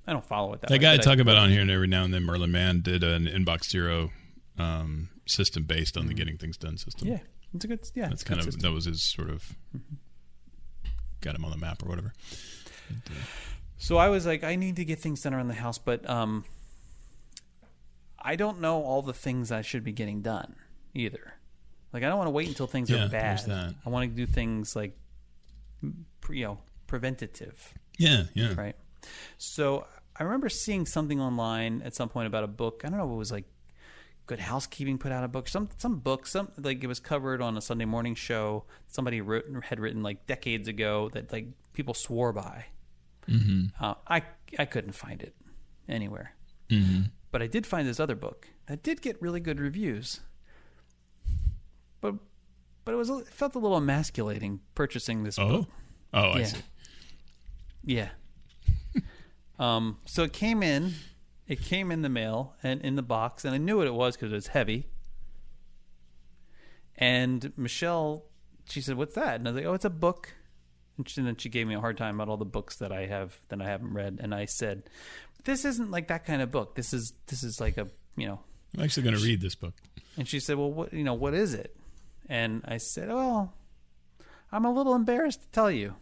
I 0.06 0.12
don't 0.12 0.24
follow 0.24 0.52
it 0.54 0.60
that. 0.60 0.70
That 0.70 0.78
guy 0.78 0.94
I 0.94 0.96
talk 0.98 1.18
about 1.18 1.36
on 1.36 1.50
here 1.50 1.60
and 1.62 1.70
every 1.70 1.88
now 1.88 2.04
and 2.04 2.14
then, 2.14 2.22
Merlin 2.24 2.52
Mann, 2.52 2.80
did 2.80 3.02
an 3.02 3.26
inbox 3.26 3.68
zero 3.70 4.10
um, 4.58 5.08
system 5.26 5.64
based 5.64 5.96
on 5.96 6.06
the 6.06 6.14
getting 6.14 6.36
things 6.38 6.56
done 6.56 6.76
system. 6.78 7.08
Yeah, 7.08 7.18
it's 7.54 7.64
a 7.64 7.68
good. 7.68 7.80
Yeah, 7.94 8.08
that's 8.08 8.22
kind 8.24 8.38
of 8.38 8.44
system. 8.44 8.62
that 8.62 8.72
was 8.72 8.84
his 8.84 9.02
sort 9.02 9.30
of 9.30 9.56
got 11.20 11.34
him 11.34 11.44
on 11.44 11.50
the 11.50 11.56
map 11.56 11.82
or 11.82 11.88
whatever. 11.88 12.12
So 13.78 13.96
I 13.98 14.08
was 14.08 14.26
like, 14.26 14.44
I 14.44 14.56
need 14.56 14.76
to 14.76 14.84
get 14.84 15.00
things 15.00 15.22
done 15.22 15.34
around 15.34 15.48
the 15.48 15.54
house, 15.54 15.78
but 15.78 16.08
um, 16.08 16.44
I 18.18 18.36
don't 18.36 18.60
know 18.60 18.82
all 18.82 19.02
the 19.02 19.12
things 19.12 19.52
I 19.52 19.62
should 19.62 19.84
be 19.84 19.92
getting 19.92 20.22
done 20.22 20.54
either. 20.94 21.34
Like, 21.92 22.02
I 22.02 22.08
don't 22.08 22.18
want 22.18 22.28
to 22.28 22.32
wait 22.32 22.48
until 22.48 22.66
things 22.66 22.90
Yeah, 22.90 23.06
are 23.06 23.08
bad. 23.08 23.74
I 23.84 23.88
want 23.90 24.08
to 24.10 24.16
do 24.16 24.26
things 24.26 24.74
like, 24.76 24.96
you 25.82 26.44
know, 26.44 26.58
preventative, 26.86 27.74
Yeah, 27.98 28.24
yeah. 28.34 28.54
right? 28.56 28.76
So 29.38 29.86
I 30.18 30.22
remember 30.24 30.48
seeing 30.48 30.87
something 30.87 31.20
online 31.20 31.83
at 31.83 31.94
some 31.94 32.09
point 32.09 32.26
about 32.26 32.42
a 32.44 32.48
book. 32.48 32.83
I 32.85 32.88
don't 32.88 32.98
know 32.98 33.05
if 33.07 33.12
it 33.12 33.16
was 33.16 33.33
like 33.33 33.44
Good 34.26 34.40
Housekeeping 34.40 34.98
put 34.98 35.12
out 35.12 35.22
a 35.24 35.29
book, 35.29 35.46
some 35.48 35.68
some 35.76 35.98
book, 35.98 36.26
some 36.26 36.48
like 36.59 36.83
it 36.83 36.87
was 36.87 37.00
covered 37.00 37.40
on 37.42 37.57
a 37.57 37.61
Sunday 37.61 37.85
morning 37.85 38.14
show. 38.14 38.64
Somebody 38.88 39.20
wrote, 39.20 39.44
had 39.64 39.79
written 39.79 40.02
like 40.02 40.26
decades 40.26 40.68
ago 40.68 41.11
that 41.12 41.31
like 41.33 41.48
people 41.74 41.94
swore 41.94 42.33
by. 42.33 42.64
Mm-hmm. 43.29 43.85
Uh, 43.85 43.94
I 44.09 44.22
I 44.59 44.64
couldn't 44.64 44.92
find 44.92 45.22
it 45.22 45.35
anywhere, 45.88 46.35
Mm-hmm. 46.70 47.02
but 47.31 47.42
I 47.42 47.46
did 47.46 47.66
find 47.66 47.87
this 47.87 48.00
other 48.00 48.16
book 48.16 48.48
that 48.66 48.83
did 48.83 49.02
get 49.02 49.20
really 49.22 49.40
good 49.40 49.61
reviews. 49.61 50.20
But 52.00 52.14
but 52.85 52.92
it 52.92 52.96
was 52.96 53.11
a- 53.11 53.18
it 53.18 53.29
felt 53.29 53.55
a 53.55 53.59
little 53.59 53.76
emasculating 53.76 54.61
purchasing 54.74 55.24
this 55.24 55.38
Oh, 55.38 55.48
book. 55.48 55.68
oh, 56.14 56.31
I 56.31 56.38
Yeah. 56.40 56.44
see. 56.46 56.59
Yeah. 57.85 58.09
Um. 59.58 59.98
So 60.04 60.22
it 60.22 60.32
came 60.32 60.62
in. 60.62 60.94
It 61.46 61.62
came 61.62 61.92
in 61.92 62.02
the 62.02 62.08
mail 62.08 62.54
and 62.62 62.80
in 62.80 62.96
the 62.96 63.02
box, 63.02 63.44
and 63.44 63.54
I 63.54 63.58
knew 63.58 63.76
what 63.78 63.86
it 63.86 63.94
was 63.94 64.16
because 64.16 64.32
it 64.32 64.34
was 64.34 64.48
heavy. 64.48 64.88
And 66.96 67.52
Michelle, 67.56 68.24
she 68.68 68.80
said, 68.80 68.96
"What's 68.96 69.14
that?" 69.14 69.36
And 69.36 69.46
I 69.46 69.52
was 69.52 69.60
like, 69.60 69.66
"Oh, 69.66 69.74
it's 69.74 69.84
a 69.84 69.90
book." 69.90 70.34
And, 70.96 71.08
she, 71.08 71.20
and 71.20 71.28
then 71.28 71.36
she 71.36 71.48
gave 71.48 71.66
me 71.66 71.74
a 71.74 71.80
hard 71.80 71.98
time 71.98 72.16
about 72.16 72.28
all 72.28 72.36
the 72.36 72.44
books 72.44 72.76
that 72.76 72.90
I 72.90 73.06
have 73.06 73.36
that 73.48 73.60
I 73.60 73.66
haven't 73.66 73.92
read. 73.92 74.18
And 74.20 74.34
I 74.34 74.46
said, 74.46 74.84
"This 75.44 75.64
isn't 75.64 75.90
like 75.90 76.08
that 76.08 76.24
kind 76.24 76.42
of 76.42 76.50
book. 76.50 76.74
This 76.74 76.92
is 76.92 77.12
this 77.26 77.42
is 77.42 77.60
like 77.60 77.76
a 77.76 77.88
you 78.16 78.26
know." 78.26 78.40
I'm 78.76 78.82
actually 78.82 79.04
going 79.04 79.16
to 79.16 79.22
read 79.22 79.40
this 79.40 79.54
book. 79.54 79.74
And 80.16 80.26
she 80.26 80.40
said, 80.40 80.56
"Well, 80.56 80.72
what 80.72 80.92
you 80.92 81.04
know, 81.04 81.14
what 81.14 81.34
is 81.34 81.54
it?" 81.54 81.76
And 82.28 82.62
I 82.66 82.78
said, 82.78 83.08
"Well, 83.08 83.54
I'm 84.50 84.64
a 84.64 84.72
little 84.72 84.94
embarrassed 84.94 85.42
to 85.42 85.48
tell 85.48 85.70
you. 85.70 85.94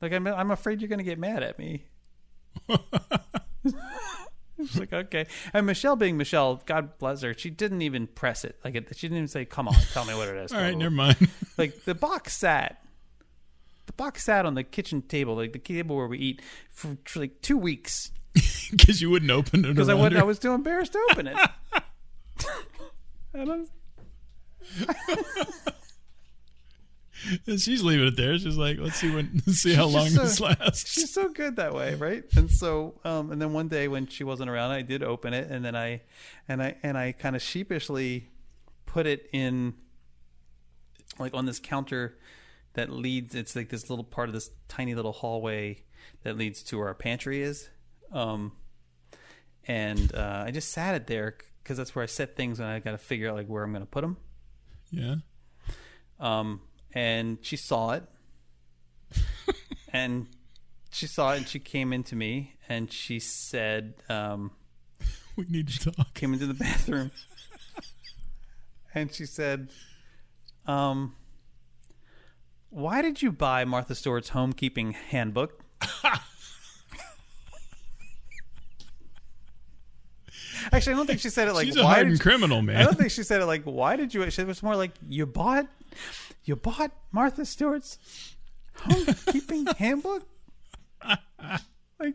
Like 0.00 0.12
I'm 0.12 0.26
I'm 0.26 0.50
afraid 0.50 0.80
you're 0.80 0.88
going 0.88 0.98
to 0.98 1.04
get 1.04 1.18
mad 1.18 1.42
at 1.42 1.58
me." 1.58 1.84
It's 4.58 4.78
like 4.78 4.90
okay, 4.90 5.26
and 5.52 5.66
Michelle, 5.66 5.96
being 5.96 6.16
Michelle, 6.16 6.62
God 6.64 6.96
bless 6.98 7.20
her, 7.20 7.34
she 7.34 7.50
didn't 7.50 7.82
even 7.82 8.06
press 8.06 8.42
it. 8.42 8.58
Like 8.64 8.74
it, 8.74 8.88
she 8.96 9.06
didn't 9.06 9.18
even 9.18 9.28
say, 9.28 9.44
"Come 9.44 9.68
on, 9.68 9.74
tell 9.92 10.06
me 10.06 10.14
what 10.14 10.28
it 10.28 10.36
is." 10.36 10.50
All 10.52 10.58
right, 10.60 10.76
never 10.76 10.94
mind. 10.94 11.16
Like 11.58 11.84
the 11.84 11.94
box 11.94 12.34
sat, 12.36 12.82
the 13.84 13.92
box 13.92 14.24
sat 14.24 14.46
on 14.46 14.54
the 14.54 14.64
kitchen 14.64 15.02
table, 15.02 15.36
like 15.36 15.52
the 15.52 15.58
table 15.58 15.94
where 15.96 16.06
we 16.06 16.16
eat, 16.18 16.42
for, 16.70 16.96
for 17.04 17.20
like 17.20 17.42
two 17.42 17.58
weeks 17.58 18.12
Because 18.70 19.00
you 19.00 19.10
wouldn't 19.10 19.30
open 19.30 19.64
it. 19.64 19.68
because 19.68 19.88
I 19.88 19.94
wasn't. 19.94 20.14
her. 20.14 20.20
I 20.20 20.24
was 20.24 20.38
too 20.38 20.52
embarrassed 20.52 20.92
to 20.92 21.06
open 21.10 21.26
it. 21.28 21.36
and 23.34 23.50
And 23.50 23.68
she's 27.46 27.82
leaving 27.82 28.06
it 28.06 28.16
there. 28.16 28.38
She's 28.38 28.56
like, 28.56 28.78
let's 28.78 28.96
see 28.96 29.14
when, 29.14 29.42
let's 29.46 29.58
see 29.62 29.74
how 29.74 29.86
long 29.86 30.06
just 30.08 30.16
this 30.16 30.40
lasts. 30.40 30.90
she's 30.90 31.12
so 31.12 31.28
good 31.28 31.56
that 31.56 31.74
way, 31.74 31.94
right? 31.94 32.24
And 32.36 32.50
so, 32.50 33.00
um, 33.04 33.30
and 33.32 33.40
then 33.40 33.52
one 33.52 33.68
day 33.68 33.88
when 33.88 34.06
she 34.06 34.24
wasn't 34.24 34.50
around, 34.50 34.70
I 34.70 34.82
did 34.82 35.02
open 35.02 35.34
it, 35.34 35.50
and 35.50 35.64
then 35.64 35.74
I, 35.74 36.02
and 36.48 36.62
I, 36.62 36.76
and 36.82 36.96
I 36.96 37.12
kind 37.12 37.36
of 37.36 37.42
sheepishly 37.42 38.28
put 38.84 39.06
it 39.06 39.28
in, 39.32 39.74
like 41.18 41.34
on 41.34 41.46
this 41.46 41.58
counter 41.58 42.18
that 42.74 42.90
leads. 42.90 43.34
It's 43.34 43.56
like 43.56 43.70
this 43.70 43.90
little 43.90 44.04
part 44.04 44.28
of 44.28 44.34
this 44.34 44.50
tiny 44.68 44.94
little 44.94 45.12
hallway 45.12 45.82
that 46.22 46.36
leads 46.36 46.62
to 46.64 46.78
where 46.78 46.88
our 46.88 46.94
pantry 46.94 47.42
is. 47.42 47.68
Um, 48.12 48.52
and 49.66 50.14
uh, 50.14 50.44
I 50.46 50.50
just 50.52 50.70
sat 50.70 50.94
it 50.94 51.06
there 51.06 51.36
because 51.62 51.76
that's 51.76 51.94
where 51.94 52.02
I 52.02 52.06
set 52.06 52.36
things, 52.36 52.60
and 52.60 52.68
I 52.68 52.78
got 52.78 52.92
to 52.92 52.98
figure 52.98 53.28
out 53.28 53.34
like 53.36 53.48
where 53.48 53.64
I'm 53.64 53.72
going 53.72 53.82
to 53.82 53.90
put 53.90 54.02
them. 54.02 54.16
Yeah. 54.90 55.16
Um, 56.20 56.60
and 56.96 57.38
she 57.42 57.56
saw 57.56 57.92
it, 57.92 58.04
and 59.92 60.26
she 60.90 61.06
saw 61.06 61.32
it, 61.32 61.36
and 61.38 61.46
she 61.48 61.58
came 61.58 61.92
into 61.92 62.16
me, 62.16 62.54
and 62.68 62.90
she 62.90 63.18
said, 63.20 63.94
um, 64.08 64.50
We 65.36 65.44
need 65.48 65.68
to 65.68 65.90
talk. 65.92 66.14
came 66.14 66.32
into 66.32 66.46
the 66.46 66.54
bathroom, 66.54 67.10
and 68.94 69.12
she 69.14 69.26
said, 69.26 69.68
um, 70.66 71.14
"Why 72.70 73.02
did 73.02 73.20
you 73.22 73.30
buy 73.30 73.64
Martha 73.66 73.94
Stewart's 73.94 74.30
homekeeping 74.30 74.94
handbook?" 74.94 75.62
Actually, 80.72 80.94
I 80.94 80.96
don't 80.96 81.06
think 81.06 81.20
she 81.20 81.30
said 81.30 81.48
it 81.48 81.52
like. 81.52 81.66
She's 81.66 81.76
a 81.76 81.82
why 81.84 81.94
hardened 81.94 82.18
did 82.18 82.24
you- 82.24 82.30
criminal, 82.30 82.58
I 82.70 82.82
don't 82.82 82.96
think 82.98 83.10
she 83.10 83.22
said 83.22 83.40
it 83.40 83.46
like, 83.46 83.62
"Why 83.64 83.96
did 83.96 84.12
you?" 84.14 84.28
She 84.30 84.42
was 84.44 84.62
more 84.62 84.74
like, 84.74 84.92
"You 85.08 85.26
bought, 85.26 85.68
you 86.46 86.56
bought 86.56 86.92
Martha 87.12 87.44
Stewart's 87.44 87.98
homekeeping 88.78 89.76
handbook." 89.78 90.26
Like, 92.00 92.14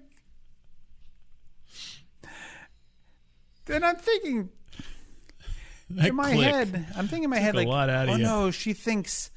then 3.66 3.84
I'm 3.84 3.96
thinking 3.98 4.50
That 5.92 6.10
in 6.10 6.16
my 6.16 6.34
click. 6.34 6.46
head, 6.54 6.86
I'm 6.96 7.08
thinking 7.08 7.26
in 7.26 7.30
my 7.30 7.40
head 7.40 7.56
a 7.56 7.64
like, 7.64 7.68
"Oh 8.10 8.16
you." 8.16 8.24
no, 8.24 8.52
she 8.52 8.74
thinks." 8.74 9.30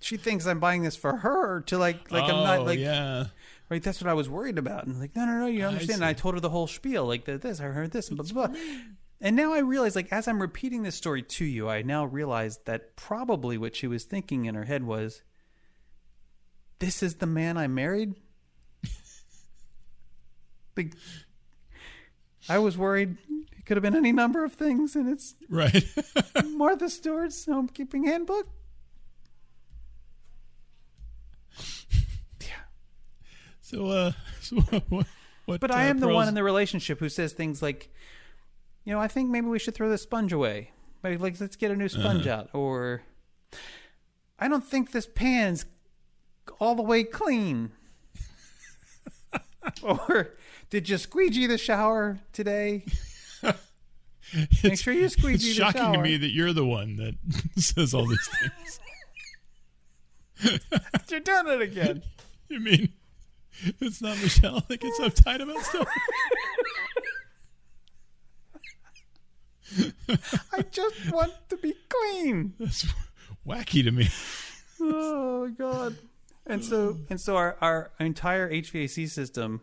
She 0.00 0.16
thinks 0.16 0.46
I'm 0.46 0.60
buying 0.60 0.84
this 0.84 0.94
for 0.94 1.16
her 1.16 1.62
to 1.62 1.76
like, 1.76 2.12
like 2.12 2.22
I'm 2.22 2.36
Oh, 2.36 2.44
not 2.44 2.64
like, 2.64 2.78
yeah. 2.78 3.24
right. 3.68 3.82
That's 3.82 4.00
what 4.00 4.08
I 4.08 4.14
was 4.14 4.28
worried 4.28 4.56
about. 4.56 4.86
And 4.86 5.00
like, 5.00 5.16
no, 5.16 5.24
no, 5.26 5.40
no, 5.40 5.46
you 5.46 5.58
don't 5.58 5.70
I 5.70 5.72
understand. 5.72 6.04
I 6.04 6.12
told 6.12 6.34
her 6.34 6.40
the 6.40 6.50
whole 6.50 6.68
spiel, 6.68 7.04
like 7.04 7.24
that 7.24 7.42
this, 7.42 7.60
I 7.60 7.64
heard 7.64 7.90
this, 7.90 8.06
and 8.06 8.16
blah 8.16 8.24
blah. 8.32 8.46
blah. 8.46 8.56
And 9.20 9.34
now 9.34 9.52
I 9.52 9.58
realize, 9.58 9.96
like, 9.96 10.12
as 10.12 10.28
I'm 10.28 10.40
repeating 10.40 10.82
this 10.84 10.94
story 10.94 11.22
to 11.22 11.44
you, 11.44 11.68
I 11.68 11.82
now 11.82 12.04
realize 12.04 12.58
that 12.66 12.94
probably 12.94 13.58
what 13.58 13.74
she 13.74 13.88
was 13.88 14.04
thinking 14.04 14.44
in 14.44 14.54
her 14.54 14.64
head 14.64 14.84
was, 14.84 15.22
"This 16.78 17.02
is 17.02 17.16
the 17.16 17.26
man 17.26 17.56
I 17.56 17.66
married." 17.66 18.14
like, 20.76 20.94
I 22.48 22.58
was 22.58 22.78
worried 22.78 23.16
it 23.58 23.66
could 23.66 23.76
have 23.76 23.82
been 23.82 23.96
any 23.96 24.12
number 24.12 24.44
of 24.44 24.54
things, 24.54 24.94
and 24.94 25.08
it's 25.08 25.34
Right. 25.48 25.84
Martha 26.44 26.88
Stewart's 26.88 27.44
homekeeping 27.46 28.06
handbook. 28.06 28.46
Yeah. 32.40 32.46
so, 33.60 33.86
uh, 33.88 34.12
so 34.40 34.56
what? 34.88 35.06
what 35.46 35.60
But 35.60 35.72
uh, 35.72 35.74
I 35.74 35.84
am 35.84 35.98
the 35.98 36.08
one 36.08 36.28
in 36.28 36.34
the 36.34 36.44
relationship 36.44 37.00
who 37.00 37.08
says 37.08 37.32
things 37.32 37.60
like, 37.60 37.92
you 38.88 38.94
know, 38.94 39.00
I 39.02 39.06
think 39.08 39.28
maybe 39.28 39.48
we 39.48 39.58
should 39.58 39.74
throw 39.74 39.90
this 39.90 40.00
sponge 40.00 40.32
away. 40.32 40.70
Maybe 41.02 41.18
like 41.18 41.38
let's 41.38 41.56
get 41.56 41.70
a 41.70 41.76
new 41.76 41.90
sponge 41.90 42.26
Uh-huh. 42.26 42.38
out. 42.40 42.48
Or 42.54 43.02
I 44.38 44.48
don't 44.48 44.64
think 44.64 44.92
this 44.92 45.06
pan's 45.06 45.66
all 46.58 46.74
the 46.74 46.80
way 46.82 47.04
clean. 47.04 47.72
or 49.82 50.30
did 50.70 50.88
you 50.88 50.96
squeegee 50.96 51.46
the 51.46 51.58
shower 51.58 52.20
today? 52.32 52.86
Make 54.64 54.78
sure 54.78 54.94
you 54.94 55.10
squeegee 55.10 55.36
the 55.36 55.52
shower. 55.52 55.68
It's 55.68 55.76
shocking 55.78 55.80
shower. 55.82 55.92
to 55.96 56.00
me 56.00 56.16
that 56.16 56.30
you're 56.30 56.54
the 56.54 56.64
one 56.64 56.96
that 56.96 57.14
says 57.62 57.92
all 57.92 58.06
these 58.06 58.28
things. 58.40 58.80
You're 61.10 61.20
doing 61.20 61.46
it 61.48 61.60
again. 61.60 62.02
You 62.48 62.60
mean 62.60 62.88
it's 63.80 64.00
not 64.00 64.16
Michelle 64.22 64.60
that 64.68 64.80
gets 64.80 64.98
uptight 64.98 65.42
about 65.42 65.62
stuff? 65.62 65.86
I 70.52 70.62
just 70.70 71.10
want 71.12 71.32
to 71.50 71.56
be 71.56 71.74
clean. 71.88 72.54
That's 72.58 72.86
wacky 73.46 73.82
to 73.84 73.90
me. 73.90 74.08
oh 74.80 75.48
god 75.58 75.96
and 76.46 76.64
so 76.64 76.96
and 77.10 77.20
so 77.20 77.36
our, 77.36 77.56
our 77.60 77.90
entire 77.98 78.48
hvac 78.50 79.08
system 79.10 79.60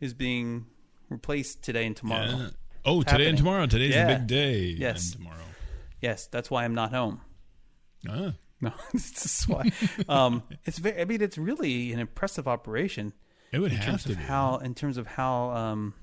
is 0.00 0.14
being 0.14 0.66
replaced 1.08 1.62
today 1.62 1.86
and 1.86 1.96
tomorrow 1.96 2.26
Yeah. 2.26 2.48
Oh, 2.84 3.00
today 3.02 3.10
happening. 3.12 3.28
and 3.28 3.38
tomorrow. 3.38 3.66
Today's 3.66 3.94
Yeah. 3.94 4.06
the 4.12 4.18
big 4.18 4.26
day. 4.26 4.60
Yes. 4.78 5.12
And 5.12 5.22
tomorrow. 5.22 5.44
yes 6.00 6.26
that's 6.26 6.50
why 6.50 6.64
i'm 6.64 6.74
not 6.74 6.92
home 6.92 7.20
Ah. 8.08 8.34
no 8.60 8.72
this 8.92 9.40
is 9.40 9.48
why 9.48 9.70
um 10.08 10.42
it's 10.64 10.78
very 10.78 11.00
i 11.00 11.04
mean 11.04 11.20
it's 11.22 11.38
really 11.38 11.92
an 11.92 11.98
impressive 12.00 12.46
operation 12.48 13.12
It 13.52 13.58
would 13.60 13.72
in 13.72 13.78
have 13.78 13.86
terms 13.86 14.04
to 14.04 14.12
of 14.12 14.18
be. 14.18 14.24
how 14.24 14.56
in 14.58 14.74
terms 14.74 14.96
of 14.98 15.06
how 15.06 15.50
um 15.50 15.94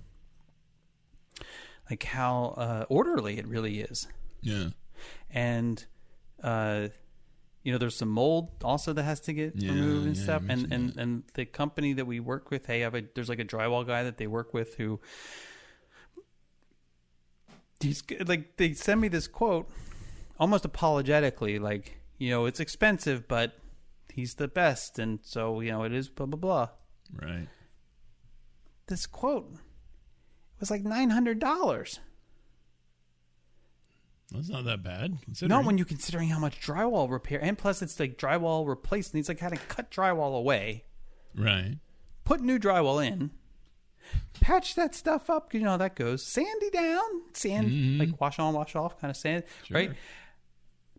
like 1.89 2.03
how 2.03 2.53
uh, 2.57 2.85
orderly 2.89 3.37
it 3.39 3.47
really 3.47 3.79
is. 3.81 4.07
Yeah. 4.41 4.69
and 5.29 5.85
uh 6.43 6.87
you 7.63 7.71
know 7.73 7.77
there's 7.77 7.95
some 7.97 8.09
mold 8.09 8.51
also 8.63 8.93
that 8.93 9.03
has 9.03 9.19
to 9.21 9.33
get 9.33 9.53
Yeah, 9.55 9.71
removed 9.71 10.07
and 10.07 10.15
yeah, 10.17 10.23
stuff. 10.23 10.41
You 10.43 10.49
and 10.49 10.61
mentioned 10.69 10.89
and 10.91 10.99
and 10.99 11.23
the 11.33 11.45
company 11.45 11.93
that 11.93 12.05
we 12.05 12.19
work 12.19 12.49
with 12.51 12.67
have 12.67 12.95
a 12.95 13.03
there's 13.15 13.27
like 13.29 13.39
a 13.39 13.45
drywall 13.45 13.85
guy 13.85 14.03
that 14.03 14.17
they 14.17 14.27
work 14.27 14.53
with 14.53 14.75
who 14.75 14.99
he's 17.81 18.03
like 18.25 18.57
they 18.57 18.73
send 18.73 19.01
me 19.01 19.07
this 19.07 19.27
quote 19.27 19.69
almost 20.39 20.65
apologetically 20.65 21.59
like 21.59 21.99
you 22.17 22.29
know 22.29 22.45
it's 22.45 22.59
expensive 22.59 23.27
but 23.27 23.53
he's 24.13 24.35
the 24.35 24.47
best. 24.47 24.99
And 24.99 25.19
so 25.23 25.59
you 25.61 25.71
know 25.71 25.83
it 25.83 25.93
is 25.93 26.09
blah 26.09 26.25
blah 26.25 26.39
blah. 26.39 26.69
Right. 27.13 27.47
this 28.87 29.05
quote 29.07 29.55
was 30.59 30.71
like 30.71 30.83
nine 30.83 31.09
hundred 31.09 31.39
dollars. 31.39 31.99
That's 34.31 34.49
not 34.49 34.65
that 34.65 34.83
bad. 34.83 35.17
Not 35.41 35.65
when 35.65 35.77
you're 35.79 35.85
considering 35.87 36.29
how 36.29 36.37
much 36.37 36.61
drywall 36.61 37.09
repair, 37.09 37.39
and 37.41 37.57
plus 37.57 37.81
it's 37.81 37.99
like 37.99 38.17
drywall 38.17 38.67
replaced. 38.67 39.11
And 39.13 39.17
he's 39.19 39.27
like 39.27 39.39
had 39.39 39.53
to 39.53 39.57
cut 39.57 39.89
drywall 39.89 40.37
away, 40.37 40.83
Right. 41.35 41.77
put 42.25 42.39
new 42.41 42.59
drywall 42.59 43.03
in, 43.05 43.31
patch 44.39 44.75
that 44.75 44.93
stuff 44.93 45.31
up. 45.31 45.51
You 45.53 45.61
know 45.61 45.71
how 45.71 45.77
that 45.77 45.95
goes. 45.95 46.23
Sandy 46.27 46.69
down, 46.69 47.01
sand 47.33 47.69
Mhm. 47.71 47.99
like 47.99 48.21
wash 48.21 48.37
on, 48.37 48.53
wash 48.53 48.75
off, 48.75 48.99
kind 49.01 49.09
of 49.09 49.17
sand, 49.17 49.45
Sure. 49.63 49.75
right? 49.75 49.91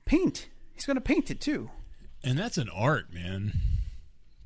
Paint. 0.07 0.49
He's 0.75 0.87
gonna 0.87 1.01
paint 1.01 1.31
it 1.31 1.41
too. 1.41 1.71
And 2.25 2.37
that's 2.37 2.59
an 2.59 2.69
art, 2.69 3.13
man. 3.13 3.53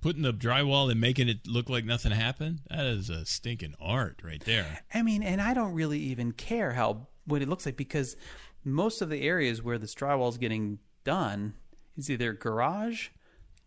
Putting 0.04 0.20
the 0.20 0.34
drywall 0.34 0.90
and 0.90 1.00
making 1.00 1.30
it 1.30 1.46
look 1.46 1.70
like 1.70 1.86
nothing 1.86 2.12
happened. 2.12 2.60
That 2.68 2.84
is 2.84 3.08
a 3.08 3.24
stinking 3.24 3.74
art 3.80 4.20
right 4.22 4.44
there. 4.44 4.80
I 4.92 5.00
mean, 5.00 5.22
and 5.22 5.40
I 5.40 5.54
don't 5.54 5.72
really 5.72 5.98
even 5.98 6.32
care 6.32 6.72
how 6.72 7.06
what 7.24 7.40
it 7.40 7.48
looks 7.48 7.64
like 7.64 7.78
because 7.78 8.14
most 8.62 9.00
of 9.00 9.08
the 9.08 9.22
areas 9.22 9.62
where 9.62 9.78
this 9.78 9.94
drywall 9.94 10.28
is 10.28 10.36
getting 10.36 10.78
done 11.04 11.54
is 11.96 12.10
either 12.10 12.34
garage, 12.34 13.08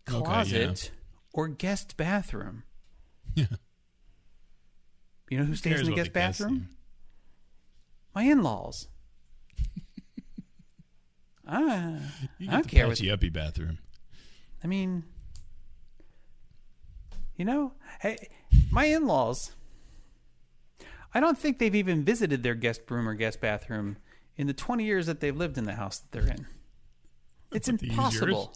Okay, 0.08 0.20
closet, 0.20 0.92
or 1.34 1.48
guest 1.48 1.98
bathroom. 1.98 2.62
Yeah. 3.34 3.46
You 5.30 5.40
know 5.40 5.44
who 5.44 5.56
stays 5.56 5.82
in 5.82 5.88
the 5.88 5.94
guest 5.94 6.14
the 6.14 6.20
bathroom? 6.20 6.70
My 8.16 8.24
in-laws. 8.24 8.88
ah, 11.48 11.96
I 11.98 12.00
don't 12.40 12.64
the 12.64 12.70
care 12.70 12.88
what 12.88 12.98
patchy 12.98 13.12
uppy 13.12 13.28
bathroom. 13.28 13.80
I 14.64 14.68
mean, 14.68 15.04
you 17.38 17.46
know, 17.46 17.74
hey, 18.02 18.18
my 18.72 18.86
in-laws. 18.86 19.52
I 21.14 21.20
don't 21.22 21.38
think 21.38 21.58
they've 21.60 21.74
even 21.76 22.04
visited 22.04 22.44
their 22.44 22.54
guest 22.56 22.82
room 22.90 23.08
or 23.08 23.14
guest 23.14 23.40
bathroom 23.40 23.98
in 24.36 24.46
the 24.48 24.54
20 24.54 24.84
years 24.84 25.06
that 25.06 25.20
they've 25.22 25.36
lived 25.36 25.58
in 25.58 25.64
the 25.64 25.74
house 25.76 26.00
that 26.00 26.12
they're 26.12 26.30
in. 26.32 26.46
It's 27.54 27.70
impossible. 27.70 28.54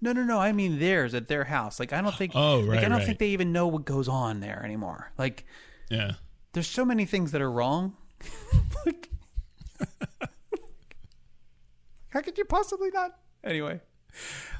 No, 0.00 0.12
no, 0.12 0.22
no. 0.22 0.38
I 0.38 0.52
mean 0.52 0.78
theirs 0.78 1.12
at 1.12 1.26
their 1.26 1.44
house. 1.44 1.80
Like 1.80 1.92
I 1.92 2.00
don't 2.00 2.14
think. 2.14 2.32
Oh, 2.36 2.60
Like 2.60 2.68
right, 2.68 2.78
I 2.78 2.82
don't 2.88 2.98
right. 2.98 3.04
think 3.06 3.18
they 3.18 3.30
even 3.30 3.52
know 3.52 3.66
what 3.66 3.84
goes 3.84 4.06
on 4.08 4.38
there 4.40 4.62
anymore. 4.64 5.10
Like 5.18 5.44
Yeah. 5.90 6.12
there's 6.52 6.68
so 6.68 6.84
many 6.84 7.04
things 7.04 7.32
that 7.32 7.42
are 7.42 7.50
wrong. 7.50 7.96
like, 8.86 9.08
how 12.10 12.20
could 12.20 12.38
you 12.38 12.44
possibly 12.44 12.90
not? 12.90 13.18
Anyway, 13.44 13.80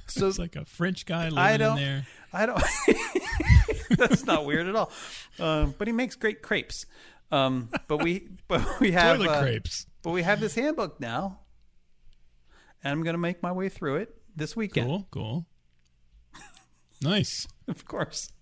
so 0.06 0.26
It's 0.28 0.38
like 0.38 0.56
a 0.56 0.64
French 0.64 1.06
guy 1.06 1.24
living 1.24 1.38
I 1.38 1.56
don't. 1.56 1.76
there. 1.76 2.06
I 2.32 2.46
don't. 2.46 2.62
that's 3.96 4.24
not 4.24 4.44
weird 4.44 4.66
at 4.66 4.76
all. 4.76 4.90
Um, 5.38 5.74
but 5.78 5.86
he 5.88 5.92
makes 5.92 6.16
great 6.16 6.42
crepes. 6.42 6.86
Um, 7.30 7.68
but 7.88 8.02
we, 8.02 8.28
but 8.48 8.80
we 8.80 8.92
have, 8.92 9.18
Toilet 9.18 9.30
uh, 9.30 9.40
crepes. 9.42 9.86
but 10.02 10.10
we 10.10 10.22
have 10.22 10.40
this 10.40 10.54
handbook 10.54 10.98
now, 11.00 11.40
and 12.82 12.92
I'm 12.92 13.02
gonna 13.02 13.18
make 13.18 13.42
my 13.42 13.52
way 13.52 13.68
through 13.68 13.96
it 13.96 14.14
this 14.34 14.56
weekend. 14.56 14.86
Cool, 14.88 15.06
cool. 15.10 15.46
Nice. 17.02 17.46
Of 17.68 17.84
course, 17.84 18.32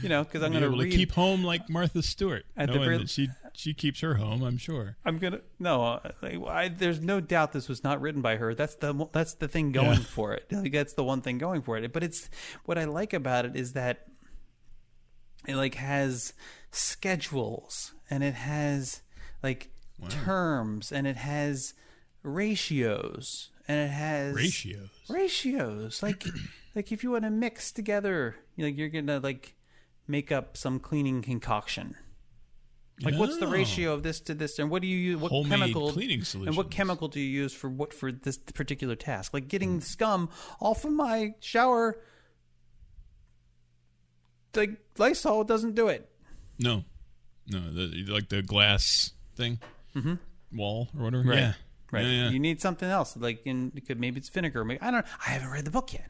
you 0.00 0.08
know, 0.08 0.22
because 0.22 0.44
I'm 0.44 0.52
gonna 0.52 0.70
read. 0.70 0.92
keep 0.92 1.10
home 1.10 1.42
like 1.42 1.68
Martha 1.68 2.00
Stewart. 2.00 2.44
At 2.56 2.72
the 2.72 2.78
very- 2.78 2.98
that 2.98 3.10
she 3.10 3.26
she 3.54 3.74
keeps 3.74 4.02
her 4.02 4.14
home, 4.14 4.44
I'm 4.44 4.56
sure. 4.56 4.98
I'm 5.04 5.18
gonna 5.18 5.40
no. 5.58 5.82
uh, 5.82 6.12
I, 6.22 6.36
I, 6.48 6.68
there's 6.68 7.00
no 7.00 7.18
doubt 7.20 7.52
this 7.52 7.68
was 7.68 7.82
not 7.82 8.00
written 8.00 8.22
by 8.22 8.36
her. 8.36 8.54
That's 8.54 8.76
the 8.76 9.08
that's 9.10 9.34
the 9.34 9.48
thing 9.48 9.72
going 9.72 9.98
Yeah. 9.98 10.04
for 10.04 10.32
it. 10.34 10.46
Like, 10.52 10.70
that's 10.70 10.92
the 10.92 11.02
one 11.02 11.22
thing 11.22 11.38
going 11.38 11.62
for 11.62 11.76
it. 11.76 11.92
But 11.92 12.04
it's 12.04 12.30
what 12.66 12.78
I 12.78 12.84
like 12.84 13.12
about 13.12 13.44
it 13.46 13.56
is 13.56 13.72
that 13.72 14.06
it 15.46 15.56
like 15.56 15.76
has 15.76 16.32
schedules 16.70 17.92
and 18.10 18.22
it 18.22 18.34
has 18.34 19.02
like 19.42 19.70
terms 20.08 20.92
and 20.92 21.06
it 21.06 21.16
has 21.16 21.74
ratios 22.22 23.50
and 23.68 23.78
it 23.78 23.90
has 23.90 24.34
Ratios. 24.34 24.90
ratios. 25.08 26.02
Like 26.02 26.24
like 26.74 26.92
if 26.92 27.02
you 27.02 27.10
want 27.12 27.24
to 27.24 27.30
mix 27.30 27.72
together 27.72 28.36
like 28.58 28.76
you're 28.76 28.88
gonna 28.88 29.20
like 29.20 29.54
make 30.06 30.30
up 30.30 30.56
some 30.56 30.78
cleaning 30.78 31.22
concoction. 31.22 31.96
Like 33.02 33.14
what's 33.16 33.36
the 33.38 33.46
Oh. 33.46 33.50
ratio 33.50 33.92
of 33.92 34.02
this 34.02 34.20
to 34.20 34.34
this 34.34 34.58
and 34.58 34.70
what 34.70 34.80
do 34.80 34.88
you 34.88 34.96
use 34.96 35.20
what 35.20 35.30
Homemade 35.30 35.60
chemical 35.60 35.92
cleaning 35.92 36.24
and 36.34 36.56
what 36.56 36.70
chemical 36.70 37.08
do 37.08 37.20
you 37.20 37.28
use 37.28 37.52
for 37.52 37.68
what 37.68 37.92
for 37.92 38.10
this 38.10 38.38
particular 38.38 38.96
task? 38.96 39.34
Like 39.34 39.48
getting 39.48 39.74
hmm. 39.74 39.80
scum 39.80 40.30
off 40.60 40.84
of 40.84 40.92
my 40.92 41.34
shower 41.40 42.00
like 44.56 44.70
lysol 44.98 45.44
doesn't 45.44 45.74
do 45.74 45.88
it 45.88 46.08
No, 46.58 46.84
no, 47.48 47.60
the, 47.70 48.04
like 48.08 48.28
the 48.28 48.42
glass 48.42 49.12
thing, 49.36 49.58
mm-hmm. 49.94 50.14
wall 50.56 50.88
or 50.98 51.04
whatever. 51.04 51.24
Right. 51.24 51.38
Yeah, 51.38 51.52
right 51.92 52.04
Yeah, 52.04 52.10
yeah. 52.24 52.30
you 52.30 52.38
need 52.38 52.60
something 52.60 52.88
else 52.88 53.16
like 53.16 53.42
in 53.44 53.70
could 53.86 54.00
maybe 54.00 54.18
it's 54.18 54.28
vinegar 54.28 54.64
maybe 54.64 54.80
i 54.80 54.90
don't 54.90 55.04
i 55.26 55.30
haven't 55.30 55.50
read 55.50 55.64
the 55.64 55.70
book 55.70 55.92
yet 55.92 56.08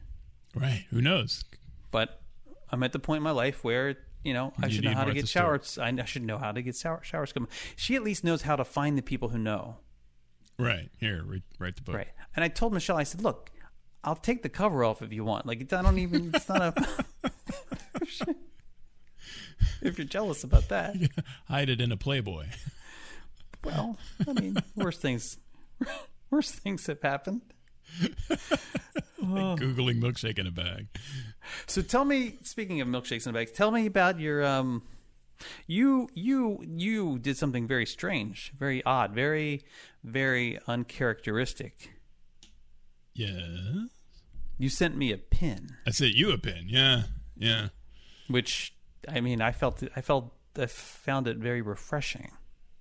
right. 0.55 0.85
Who 0.89 1.01
knows? 1.01 1.43
but 1.91 2.21
I'm 2.71 2.83
at 2.83 2.91
the 2.91 2.99
point 2.99 3.17
in 3.17 3.23
my 3.23 3.31
life 3.31 3.63
where 3.63 3.95
you 4.23 4.33
know 4.33 4.53
I 4.61 4.67
You 4.67 4.73
should 4.73 4.83
know 4.83 4.93
how 4.93 5.05
to 5.05 5.13
get 5.13 5.27
showers. 5.27 5.77
I 5.77 5.87
I 5.89 6.05
should 6.05 6.23
know 6.23 6.37
how 6.37 6.51
to 6.51 6.61
get 6.61 6.75
shower, 6.75 6.99
showers 7.03 7.31
come. 7.31 7.47
She 7.75 7.95
at 7.95 8.03
least 8.03 8.23
knows 8.23 8.41
how 8.41 8.55
to 8.55 8.65
find 8.65 8.97
the 8.97 9.01
people 9.01 9.29
who 9.29 9.37
know, 9.37 9.77
Right 10.59 10.89
here, 10.97 11.23
write, 11.25 11.43
write 11.59 11.75
the 11.77 11.83
book. 11.83 11.95
right? 11.95 12.07
And 12.35 12.43
I 12.43 12.47
told 12.49 12.73
Michelle, 12.73 12.97
I 12.97 13.03
said, 13.03 13.21
"Look, 13.21 13.51
I'll 14.03 14.15
take 14.15 14.43
the 14.43 14.49
cover 14.49 14.83
off 14.83 15.01
if 15.01 15.13
you 15.13 15.23
want. 15.23 15.45
Like 15.45 15.71
I 15.71 15.81
don't 15.81 15.99
even. 15.99 16.31
It's 16.33 16.49
not 16.49 16.61
a. 16.61 17.31
if 19.81 19.97
you're 19.97 20.05
jealous 20.07 20.43
about 20.43 20.69
that, 20.69 20.95
Hide 21.47 21.69
it 21.69 21.81
in 21.81 21.91
a 21.91 21.97
Playboy. 21.97 22.47
well, 23.63 23.97
I 24.27 24.33
mean, 24.33 24.57
worse 24.75 24.97
things, 24.97 25.37
worse 26.29 26.51
things 26.51 26.85
have 26.87 27.01
happened. 27.01 27.41
like 28.01 29.59
googling 29.59 30.01
milkshake 30.01 30.39
in 30.39 30.47
a 30.47 30.51
bag. 30.51 30.87
So 31.65 31.81
tell 31.81 32.05
me, 32.05 32.37
speaking 32.43 32.81
of 32.81 32.87
milkshakes 32.87 33.25
in 33.25 33.31
a 33.31 33.33
bag, 33.33 33.53
tell 33.53 33.71
me 33.71 33.85
about 33.85 34.19
your 34.19 34.45
um, 34.45 34.83
you 35.67 36.09
you 36.13 36.63
you 36.65 37.19
did 37.19 37.37
something 37.37 37.67
very 37.67 37.85
strange, 37.85 38.51
very 38.57 38.83
odd, 38.85 39.13
very 39.13 39.63
very 40.03 40.59
uncharacteristic. 40.67 41.91
Yeah, 43.13 43.85
You 44.59 44.69
sent 44.69 44.95
me 44.95 45.11
a 45.11 45.17
pin, 45.17 45.69
I 45.87 45.89
sent 45.91 46.13
you 46.13 46.31
a 46.31 46.37
pin. 46.37 46.65
Yeah, 46.67 47.03
yeah. 47.35 47.69
Which 48.27 48.73
I 49.07 49.21
mean, 49.21 49.41
I 49.41 49.51
felt 49.51 49.83
I 49.95 50.01
felt 50.01 50.33
I 50.57 50.65
found 50.65 51.27
it 51.27 51.37
very 51.37 51.61
refreshing. 51.61 52.31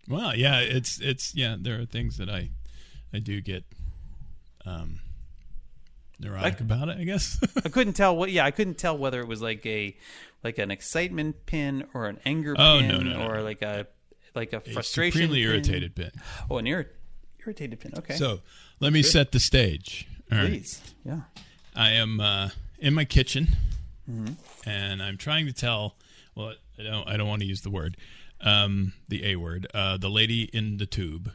Well, 0.08 0.34
yeah. 0.36 0.60
It's 0.60 1.00
it's 1.00 1.34
yeah. 1.34 1.56
There 1.58 1.80
are 1.80 1.84
things 1.86 2.16
that 2.18 2.28
I 2.30 2.50
I 3.12 3.18
do 3.18 3.40
get 3.40 3.64
um 4.64 5.00
neurotic 6.18 6.42
Like- 6.54 6.60
about 6.60 6.88
it. 6.88 6.98
I 6.98 7.04
guess. 7.04 7.38
I 7.64 7.68
couldn't 7.68 7.94
tell 7.94 8.16
what. 8.16 8.30
Yeah, 8.30 8.44
I 8.44 8.50
couldn't 8.50 8.78
tell 8.78 8.96
whether 8.96 9.20
it 9.20 9.28
was 9.28 9.42
like 9.42 9.64
a 9.66 9.96
like 10.44 10.58
an 10.58 10.70
excitement 10.70 11.46
pin 11.46 11.84
or 11.94 12.06
an 12.06 12.18
anger 12.24 12.54
Oh, 12.58 12.78
pin 12.80 12.88
no, 12.88 12.98
no, 12.98 13.18
no. 13.18 13.26
or 13.28 13.42
like 13.42 13.62
a 13.62 13.86
like 14.34 14.52
a 14.52 14.58
A 14.58 14.60
frustration. 14.60 15.12
supremely 15.22 15.42
pin. 15.42 15.50
irritated 15.50 15.94
pin. 15.94 16.10
Oh, 16.50 16.58
an 16.58 16.66
irri- 16.66 16.88
irritated 17.44 17.80
pin. 17.80 17.92
Okay, 17.98 18.14
So 18.16 18.40
let 18.80 18.92
me 18.92 19.02
set 19.02 19.32
the 19.32 19.40
stage. 19.40 20.06
All 20.30 20.38
right. 20.38 20.48
please, 20.48 20.80
yeah. 21.04 21.20
I 21.74 21.90
am 21.92 22.20
uh, 22.20 22.50
in 22.78 22.94
my 22.94 23.04
kitchen, 23.04 23.48
Mm-hmm. 24.10 24.68
and 24.68 25.02
I'm 25.02 25.16
trying 25.16 25.46
to 25.46 25.52
tell. 25.52 25.96
Well, 26.34 26.54
I 26.78 26.82
don't. 26.82 27.08
I 27.08 27.16
don't 27.16 27.28
want 27.28 27.40
to 27.42 27.46
use 27.48 27.62
the 27.62 27.70
word, 27.70 27.96
um, 28.40 28.92
the 29.08 29.24
a 29.32 29.36
word. 29.36 29.66
Uh, 29.74 29.96
the 29.96 30.10
lady 30.10 30.42
in 30.52 30.76
the 30.76 30.86
tube. 30.86 31.30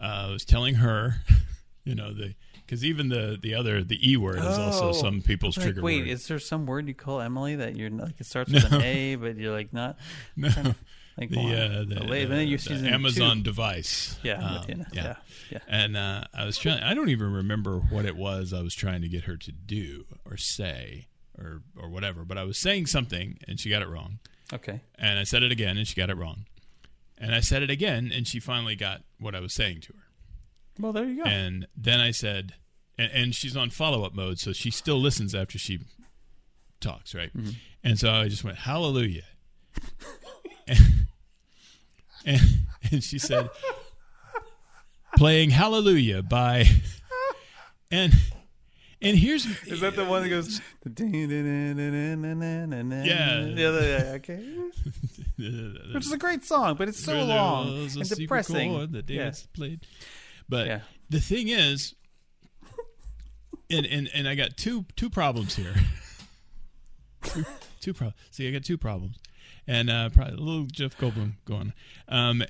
Uh, 0.00 0.26
I 0.28 0.30
was 0.32 0.44
telling 0.44 0.74
her, 0.76 1.16
you 1.84 1.94
know, 1.94 2.12
the 2.12 2.34
because 2.66 2.84
even 2.84 3.08
the 3.08 3.38
the 3.40 3.54
other 3.54 3.82
the 3.84 3.98
e 4.10 4.16
word 4.16 4.38
is 4.38 4.58
also 4.58 4.88
Oh. 4.88 4.92
some 4.92 5.22
people's 5.22 5.56
Like, 5.56 5.64
trigger 5.66 5.82
wait, 5.82 6.00
word. 6.00 6.08
is 6.08 6.26
there 6.28 6.38
some 6.38 6.66
word 6.66 6.88
you 6.88 6.94
call 6.94 7.20
Emily 7.20 7.56
that 7.56 7.76
you're 7.76 7.90
like 7.90 8.18
it 8.18 8.26
starts 8.26 8.50
with 8.52 8.70
an 8.72 8.82
A, 8.82 9.14
but 9.16 9.36
you're 9.36 9.52
like 9.52 9.72
not 9.72 9.96
no, 10.36 10.48
like 11.16 11.30
the, 11.30 11.38
uh, 11.40 11.84
the, 11.88 11.94
but 12.08 12.28
then 12.28 12.48
you're 12.48 12.58
the 12.58 12.88
Amazon 12.92 13.42
device. 13.42 14.18
Yeah, 14.24 14.42
Um, 14.44 14.58
with 14.60 14.68
you 14.68 14.74
now. 14.76 14.84
yeah. 14.92 15.02
yeah, 15.02 15.16
yeah. 15.52 15.58
And 15.68 15.96
uh, 15.96 16.24
I 16.34 16.44
was 16.44 16.58
trying. 16.58 16.82
I 16.82 16.92
don't 16.94 17.08
even 17.10 17.32
remember 17.32 17.78
what 17.78 18.04
it 18.04 18.16
was 18.16 18.52
I 18.52 18.62
was 18.62 18.74
trying 18.74 19.02
to 19.02 19.08
get 19.08 19.24
her 19.24 19.36
to 19.36 19.52
do 19.52 20.06
or 20.24 20.36
say 20.36 21.06
or 21.38 21.62
or 21.76 21.88
whatever. 21.88 22.24
But 22.24 22.38
I 22.38 22.44
was 22.44 22.58
saying 22.58 22.86
something, 22.86 23.38
and 23.46 23.58
she 23.58 23.70
got 23.70 23.82
it 23.82 23.88
wrong. 23.88 24.18
Okay. 24.52 24.80
And 24.96 25.18
I 25.18 25.24
said 25.24 25.42
it 25.42 25.52
again, 25.52 25.76
and 25.76 25.86
she 25.86 25.94
got 25.94 26.10
it 26.10 26.16
wrong. 26.16 26.46
And 27.18 27.34
I 27.34 27.40
said 27.40 27.62
it 27.62 27.70
again, 27.70 28.10
and 28.14 28.26
she 28.26 28.40
finally 28.40 28.76
got 28.76 29.02
what 29.18 29.34
I 29.34 29.40
was 29.40 29.54
saying 29.54 29.80
to 29.82 29.92
her. 29.94 30.04
Well, 30.78 30.92
there 30.92 31.04
you 31.04 31.22
go. 31.22 31.28
And 31.28 31.66
then 31.76 32.00
I 32.00 32.10
said, 32.10 32.54
and, 32.98 33.10
and 33.12 33.34
she's 33.34 33.56
on 33.56 33.70
follow 33.70 34.04
up 34.04 34.14
mode, 34.14 34.38
so 34.38 34.52
she 34.52 34.70
still 34.70 35.00
listens 35.00 35.34
after 35.34 35.58
she 35.58 35.80
talks, 36.80 37.14
right? 37.14 37.34
Mm-hmm. 37.36 37.50
And 37.82 37.98
so 37.98 38.10
I 38.10 38.28
just 38.28 38.44
went, 38.44 38.58
Hallelujah. 38.58 39.24
and, 40.66 40.78
and, 42.26 42.40
and 42.90 43.04
she 43.04 43.18
said, 43.18 43.48
playing 45.16 45.50
Hallelujah 45.50 46.22
by. 46.22 46.64
And 47.90 48.12
and 49.04 49.18
here's 49.18 49.44
Is 49.66 49.80
that 49.80 49.96
the 49.96 50.04
one 50.04 50.22
that 50.22 50.28
goes? 50.28 50.60
Yeah. 50.96 53.04
Yeah. 53.04 53.44
yeah, 53.54 54.12
Okay. 54.14 54.44
Which 55.94 56.06
is 56.06 56.12
a 56.12 56.18
great 56.18 56.44
song, 56.44 56.76
but 56.76 56.88
it's 56.88 57.02
so 57.02 57.12
There 57.12 57.24
long 57.24 57.82
was 57.82 57.96
and 57.96 58.08
depressing. 58.08 58.72
chord 58.72 58.92
that 58.92 59.10
Yeah. 59.10 59.32
Played. 59.52 59.86
But 60.48 60.66
Yeah. 60.66 60.80
the 61.10 61.20
thing 61.20 61.48
is, 61.48 61.94
and, 63.70 63.86
and 63.86 64.08
and 64.14 64.28
I 64.28 64.34
got 64.34 64.56
two 64.56 64.84
two 64.96 65.10
problems 65.10 65.56
here. 65.56 65.74
two, 67.22 67.44
two 67.80 67.94
problems. 67.94 68.16
See, 68.30 68.46
I 68.46 68.50
got 68.52 68.62
two 68.64 68.78
problems, 68.78 69.16
and 69.66 69.88
uh, 69.90 70.10
probably 70.10 70.34
a 70.34 70.40
little 70.40 70.66
Jeff 70.66 70.96
Goldblum 70.98 71.34
going. 71.46 71.72
Um, 72.08 72.44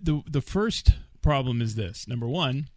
the 0.00 0.22
the 0.30 0.42
first 0.42 0.92
problem 1.22 1.60
is 1.62 1.74
this: 1.74 2.06
number 2.06 2.28
one, 2.28 2.68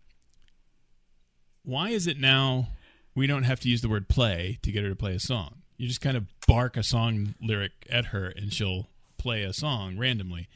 why 1.64 1.90
is 1.90 2.08
it 2.08 2.18
now 2.18 2.70
we 3.16 3.28
don't 3.28 3.44
have 3.44 3.60
to 3.62 3.70
use 3.70 3.82
the 3.82 3.90
word 3.90 4.08
play 4.08 4.60
to 4.64 4.72
get 4.72 4.84
her 4.84 4.90
to 4.90 4.96
play 4.96 5.14
a 5.14 5.20
song? 5.20 5.62
You 5.78 5.88
just 5.88 6.02
kind 6.02 6.16
of 6.18 6.26
bark 6.48 6.78
a 6.78 6.84
song 6.84 7.36
lyric 7.42 7.72
at 7.90 8.08
her, 8.08 8.28
and 8.28 8.54
she'll 8.54 8.88
play 9.18 9.44
a 9.44 9.54
song 9.54 9.98
randomly. 9.98 10.48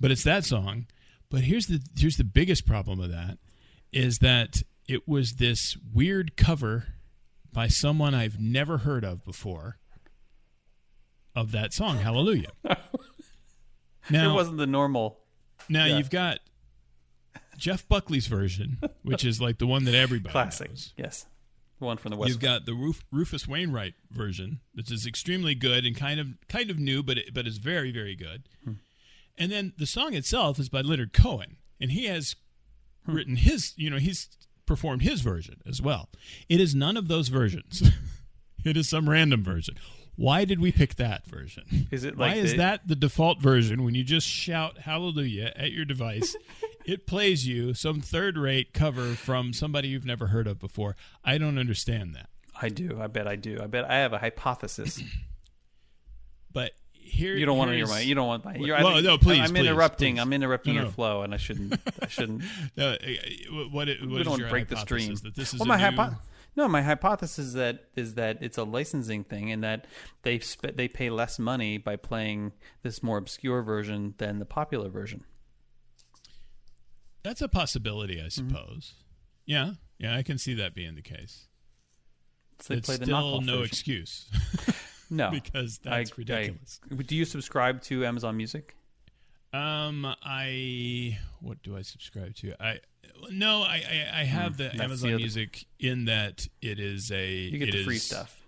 But 0.00 0.10
it's 0.10 0.24
that 0.24 0.44
song. 0.44 0.86
But 1.30 1.42
here's 1.42 1.66
the 1.66 1.80
here's 1.96 2.16
the 2.16 2.24
biggest 2.24 2.66
problem 2.66 3.00
of 3.00 3.10
that 3.10 3.38
is 3.92 4.18
that 4.18 4.62
it 4.88 5.06
was 5.08 5.34
this 5.34 5.76
weird 5.94 6.36
cover 6.36 6.86
by 7.52 7.68
someone 7.68 8.14
I've 8.14 8.38
never 8.40 8.78
heard 8.78 9.04
of 9.04 9.24
before 9.24 9.78
of 11.34 11.52
that 11.52 11.72
song, 11.72 11.98
Hallelujah. 11.98 12.50
Now, 14.10 14.32
It 14.32 14.34
wasn't 14.34 14.58
the 14.58 14.66
normal. 14.66 15.20
now 15.68 15.84
yeah. 15.84 15.96
you've 15.98 16.10
got 16.10 16.40
Jeff 17.56 17.86
Buckley's 17.88 18.26
version, 18.26 18.78
which 19.02 19.24
is 19.24 19.40
like 19.40 19.58
the 19.58 19.66
one 19.66 19.84
that 19.84 19.94
everybody 19.94 20.32
Classic. 20.32 20.68
knows. 20.68 20.92
Yes. 20.96 21.26
The 21.82 21.86
one 21.86 21.96
from 21.96 22.12
the 22.12 22.16
West. 22.16 22.28
You've 22.28 22.38
got 22.40 22.64
the 22.64 22.74
Ruf- 22.74 23.04
Rufus 23.10 23.48
Wainwright 23.48 23.94
version, 24.08 24.60
which 24.72 24.92
is 24.92 25.04
extremely 25.04 25.56
good 25.56 25.84
and 25.84 25.96
kind 25.96 26.20
of 26.20 26.28
kind 26.48 26.70
of 26.70 26.78
new, 26.78 27.02
but 27.02 27.18
it, 27.18 27.34
but 27.34 27.44
is 27.44 27.58
very 27.58 27.90
very 27.90 28.14
good. 28.14 28.44
Hmm. 28.64 28.72
And 29.36 29.50
then 29.50 29.72
the 29.76 29.86
song 29.86 30.14
itself 30.14 30.60
is 30.60 30.68
by 30.68 30.80
Leonard 30.82 31.12
Cohen, 31.12 31.56
and 31.80 31.90
he 31.90 32.04
has 32.04 32.36
Hmm. 33.04 33.14
written 33.16 33.34
his, 33.34 33.72
you 33.76 33.90
know, 33.90 33.98
he's 33.98 34.28
performed 34.64 35.02
his 35.02 35.22
version 35.22 35.56
as 35.66 35.82
well. 35.82 36.08
It 36.48 36.60
is 36.60 36.72
none 36.72 36.96
of 36.96 37.08
those 37.08 37.26
versions. 37.26 37.82
it 38.64 38.76
is 38.76 38.88
some 38.88 39.10
random 39.10 39.42
version. 39.42 39.74
Why 40.14 40.44
did 40.44 40.60
we 40.60 40.70
pick 40.70 40.94
that 40.96 41.26
version? 41.26 41.88
Is 41.90 42.04
it 42.04 42.16
Why 42.16 42.28
like 42.28 42.36
is 42.36 42.54
that 42.58 42.86
the 42.86 42.94
default 42.94 43.40
version 43.40 43.82
when 43.82 43.96
you 43.96 44.04
just 44.04 44.28
shout 44.28 44.78
hallelujah 44.78 45.52
at 45.56 45.72
your 45.72 45.84
device? 45.84 46.36
it 46.84 47.06
plays 47.06 47.46
you 47.46 47.74
some 47.74 48.00
third 48.00 48.36
rate 48.36 48.72
cover 48.72 49.14
from 49.14 49.52
somebody 49.52 49.88
you've 49.88 50.04
never 50.06 50.28
heard 50.28 50.46
of 50.46 50.58
before. 50.58 50.96
I 51.24 51.38
don't 51.38 51.58
understand 51.58 52.14
that. 52.14 52.28
I 52.60 52.68
do. 52.68 52.98
I 53.00 53.06
bet 53.06 53.26
I 53.26 53.36
do. 53.36 53.58
I 53.62 53.66
bet 53.66 53.90
I 53.90 53.94
have 53.98 54.12
a 54.12 54.18
hypothesis. 54.18 55.02
But 56.52 56.72
here 56.92 57.34
You 57.34 57.46
don't 57.46 57.56
want 57.58 57.70
to 57.70 57.76
hear 57.76 57.86
my. 57.86 58.00
You 58.00 58.14
don't 58.14 58.26
want 58.26 58.44
my. 58.44 58.54
You're, 58.56 58.76
Well, 58.76 58.92
think- 58.94 59.04
no, 59.06 59.18
please, 59.18 59.40
I'm 59.40 59.50
please, 59.50 59.60
interrupting. 59.66 60.14
please. 60.16 60.20
I'm 60.20 60.32
interrupting 60.32 60.74
No, 60.74 60.80
your 60.80 60.88
no. 60.88 60.92
flow, 60.92 61.22
and 61.22 61.32
I 61.34 61.36
shouldn't. 61.38 61.80
I 62.02 62.06
shouldn't. 62.08 62.42
Uh, 62.76 62.82
uh, 62.82 62.96
what, 63.70 63.88
it- 63.88 64.00
what 64.02 64.10
we 64.10 64.20
is 64.20 64.26
don't 64.26 64.38
your 64.38 64.50
break 64.50 64.68
the 64.68 64.76
stream. 64.76 65.14
That 65.22 65.34
this 65.34 65.54
is 65.54 65.60
well, 65.60 65.66
my 65.66 65.76
new, 65.78 65.96
hypo- 65.96 66.16
No, 66.56 66.68
my 66.68 66.82
hypothesis 66.82 67.38
is 67.46 67.52
that 67.54 67.86
is 67.96 68.14
that 68.16 68.38
it's 68.42 68.58
a 68.58 68.64
licensing 68.64 69.24
thing, 69.24 69.50
and 69.50 69.64
that 69.64 69.86
they 70.22 70.38
sp- 70.44 70.76
they 70.76 70.88
pay 70.88 71.08
less 71.10 71.38
money 71.38 71.78
by 71.78 71.96
playing 71.96 72.52
this 72.82 73.02
more 73.02 73.16
obscure 73.16 73.62
version 73.62 74.14
than 74.18 74.38
the 74.38 74.44
popular 74.46 74.90
version. 74.90 75.24
That's 77.22 77.40
a 77.42 77.48
possibility, 77.48 78.16
Mm-hmm. 78.16 78.26
I 78.26 78.28
suppose. 78.28 78.94
Yeah, 79.46 79.72
yeah, 79.98 80.16
I 80.16 80.22
can 80.22 80.38
see 80.38 80.54
that 80.54 80.74
being 80.74 80.94
the 80.94 81.02
case. 81.02 81.46
So 82.60 82.74
they 82.74 82.78
it's 82.78 82.86
play 82.86 82.96
the 82.96 83.04
still 83.06 83.40
no 83.40 83.58
version. 83.58 83.64
excuse 83.64 84.28
No, 85.10 85.30
because 85.32 85.80
I- 85.84 85.98
that's 85.98 86.16
ridiculous. 86.16 86.80
I- 86.90 86.94
do 87.02 87.16
you 87.16 87.24
subscribe 87.24 87.82
to 87.82 88.04
Amazon 88.06 88.36
Music? 88.36 88.76
Um, 89.52 90.06
I 90.22 91.18
what 91.40 91.62
do 91.62 91.76
I 91.76 91.82
subscribe 91.82 92.34
to? 92.36 92.54
I 92.62 92.78
no, 93.30 93.62
I 93.62 93.82
I, 94.14 94.20
I 94.20 94.24
have 94.24 94.56
the 94.56 94.70
Hmm, 94.70 94.80
Amazon 94.80 95.10
the 95.10 95.16
Music 95.18 95.66
in 95.78 96.06
that 96.06 96.46
it 96.62 96.78
is 96.80 97.10
a 97.12 97.28
You 97.30 97.58
get 97.58 97.72
the 97.72 97.84
free 97.84 97.96
is- 97.96 98.02
stuff. 98.04 98.41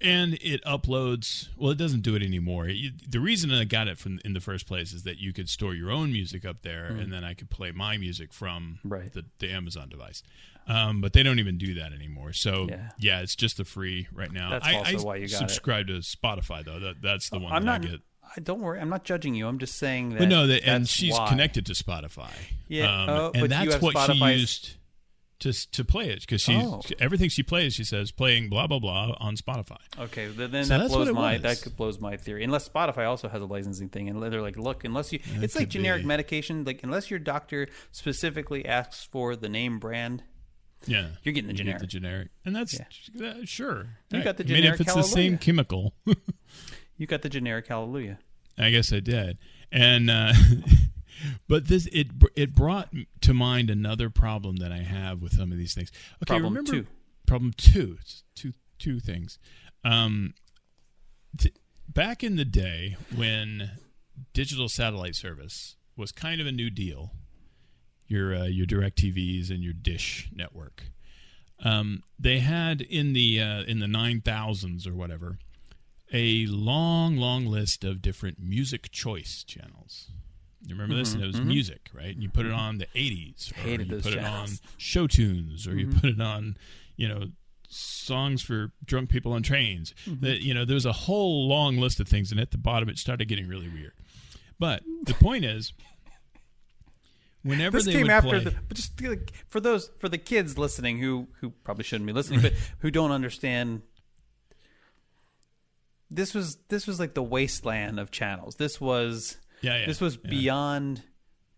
And 0.00 0.34
it 0.34 0.62
uploads. 0.64 1.48
Well, 1.56 1.70
it 1.70 1.78
doesn't 1.78 2.02
do 2.02 2.14
it 2.14 2.22
anymore. 2.22 2.68
You, 2.68 2.90
the 3.08 3.20
reason 3.20 3.50
I 3.52 3.64
got 3.64 3.88
it 3.88 3.98
from 3.98 4.20
in 4.24 4.32
the 4.32 4.40
first 4.40 4.66
place 4.66 4.92
is 4.92 5.02
that 5.02 5.18
you 5.18 5.32
could 5.32 5.48
store 5.48 5.74
your 5.74 5.90
own 5.90 6.12
music 6.12 6.44
up 6.44 6.62
there, 6.62 6.86
and 6.86 7.12
then 7.12 7.24
I 7.24 7.34
could 7.34 7.50
play 7.50 7.72
my 7.72 7.96
music 7.96 8.32
from. 8.32 8.78
Right. 8.84 9.12
the, 9.12 9.24
the 9.38 9.50
Amazon 9.50 9.88
device. 9.88 10.22
Um, 10.66 11.00
but 11.00 11.12
they 11.12 11.22
don't 11.22 11.38
even 11.38 11.58
do 11.58 11.74
that 11.74 11.92
anymore. 11.92 12.32
So 12.32 12.66
Yeah. 12.68 12.90
yeah, 12.98 13.20
it's 13.20 13.36
just 13.36 13.58
the 13.58 13.64
free 13.64 14.08
right 14.12 14.32
now. 14.32 14.50
That's 14.50 14.66
I, 14.66 14.74
also 14.74 14.98
I 14.98 15.02
why 15.02 15.16
you 15.16 15.28
got 15.28 15.34
it. 15.34 15.38
subscribe 15.38 15.88
to 15.88 15.94
Spotify 15.98 16.64
though. 16.64 16.78
That 16.78 17.02
that's 17.02 17.28
the 17.28 17.38
one 17.38 17.52
I'm 17.52 17.64
that 17.64 17.82
not. 17.82 17.88
I 17.88 17.92
get. 17.92 18.00
I 18.36 18.40
don't 18.40 18.60
worry. 18.62 18.80
I'm 18.80 18.88
not 18.88 19.04
judging 19.04 19.34
you. 19.34 19.46
I'm 19.46 19.58
just 19.58 19.76
saying 19.76 20.10
that. 20.10 20.20
But 20.20 20.28
no, 20.28 20.46
that, 20.46 20.66
and 20.66 20.88
she's 20.88 21.12
why. 21.12 21.28
connected 21.28 21.66
to 21.66 21.72
Spotify. 21.72 22.30
Yeah, 22.68 22.90
um, 22.90 23.10
oh, 23.10 23.30
but 23.34 23.42
and 23.42 23.52
that's 23.52 23.82
what 23.82 23.98
she 24.06 24.14
used 24.14 24.74
to 25.44 25.70
to 25.70 25.84
play 25.84 26.08
it 26.10 26.20
because 26.20 26.42
she 26.42 26.54
Oh. 26.56 26.82
everything 26.98 27.28
she 27.30 27.42
plays 27.42 27.74
she 27.74 27.84
says 27.84 28.10
playing 28.10 28.48
blah 28.50 28.66
blah 28.66 28.78
blah 28.80 29.14
on 29.18 29.36
Spotify. 29.36 29.78
Okay, 29.98 30.26
then, 30.28 30.64
So 30.64 30.78
that 30.78 30.88
blows 30.88 31.10
my 31.12 31.34
was. 31.38 31.42
that 31.62 31.76
blows 31.76 32.00
my 32.00 32.16
theory. 32.16 32.42
Unless 32.44 32.68
Spotify 32.68 33.06
also 33.08 33.28
has 33.28 33.40
a 33.40 33.46
licensing 33.46 33.88
thing, 33.88 34.08
and 34.08 34.20
they're 34.22 34.42
like, 34.42 34.56
look, 34.56 34.84
unless 34.84 35.12
you, 35.12 35.20
it's 35.36 35.54
like 35.56 35.68
generic 35.68 36.02
be. 36.02 36.06
medication. 36.08 36.64
Like 36.64 36.82
unless 36.82 37.10
your 37.10 37.18
doctor 37.20 37.68
specifically 37.92 38.66
asks 38.66 39.04
for 39.04 39.36
the 39.36 39.48
name 39.48 39.78
brand, 39.78 40.22
Yeah, 40.86 41.08
You're 41.22 41.32
getting 41.32 41.48
the 41.48 41.52
You 41.54 41.58
generic. 41.58 41.80
the 41.80 41.86
generic, 41.86 42.28
and 42.44 42.54
that's 42.56 42.78
uh, 42.78 43.44
sure. 43.44 43.86
You 44.10 44.16
Heck, 44.18 44.24
got 44.24 44.36
the 44.36 44.44
generic. 44.44 44.64
I 44.64 44.66
mean, 44.66 44.74
if 44.74 44.80
it's 44.80 44.94
the 44.94 45.02
same 45.02 45.38
chemical, 45.38 45.94
you 46.96 47.06
got 47.06 47.22
the 47.22 47.28
generic 47.30 47.66
Hallelujah. 47.68 48.18
I 48.58 48.70
guess 48.70 48.92
I 48.92 49.00
did. 49.00 49.38
And 49.72 50.10
uh, 50.10 50.32
but 51.48 51.68
this 51.68 51.86
it 51.92 52.08
it 52.36 52.54
brought 52.54 52.90
to 53.22 53.34
mind 53.34 53.70
another 53.70 54.10
problem 54.10 54.56
that 54.56 54.72
I 54.72 54.78
have 54.78 55.20
with 55.22 55.32
some 55.34 55.52
of 55.52 55.58
these 55.58 55.74
things. 55.74 55.90
Okay, 56.22 56.26
Problem 56.26 56.54
remember 56.54 56.70
two. 56.70 56.86
problem 57.26 57.52
two. 57.56 57.98
It's 58.00 58.22
two 58.34 58.52
two 58.78 59.00
things. 59.00 59.38
Um, 59.84 60.34
t- 61.38 61.52
back 61.88 62.22
in 62.24 62.36
the 62.36 62.44
day 62.44 62.96
when 63.14 63.70
digital 64.32 64.68
satellite 64.68 65.14
service 65.14 65.76
was 65.96 66.12
kind 66.12 66.40
of 66.40 66.46
a 66.46 66.52
new 66.52 66.70
deal, 66.70 67.12
your 68.06 68.34
uh, 68.34 68.44
your 68.44 68.66
DirecTVs 68.66 69.50
and 69.50 69.62
your 69.62 69.74
Dish 69.74 70.28
network. 70.34 70.84
Um, 71.62 72.02
they 72.18 72.40
had 72.40 72.80
in 72.80 73.12
the 73.12 73.40
uh, 73.40 73.62
in 73.62 73.78
the 73.78 73.88
nine 73.88 74.20
thousands 74.20 74.86
or 74.86 74.94
whatever 74.94 75.38
a 76.12 76.46
long, 76.46 77.16
long 77.16 77.46
list 77.46 77.82
of 77.82 78.00
different 78.02 78.38
music 78.38 78.90
choice 78.92 79.42
channels. 79.42 80.10
You 80.66 80.74
remember 80.74 80.94
this? 80.94 81.12
And 81.14 81.22
it 81.22 81.26
was 81.26 81.40
music, 81.40 81.90
right? 81.92 82.14
And 82.14 82.22
you 82.22 82.28
put 82.30 82.46
it 82.46 82.52
on 82.52 82.78
the 82.78 82.86
80s, 82.94 83.50
or 83.50 83.54
Mm-hmm. 83.54 83.68
Hated 83.68 83.90
you 83.90 83.96
put 84.00 84.12
channels. 84.14 84.52
it 84.52 84.62
on 84.64 84.70
show 84.78 85.06
tunes, 85.06 85.66
or 85.66 85.70
Mm-hmm. 85.70 85.78
you 85.78 85.88
put 86.00 86.10
it 86.10 86.20
on, 86.20 86.56
you 86.96 87.06
know, 87.08 87.24
songs 87.68 88.40
for 88.42 88.72
drunk 88.84 89.10
people 89.10 89.32
on 89.32 89.42
trains. 89.42 89.94
Mm-hmm. 90.06 90.24
That 90.24 90.42
you 90.42 90.54
know, 90.54 90.64
there 90.64 90.74
was 90.74 90.86
a 90.86 90.92
whole 90.92 91.46
long 91.48 91.76
list 91.76 92.00
of 92.00 92.08
things, 92.08 92.30
and 92.30 92.40
at 92.40 92.50
the 92.50 92.58
bottom, 92.58 92.88
it 92.88 92.98
started 92.98 93.26
getting 93.28 93.46
really 93.48 93.68
weird. 93.68 93.92
But 94.58 94.82
the 95.04 95.14
point 95.14 95.44
is, 95.44 95.72
whenever 97.42 97.76
This 97.78 97.86
they 97.86 97.92
came 97.92 98.02
would 98.02 98.10
after 98.10 98.28
play, 98.30 98.38
the, 98.44 98.54
but 98.68 98.76
just 98.76 99.00
like, 99.02 99.32
for 99.50 99.60
those 99.60 99.90
for 99.98 100.08
the 100.08 100.18
kids 100.18 100.56
listening 100.56 100.98
who 100.98 101.28
who 101.40 101.50
probably 101.50 101.84
shouldn't 101.84 102.06
be 102.06 102.12
listening, 102.12 102.40
but 102.40 102.52
who 102.78 102.90
don't 102.90 103.10
understand. 103.10 103.82
This 106.10 106.32
was 106.34 106.56
this 106.68 106.86
was 106.86 107.00
like 107.00 107.14
the 107.14 107.22
wasteland 107.22 107.98
of 107.98 108.10
channels. 108.10 108.54
This 108.56 108.80
was 108.80 109.38
yeah, 109.64 109.80
yeah, 109.80 109.86
this 109.86 110.00
was 110.00 110.18
yeah. 110.22 110.30
beyond. 110.30 111.02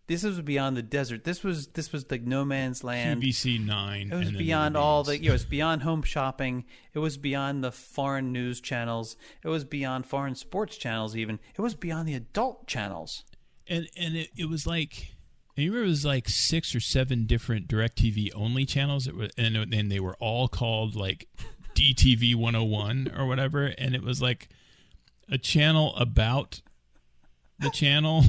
This 0.07 0.23
was 0.23 0.39
beyond 0.39 0.77
the 0.77 0.83
desert. 0.83 1.25
This 1.25 1.43
was 1.43 1.67
this 1.67 1.91
was 1.91 2.09
like 2.09 2.23
no 2.23 2.45
man's 2.45 2.81
land. 2.83 3.21
QVC 3.21 3.65
nine. 3.65 4.09
It 4.11 4.15
was 4.15 4.31
beyond 4.31 4.77
all 4.77 5.03
the. 5.03 5.17
You 5.17 5.25
know, 5.25 5.29
it 5.29 5.33
was 5.33 5.45
beyond 5.45 5.81
home 5.81 6.01
shopping. 6.01 6.63
It 6.93 6.99
was 6.99 7.17
beyond 7.17 7.63
the 7.63 7.73
foreign 7.73 8.31
news 8.31 8.61
channels. 8.61 9.17
It 9.43 9.49
was 9.49 9.65
beyond 9.65 10.05
foreign 10.05 10.35
sports 10.35 10.77
channels. 10.77 11.15
Even 11.17 11.39
it 11.55 11.61
was 11.61 11.75
beyond 11.75 12.07
the 12.07 12.13
adult 12.13 12.67
channels. 12.67 13.25
and 13.67 13.89
and 13.97 14.15
it, 14.15 14.29
it 14.37 14.49
was 14.49 14.65
like 14.65 15.17
and 15.57 15.63
you 15.63 15.71
remember 15.71 15.87
it 15.87 15.89
was 15.89 16.05
like 16.05 16.29
six 16.29 16.75
or 16.75 16.79
seven 16.79 17.25
different 17.25 17.67
DirecTV 17.67 18.29
only 18.35 18.63
channels 18.65 19.05
that 19.05 19.17
were 19.17 19.29
and 19.37 19.57
and 19.57 19.91
they 19.91 19.99
were 19.99 20.15
all 20.19 20.47
called 20.47 20.95
like 20.95 21.27
DTV 21.75 22.35
101 22.35 23.11
or 23.17 23.25
whatever 23.25 23.65
and 23.65 23.95
it 23.95 24.03
was 24.03 24.21
like 24.21 24.49
a 25.29 25.37
channel 25.37 25.95
about 25.95 26.61
the 27.59 27.69
channel. 27.69 28.23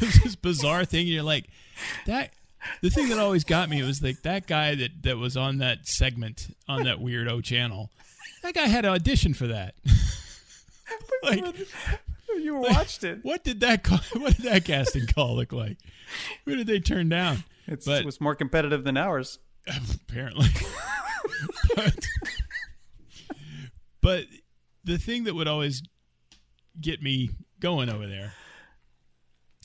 it's 0.00 0.22
this 0.22 0.36
bizarre 0.36 0.84
thing. 0.84 1.06
You're 1.06 1.22
like 1.22 1.46
that. 2.06 2.32
The 2.80 2.88
thing 2.90 3.10
that 3.10 3.18
always 3.18 3.44
got 3.44 3.68
me 3.68 3.82
was 3.82 4.02
like 4.02 4.22
that 4.22 4.46
guy 4.46 4.74
that 4.74 5.02
that 5.02 5.18
was 5.18 5.36
on 5.36 5.58
that 5.58 5.86
segment 5.86 6.48
on 6.68 6.84
that 6.84 6.98
weirdo 6.98 7.44
channel. 7.44 7.90
That 8.42 8.54
guy 8.54 8.66
had 8.66 8.84
an 8.84 8.92
audition 8.92 9.34
for 9.34 9.46
that. 9.48 9.74
like 11.22 11.44
you 12.36 12.56
watched 12.56 13.04
it. 13.04 13.20
what 13.22 13.44
did 13.44 13.60
that 13.60 13.82
call, 13.84 13.98
what 14.14 14.36
did 14.36 14.44
that 14.46 14.64
casting 14.64 15.06
call 15.06 15.36
look 15.36 15.52
like? 15.52 15.78
Who 16.44 16.56
did 16.56 16.66
they 16.66 16.80
turn 16.80 17.08
down? 17.08 17.44
It's, 17.66 17.86
But- 17.86 18.00
it 18.02 18.06
was 18.06 18.20
more 18.20 18.34
competitive 18.34 18.84
than 18.84 18.96
ours. 18.96 19.38
apparently. 20.08 20.48
but, 21.74 22.06
but 24.02 24.24
the 24.84 24.98
thing 24.98 25.24
that 25.24 25.34
would 25.34 25.48
always 25.48 25.82
get 26.80 27.02
me 27.02 27.30
going 27.60 27.88
over 27.88 28.06
there 28.06 28.32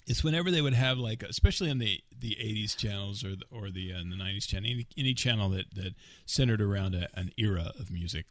is 0.07 0.23
whenever 0.23 0.49
they 0.49 0.61
would 0.61 0.73
have 0.73 0.97
like, 0.97 1.23
especially 1.23 1.69
on 1.69 1.77
the 1.77 2.01
the 2.17 2.35
'80s 2.41 2.75
channels 2.75 3.23
or 3.23 3.35
the, 3.35 3.45
or 3.51 3.69
the 3.69 3.93
uh, 3.93 3.97
the 3.99 4.15
'90s 4.15 4.47
channel, 4.47 4.69
any, 4.69 4.87
any 4.97 5.13
channel 5.13 5.49
that 5.49 5.73
that 5.75 5.93
centered 6.25 6.61
around 6.61 6.95
a, 6.95 7.07
an 7.13 7.31
era 7.37 7.71
of 7.79 7.91
music, 7.91 8.25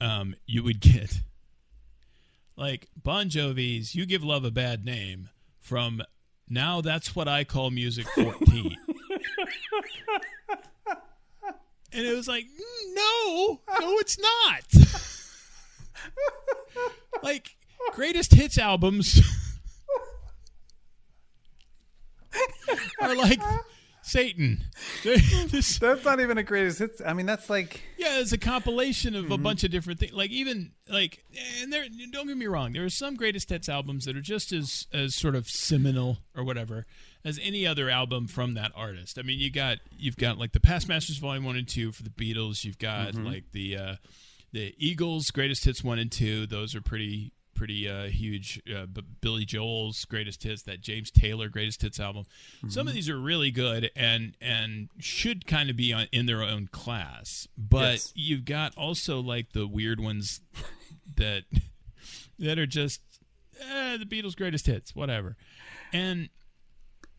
um, 0.00 0.34
you 0.46 0.62
would 0.62 0.80
get 0.80 1.20
like 2.56 2.88
Bon 3.00 3.28
Jovi's 3.28 3.94
"You 3.94 4.06
Give 4.06 4.24
Love 4.24 4.44
a 4.44 4.50
Bad 4.50 4.84
Name" 4.84 5.28
from 5.60 6.02
now. 6.48 6.80
That's 6.80 7.14
what 7.14 7.28
I 7.28 7.44
call 7.44 7.70
music 7.70 8.06
14. 8.08 8.76
And 11.96 12.04
it 12.04 12.12
was 12.12 12.26
like, 12.26 12.44
"Mm, 12.44 12.94
no, 12.94 13.60
no, 13.78 13.98
it's 13.98 14.18
not. 14.18 14.64
like 17.22 17.56
greatest 17.92 18.32
hits 18.34 18.58
albums 18.58 19.20
are 23.00 23.14
like 23.14 23.40
Satan. 24.02 24.64
This- 25.02 25.78
That's 25.80 26.04
not 26.04 26.20
even 26.20 26.36
a 26.38 26.42
greatest 26.42 26.78
hits. 26.78 27.00
I 27.04 27.12
mean, 27.12 27.26
that's 27.26 27.48
like 27.48 27.82
yeah, 27.96 28.18
it's 28.20 28.32
a 28.32 28.38
compilation 28.38 29.14
of 29.14 29.30
a 29.30 29.38
bunch 29.38 29.64
of 29.64 29.70
different 29.70 29.98
things. 30.00 30.12
Like 30.12 30.30
even 30.30 30.72
like, 30.88 31.24
and 31.62 31.72
there. 31.72 31.84
Don't 32.12 32.26
get 32.26 32.36
me 32.36 32.46
wrong. 32.46 32.72
There 32.72 32.84
are 32.84 32.90
some 32.90 33.14
greatest 33.16 33.48
hits 33.48 33.68
albums 33.68 34.04
that 34.04 34.16
are 34.16 34.20
just 34.20 34.52
as 34.52 34.86
as 34.92 35.14
sort 35.14 35.34
of 35.34 35.48
seminal 35.48 36.18
or 36.36 36.44
whatever 36.44 36.86
as 37.24 37.40
any 37.42 37.66
other 37.66 37.88
album 37.88 38.26
from 38.26 38.54
that 38.54 38.72
artist. 38.74 39.18
I 39.18 39.22
mean, 39.22 39.38
you 39.38 39.50
got 39.50 39.78
you've 39.96 40.16
got 40.16 40.36
like 40.38 40.52
the 40.52 40.60
Past 40.60 40.88
Masters 40.88 41.16
Volume 41.18 41.44
One 41.44 41.56
and 41.56 41.66
Two 41.68 41.90
for 41.92 42.02
the 42.02 42.10
Beatles. 42.10 42.64
You've 42.64 42.78
got 42.78 43.14
like 43.14 43.44
the 43.52 43.76
uh, 43.76 43.94
the 44.52 44.74
Eagles 44.78 45.30
greatest 45.30 45.64
hits 45.64 45.82
one 45.82 45.98
and 45.98 46.12
two. 46.12 46.46
Those 46.46 46.74
are 46.74 46.82
pretty 46.82 47.32
pretty 47.54 47.88
uh, 47.88 48.04
huge. 48.04 48.60
Uh, 48.72 48.86
Billy 49.20 49.44
Joel's 49.44 50.04
greatest 50.04 50.42
hits, 50.42 50.62
that 50.62 50.80
James 50.80 51.10
Taylor 51.10 51.48
greatest 51.48 51.82
hits 51.82 51.98
album. 52.00 52.24
Some 52.68 52.86
of 52.88 52.94
these 52.94 53.08
are 53.08 53.18
really 53.18 53.50
good 53.50 53.90
and 53.96 54.36
and 54.40 54.88
should 54.98 55.46
kind 55.46 55.70
of 55.70 55.76
be 55.76 55.92
on, 55.92 56.06
in 56.12 56.26
their 56.26 56.42
own 56.42 56.68
class. 56.72 57.48
But 57.56 57.92
Yes. 57.92 58.12
you've 58.14 58.44
got 58.44 58.76
also 58.76 59.20
like 59.20 59.52
the 59.52 59.66
weird 59.66 60.00
ones 60.00 60.40
that 61.16 61.44
that 62.38 62.58
are 62.58 62.66
just 62.66 63.00
eh, 63.60 63.96
the 63.96 64.04
Beatles' 64.06 64.36
greatest 64.36 64.66
hits, 64.66 64.94
whatever. 64.94 65.36
And 65.92 66.28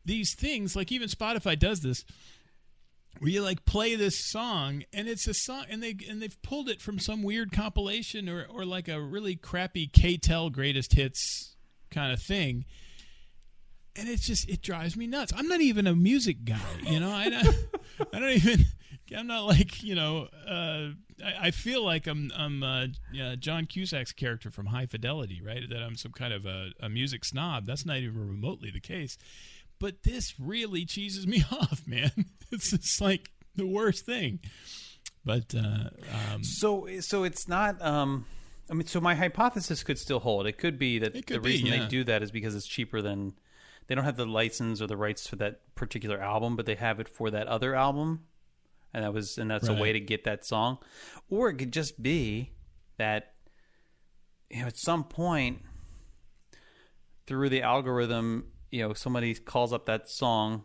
these 0.04 0.34
things, 0.36 0.76
like 0.76 0.92
even 0.92 1.10
Spotify 1.10 1.58
does 1.58 1.82
this, 1.82 2.06
where 3.20 3.32
you 3.32 3.41
like 3.41 3.66
play 3.66 3.95
this 3.95 4.20
song 4.30 4.84
and 4.93 5.07
it's 5.07 5.28
a 5.28 5.34
song 5.34 5.66
and 5.70 5.82
they 5.82 5.95
and 6.09 6.22
they've 6.22 6.41
pulled 6.41 6.70
it 6.70 6.82
from 6.82 6.99
some 6.99 7.24
weird 7.24 7.51
compilation 7.51 8.28
or 8.28 8.45
or 8.49 8.66
like 8.66 8.88
a 8.88 9.01
really 9.01 9.36
crappy 9.36 9.88
K-Tel 9.88 10.49
greatest 10.49 10.93
hits 10.93 11.55
kind 11.91 12.11
of 12.11 12.22
thing. 12.22 12.66
And 13.97 14.09
it's 14.09 14.28
just 14.28 14.49
it 14.49 14.61
drives 14.61 14.97
me 14.97 15.07
nuts. 15.07 15.32
I'm 15.36 15.47
not 15.47 15.61
even 15.61 15.88
a 15.88 15.95
music 15.95 16.43
guy, 16.43 16.59
you 16.84 16.99
know. 16.99 17.11
I 17.11 17.30
don't, 17.30 17.47
I 18.13 18.20
don't 18.20 18.30
even. 18.32 18.66
I'm 19.16 19.28
not 19.28 19.45
like 19.45 19.82
you 19.84 19.95
know. 19.95 20.28
Uh, 20.45 20.89
I, 21.24 21.47
I 21.47 21.51
feel 21.51 21.84
like 21.86 22.05
I'm 22.05 22.30
I'm 22.36 22.61
uh, 22.61 22.88
yeah, 23.13 23.36
John 23.36 23.68
Cusack's 23.68 24.11
character 24.11 24.51
from 24.51 24.66
High 24.66 24.88
Fidelity, 24.88 25.41
right? 25.41 25.63
That 25.70 25.82
I'm 25.82 25.95
some 25.95 26.11
kind 26.11 26.34
of 26.34 26.45
a, 26.45 26.72
a 26.82 26.89
music 26.89 27.24
snob. 27.24 27.66
That's 27.66 27.86
not 27.86 27.97
even 27.97 28.28
remotely 28.28 28.70
the 28.70 28.82
case. 28.82 29.18
But 29.80 30.03
this 30.03 30.34
really 30.39 30.86
cheeses 30.86 31.26
me 31.28 31.43
off, 31.51 31.84
man. 31.86 32.11
It's 32.56 32.72
just 32.72 33.01
like 33.01 33.32
the 33.56 33.68
worst 33.68 34.06
thing. 34.06 34.39
But 35.24 35.53
uh, 35.56 35.89
um, 36.34 36.43
so. 36.43 36.88
So 37.01 37.24
it's 37.24 37.47
not. 37.47 37.82
Um, 37.82 38.26
I 38.70 38.74
mean, 38.74 38.88
so 38.88 38.99
my 38.99 39.16
hypothesis 39.16 39.84
could 39.84 39.99
still 39.99 40.20
hold. 40.20 40.47
It 40.47 40.58
could 40.58 40.80
be 40.80 40.99
that 40.99 41.14
could 41.14 41.38
the 41.38 41.39
be, 41.39 41.49
reason 41.49 41.68
yeah. 41.68 41.80
they 41.80 41.88
do 41.88 42.03
that 42.06 42.24
is 42.24 42.32
because 42.32 42.56
it's 42.56 42.68
cheaper 42.68 43.01
than 43.01 43.34
they 43.88 43.95
don't 43.95 44.06
have 44.06 44.18
the 44.18 44.26
license 44.26 44.82
or 44.82 44.88
the 44.88 44.97
rights 44.97 45.28
for 45.28 45.36
that 45.38 45.62
particular 45.76 46.20
album, 46.20 46.56
but 46.56 46.66
they 46.66 46.76
have 46.76 46.99
it 46.99 47.08
for 47.08 47.30
that 47.32 47.47
other 47.47 47.76
album, 47.76 48.22
and 48.93 49.03
that 49.03 49.14
was 49.14 49.38
and 49.38 49.49
that's 49.51 49.68
a 49.68 49.74
way 49.74 49.93
to 49.93 49.99
get 49.99 50.24
that 50.24 50.45
song, 50.45 50.80
or 51.30 51.49
it 51.49 51.56
could 51.56 51.72
just 51.72 52.01
be 52.01 52.51
that 52.97 53.34
you 54.49 54.62
know 54.62 54.68
at 54.68 54.78
some 54.78 55.03
point 55.03 55.60
through 57.28 57.49
the 57.49 57.62
algorithm, 57.62 58.45
you 58.72 58.82
know, 58.82 58.93
somebody 58.93 59.34
calls 59.34 59.74
up 59.74 59.86
that 59.86 60.10
song 60.10 60.64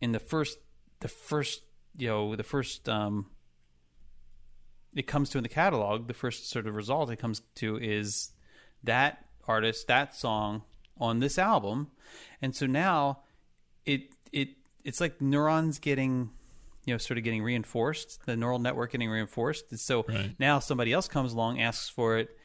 in 0.00 0.12
the 0.12 0.18
first 0.18 0.58
the 1.00 1.08
first 1.08 1.62
you 1.96 2.08
know 2.08 2.36
the 2.36 2.42
first 2.42 2.88
um 2.88 3.26
it 4.94 5.06
comes 5.06 5.30
to 5.30 5.38
in 5.38 5.42
the 5.42 5.48
catalog 5.48 6.08
the 6.08 6.14
first 6.14 6.48
sort 6.50 6.66
of 6.66 6.74
result 6.74 7.10
it 7.10 7.16
comes 7.16 7.42
to 7.54 7.76
is 7.76 8.32
that 8.84 9.24
artist 9.46 9.86
that 9.88 10.14
song 10.14 10.62
on 11.00 11.20
this 11.20 11.38
album. 11.38 11.88
And 12.42 12.54
so 12.54 12.66
now 12.66 13.20
it 13.84 14.14
it 14.32 14.50
it's 14.84 15.00
like 15.00 15.20
neurons 15.20 15.78
getting 15.78 16.30
you 16.84 16.94
know 16.94 16.98
sort 16.98 17.18
of 17.18 17.24
getting 17.24 17.42
reinforced 17.42 18.24
the 18.26 18.36
neural 18.36 18.58
network 18.58 18.92
getting 18.92 19.10
reinforced. 19.10 19.66
And 19.70 19.80
so 19.80 20.04
Right. 20.08 20.34
now 20.38 20.58
somebody 20.58 20.92
else 20.92 21.08
comes 21.08 21.32
along 21.32 21.60
asks 21.60 21.88
for 21.88 22.18
it 22.18 22.36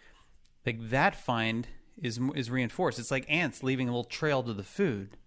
like 0.65 0.89
that 0.89 1.15
find 1.15 1.67
is 2.01 2.19
is 2.35 2.49
reinforced. 2.49 2.99
It's 2.99 3.11
like 3.11 3.25
ants 3.29 3.63
leaving 3.63 3.87
a 3.87 3.91
little 3.91 4.03
trail 4.03 4.43
to 4.43 4.53
the 4.53 4.63
food 4.63 5.17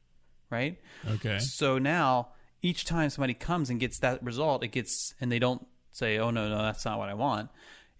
right? 0.49 0.79
Okay, 1.05 1.41
so 1.41 1.77
now 1.79 2.29
each 2.63 2.85
time 2.85 3.11
somebody 3.11 3.35
comes 3.35 3.71
and 3.71 3.79
gets 3.81 3.99
that 4.01 4.23
result, 4.23 4.65
it 4.65 4.69
gets 4.69 5.15
and 5.21 5.31
they 5.31 5.39
don't 5.39 5.67
say, 5.93 6.19
"Oh 6.19 6.31
no, 6.31 6.49
no, 6.49 6.59
that's 6.63 6.85
not 6.85 6.99
what 6.99 7.09
I 7.09 7.15
want." 7.15 7.51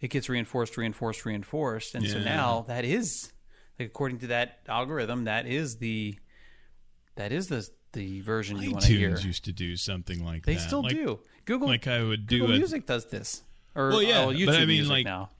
It 0.01 0.09
gets 0.11 0.29
reinforced, 0.29 0.77
reinforced, 0.77 1.25
reinforced, 1.25 1.95
and 1.95 2.07
so 2.07 2.19
now 2.19 2.65
that 2.69 2.85
is 2.85 3.33
like 3.79 3.89
according 3.89 4.19
to 4.21 4.27
that 4.29 4.59
algorithm, 4.69 5.25
that 5.25 5.47
is 5.47 5.77
the 5.79 6.19
that 7.17 7.33
is 7.33 7.49
the 7.49 7.69
the 7.93 8.21
version 8.21 8.59
you 8.61 8.73
want 8.73 8.85
to 8.85 8.93
hear. 8.93 9.11
iTunes 9.13 9.25
used 9.25 9.45
to 9.47 9.53
do 9.53 9.75
something 9.77 10.23
like 10.25 10.45
They 10.45 10.55
that. 10.55 10.61
still 10.61 10.83
Like- 10.83 10.93
do. 10.93 11.21
Google 11.47 11.69
Like 11.69 11.87
I 11.87 12.03
would 12.03 12.27
do 12.27 12.41
Google 12.41 12.57
a, 12.57 12.59
Music 12.59 12.85
does 12.87 13.07
this. 13.07 13.43
Or 13.75 13.89
Well, 13.91 14.03
yeah, 14.03 14.23
oh, 14.23 14.27
but 14.27 14.37
YouTube 14.37 14.49
I 14.55 14.59
mean, 14.61 14.67
Music 14.69 14.91
like- 14.91 15.05
now. 15.07 15.31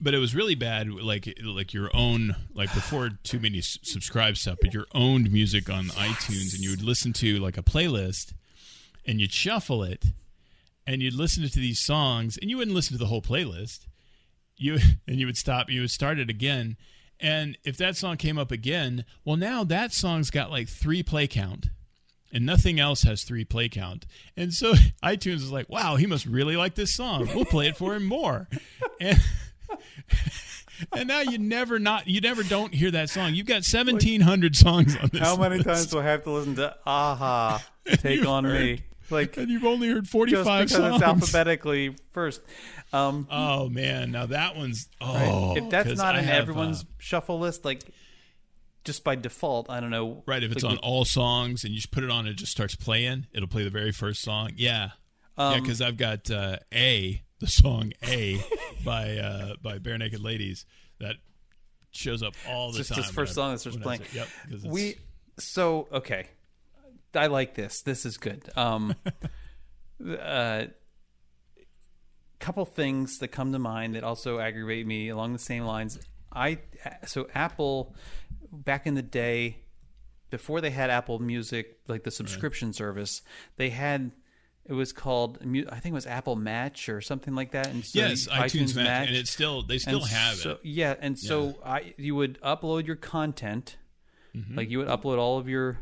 but 0.00 0.14
it 0.14 0.18
was 0.18 0.34
really 0.34 0.54
bad 0.56 0.88
like 0.90 1.32
like 1.44 1.72
your 1.72 1.94
own 1.94 2.34
like 2.54 2.72
before 2.74 3.10
too 3.22 3.38
many 3.38 3.58
s- 3.58 3.78
subscribe 3.82 4.36
stuff 4.38 4.58
but 4.60 4.72
your 4.74 4.86
owned 4.92 5.30
music 5.30 5.68
on 5.70 5.84
itunes 5.90 6.54
and 6.54 6.62
you 6.64 6.70
would 6.70 6.82
listen 6.82 7.12
to 7.12 7.38
like 7.38 7.58
a 7.58 7.62
playlist 7.62 8.32
and 9.10 9.20
you'd 9.20 9.32
shuffle 9.32 9.82
it 9.82 10.06
and 10.86 11.02
you'd 11.02 11.14
listen 11.14 11.42
to 11.42 11.58
these 11.58 11.80
songs 11.80 12.38
and 12.38 12.48
you 12.48 12.56
wouldn't 12.56 12.74
listen 12.74 12.94
to 12.94 12.98
the 12.98 13.06
whole 13.06 13.20
playlist 13.20 13.86
you 14.56 14.78
and 15.08 15.16
you 15.16 15.26
would 15.26 15.36
stop 15.36 15.68
you 15.68 15.80
would 15.80 15.90
start 15.90 16.18
it 16.18 16.30
again 16.30 16.76
and 17.18 17.58
if 17.64 17.76
that 17.76 17.96
song 17.96 18.16
came 18.16 18.38
up 18.38 18.52
again 18.52 19.04
well 19.24 19.36
now 19.36 19.64
that 19.64 19.92
song's 19.92 20.30
got 20.30 20.50
like 20.50 20.68
three 20.68 21.02
play 21.02 21.26
count 21.26 21.70
and 22.32 22.46
nothing 22.46 22.78
else 22.78 23.02
has 23.02 23.24
three 23.24 23.44
play 23.44 23.68
count. 23.68 24.06
And 24.36 24.54
so 24.54 24.74
iTunes 25.02 25.36
is 25.36 25.50
like, 25.50 25.68
wow, 25.68 25.96
he 25.96 26.06
must 26.06 26.26
really 26.26 26.56
like 26.56 26.76
this 26.76 26.94
song. 26.94 27.28
We'll 27.34 27.44
play 27.44 27.66
it 27.66 27.76
for 27.76 27.94
him 27.94 28.06
more. 28.06 28.48
And 29.00 29.18
and 30.92 31.08
now 31.08 31.20
you 31.20 31.38
never 31.38 31.78
not 31.78 32.06
you 32.06 32.20
never 32.20 32.42
don't 32.42 32.74
hear 32.74 32.90
that 32.90 33.08
song. 33.08 33.34
You've 33.34 33.46
got 33.46 33.64
seventeen 33.64 34.20
hundred 34.20 34.56
songs 34.56 34.96
on 34.96 35.08
this. 35.12 35.20
How 35.20 35.36
many 35.36 35.56
list, 35.56 35.66
times 35.66 35.86
do 35.86 36.00
I 36.00 36.04
have 36.04 36.24
to 36.24 36.30
listen 36.30 36.56
to 36.56 36.76
Aha 36.86 37.64
Take 37.86 38.18
You've 38.20 38.28
on 38.28 38.44
Me? 38.44 38.82
Like 39.10 39.36
And 39.36 39.48
you've 39.50 39.64
only 39.64 39.88
heard 39.88 40.08
45 40.08 40.30
just 40.44 40.44
because 40.46 40.70
songs. 40.72 40.94
it's 40.96 41.02
alphabetically 41.04 41.96
first. 42.12 42.40
Um, 42.92 43.26
Oh 43.30 43.68
man, 43.68 44.10
now 44.12 44.26
that 44.26 44.56
one's 44.56 44.88
oh. 45.00 45.50
Right? 45.54 45.62
if 45.62 45.70
that's 45.70 45.88
'cause 45.88 45.98
not 45.98 46.16
in 46.16 46.28
everyone's 46.28 46.82
uh, 46.82 46.86
shuffle 46.98 47.38
list, 47.38 47.64
like 47.64 47.82
just 48.84 49.04
by 49.04 49.14
default, 49.14 49.68
I 49.70 49.80
don't 49.80 49.90
know. 49.90 50.22
right, 50.26 50.42
if 50.42 50.50
it's 50.52 50.62
like, 50.64 50.72
on 50.72 50.78
all 50.78 51.04
songs 51.04 51.64
and 51.64 51.72
you 51.72 51.76
just 51.78 51.90
put 51.90 52.02
it 52.02 52.10
on, 52.10 52.26
it 52.26 52.34
just 52.34 52.50
starts 52.52 52.74
playing. 52.74 53.26
It'll 53.32 53.48
play 53.48 53.62
the 53.64 53.70
very 53.70 53.92
first 53.92 54.22
song. 54.22 54.52
Yeah, 54.56 54.90
yeah, 55.38 55.48
Um, 55.48 55.60
because 55.62 55.80
I've 55.82 55.96
got 55.98 56.30
uh, 56.30 56.56
a 56.72 57.22
the 57.40 57.46
song 57.46 57.92
a 58.06 58.40
by 58.84 59.16
uh, 59.18 59.54
by 59.62 59.78
Barenaked 59.78 60.22
Ladies 60.22 60.64
that 60.98 61.16
shows 61.92 62.22
up 62.22 62.34
all 62.48 62.72
the 62.72 62.78
time. 62.78 62.78
Just 62.78 62.90
time. 62.90 63.02
this 63.02 63.10
first 63.10 63.32
I- 63.32 63.34
song 63.34 63.52
that 63.52 63.58
starts 63.58 63.78
playing. 63.78 64.00
Yep, 64.14 64.28
we 64.64 64.96
so 65.38 65.86
okay. 65.92 66.26
I 67.14 67.26
like 67.26 67.54
this. 67.54 67.82
This 67.82 68.06
is 68.06 68.16
good. 68.16 68.48
Um, 68.56 68.94
uh, 70.20 70.64
couple 72.38 72.64
things 72.64 73.18
that 73.18 73.28
come 73.28 73.52
to 73.52 73.58
mind 73.58 73.94
that 73.94 74.02
also 74.02 74.38
aggravate 74.38 74.86
me 74.86 75.10
along 75.10 75.32
the 75.32 75.38
same 75.38 75.64
lines. 75.64 75.98
I 76.32 76.58
so 77.06 77.28
Apple 77.34 77.94
back 78.50 78.86
in 78.86 78.94
the 78.94 79.02
day 79.02 79.58
before 80.30 80.60
they 80.60 80.70
had 80.70 80.90
Apple 80.90 81.18
Music, 81.18 81.78
like 81.86 82.04
the 82.04 82.10
subscription 82.10 82.72
service, 82.72 83.22
they 83.56 83.70
had 83.70 84.12
it 84.64 84.72
was 84.72 84.92
called 84.92 85.38
I 85.42 85.80
think 85.80 85.86
it 85.86 85.92
was 85.92 86.06
Apple 86.06 86.36
Match 86.36 86.88
or 86.88 87.00
something 87.00 87.34
like 87.34 87.50
that. 87.52 87.68
And 87.68 87.84
so 87.84 87.98
yes, 87.98 88.28
iTunes, 88.28 88.74
Match, 88.76 89.08
and 89.08 89.16
it's 89.16 89.30
still 89.30 89.62
they 89.62 89.78
still 89.78 90.00
and 90.00 90.10
have 90.10 90.36
so, 90.36 90.50
it. 90.52 90.60
Yeah, 90.62 90.94
and 90.98 91.18
so 91.18 91.56
I 91.64 91.94
you 91.98 92.14
would 92.14 92.40
upload 92.40 92.86
your 92.86 92.96
content, 92.96 93.76
Mm-hmm. 94.34 94.56
like 94.56 94.70
you 94.70 94.78
would 94.78 94.86
upload 94.86 95.18
all 95.18 95.38
of 95.38 95.48
your 95.48 95.80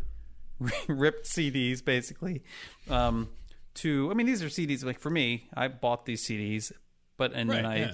ripped 0.89 1.27
CDs, 1.27 1.85
basically. 1.85 2.43
Um, 2.91 3.29
to 3.75 4.11
I 4.11 4.15
mean, 4.15 4.27
these 4.27 4.43
are 4.43 4.49
CDs. 4.49 4.85
Like 4.85 4.99
for 4.99 5.11
me, 5.11 5.49
I 5.55 5.69
bought 5.69 6.05
these 6.07 6.25
CDs, 6.27 6.73
but 7.17 7.33
and 7.33 7.49
then 7.51 7.65
I, 7.67 7.77
yeah. 7.79 7.93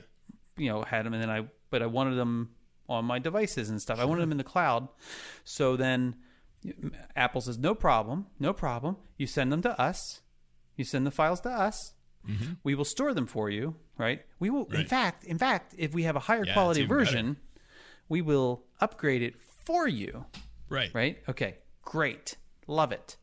you 0.56 0.68
know, 0.70 0.82
had 0.82 1.04
them, 1.04 1.12
and 1.14 1.22
then 1.22 1.30
I 1.30 1.46
but 1.70 1.82
I 1.82 1.86
wanted 1.86 2.14
them 2.16 2.50
on 2.88 3.04
my 3.04 3.18
devices 3.18 3.70
and 3.70 3.80
stuff. 3.80 3.98
I 3.98 4.04
wanted 4.04 4.22
them 4.22 4.30
in 4.32 4.38
the 4.38 4.44
cloud. 4.44 4.88
So 5.44 5.76
then 5.76 6.16
Apple 7.16 7.40
says, 7.40 7.58
no 7.58 7.74
problem, 7.74 8.26
no 8.38 8.52
problem. 8.52 8.96
You 9.18 9.26
send 9.26 9.52
them 9.52 9.62
to 9.62 9.78
us. 9.80 10.20
You 10.76 10.84
send 10.84 11.06
the 11.06 11.10
files 11.10 11.40
to 11.42 11.50
us. 11.50 11.92
We 12.62 12.74
will 12.74 12.86
store 12.86 13.12
them 13.12 13.26
for 13.26 13.50
you, 13.50 13.76
right? 13.98 14.22
We 14.40 14.48
will. 14.48 14.64
In 14.66 14.70
Mm-hmm. 14.80 14.86
Fact, 14.88 15.24
in 15.24 15.36
fact, 15.36 15.74
if 15.76 15.92
we 15.92 16.04
have 16.04 16.16
a 16.16 16.20
higher 16.20 16.44
Yeah, 16.46 16.54
quality 16.54 16.80
even 16.80 16.88
better. 16.96 17.04
version, 17.04 17.36
we 18.08 18.22
will 18.22 18.64
upgrade 18.80 19.20
it 19.22 19.34
for 19.66 19.86
you, 19.86 20.24
Right. 20.70 20.90
right? 20.94 21.18
Okay, 21.28 21.56
great, 21.82 22.36
love 22.66 22.92
it. 22.92 23.16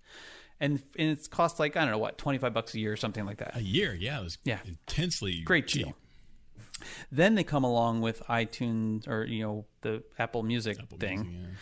And 0.60 0.82
and 0.98 1.10
it's 1.10 1.28
cost 1.28 1.60
like 1.60 1.76
I 1.76 1.82
don't 1.82 1.92
know 1.92 1.98
what 1.98 2.18
twenty 2.18 2.38
five 2.38 2.54
bucks 2.54 2.74
a 2.76 2.80
year 2.80 2.94
or 2.94 2.98
something 2.98 3.26
like 3.26 3.38
that. 3.38 3.56
A 3.56 3.64
year, 3.64 3.94
yeah, 3.96 4.20
it 4.20 4.24
was 4.24 4.38
Yeah. 4.44 4.60
intensely 4.66 5.42
Great 5.42 5.68
cheap. 5.68 5.86
deal. 5.86 5.96
Then 7.12 7.36
they 7.36 7.44
come 7.44 7.64
along 7.64 8.02
with 8.02 8.22
iTunes 8.28 9.08
or 9.08 9.26
you 9.26 9.44
know 9.44 9.66
the 9.82 10.04
Apple 10.20 10.44
Music 10.44 10.78
Apple 10.80 10.98
thing. 10.98 11.22
Music, 11.24 11.42
yeah. 11.42 11.56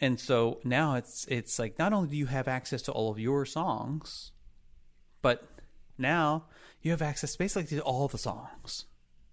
And 0.00 0.18
so 0.20 0.58
now 0.64 0.96
it's 0.96 1.24
it's 1.26 1.58
like 1.58 1.78
not 1.78 1.92
only 1.92 2.08
do 2.10 2.16
you 2.16 2.26
have 2.26 2.48
access 2.48 2.82
to 2.82 2.92
all 2.92 3.10
of 3.10 3.18
your 3.20 3.44
songs, 3.46 4.32
but 5.20 5.46
now 5.96 6.46
you 6.80 6.90
have 6.90 7.02
access 7.02 7.36
basically 7.36 7.76
to 7.76 7.82
all 7.84 8.08
the 8.08 8.18
songs. 8.18 8.86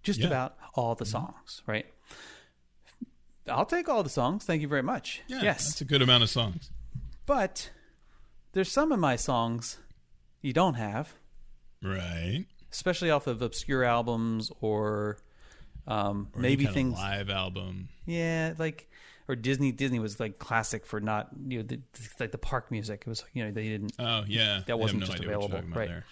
Just 0.04 0.20
Yeah. 0.20 0.28
about 0.28 0.56
all 0.74 0.94
the 0.94 1.04
mm-hmm. 1.04 1.12
songs, 1.12 1.62
right? 1.66 1.86
I'll 3.48 3.66
take 3.66 3.88
all 3.88 4.02
the 4.04 4.08
songs. 4.10 4.44
Thank 4.44 4.62
you 4.62 4.68
very 4.68 4.82
much. 4.82 5.22
Yeah, 5.26 5.42
yes. 5.42 5.66
that's 5.66 5.80
a 5.80 5.84
good 5.84 6.02
amount 6.02 6.22
of 6.22 6.30
songs. 6.30 6.70
But 7.26 7.70
there's 8.52 8.70
some 8.70 8.92
of 8.92 8.98
my 8.98 9.16
songs 9.16 9.78
you 10.42 10.52
don't 10.52 10.74
have, 10.74 11.14
Right. 11.82 12.46
especially 12.72 13.10
off 13.10 13.26
of 13.26 13.42
obscure 13.42 13.84
albums 13.84 14.50
or 14.60 15.18
um, 15.86 16.28
Or 16.34 16.40
maybe 16.42 16.66
things 16.66 16.94
live 16.94 17.30
album. 17.30 17.88
Yeah, 18.06 18.54
like 18.58 18.88
or 19.28 19.34
Disney. 19.36 19.72
Disney 19.72 19.98
was 19.98 20.20
like 20.20 20.38
classic 20.38 20.84
for 20.86 21.00
not 21.00 21.28
you 21.48 21.58
know 21.58 21.64
the, 21.64 21.80
like 22.20 22.32
the 22.32 22.38
park 22.38 22.70
music. 22.70 23.02
It 23.06 23.08
was 23.08 23.24
you 23.32 23.44
know 23.44 23.50
they 23.50 23.68
didn't. 23.68 23.92
Oh 23.98 24.24
yeah, 24.28 24.60
that 24.66 24.78
wasn't 24.78 25.00
no 25.00 25.06
just 25.06 25.18
idea 25.18 25.38
what 25.38 25.48
you're 25.48 25.58
available, 25.58 25.78
right. 25.78 25.88
there. 25.88 26.04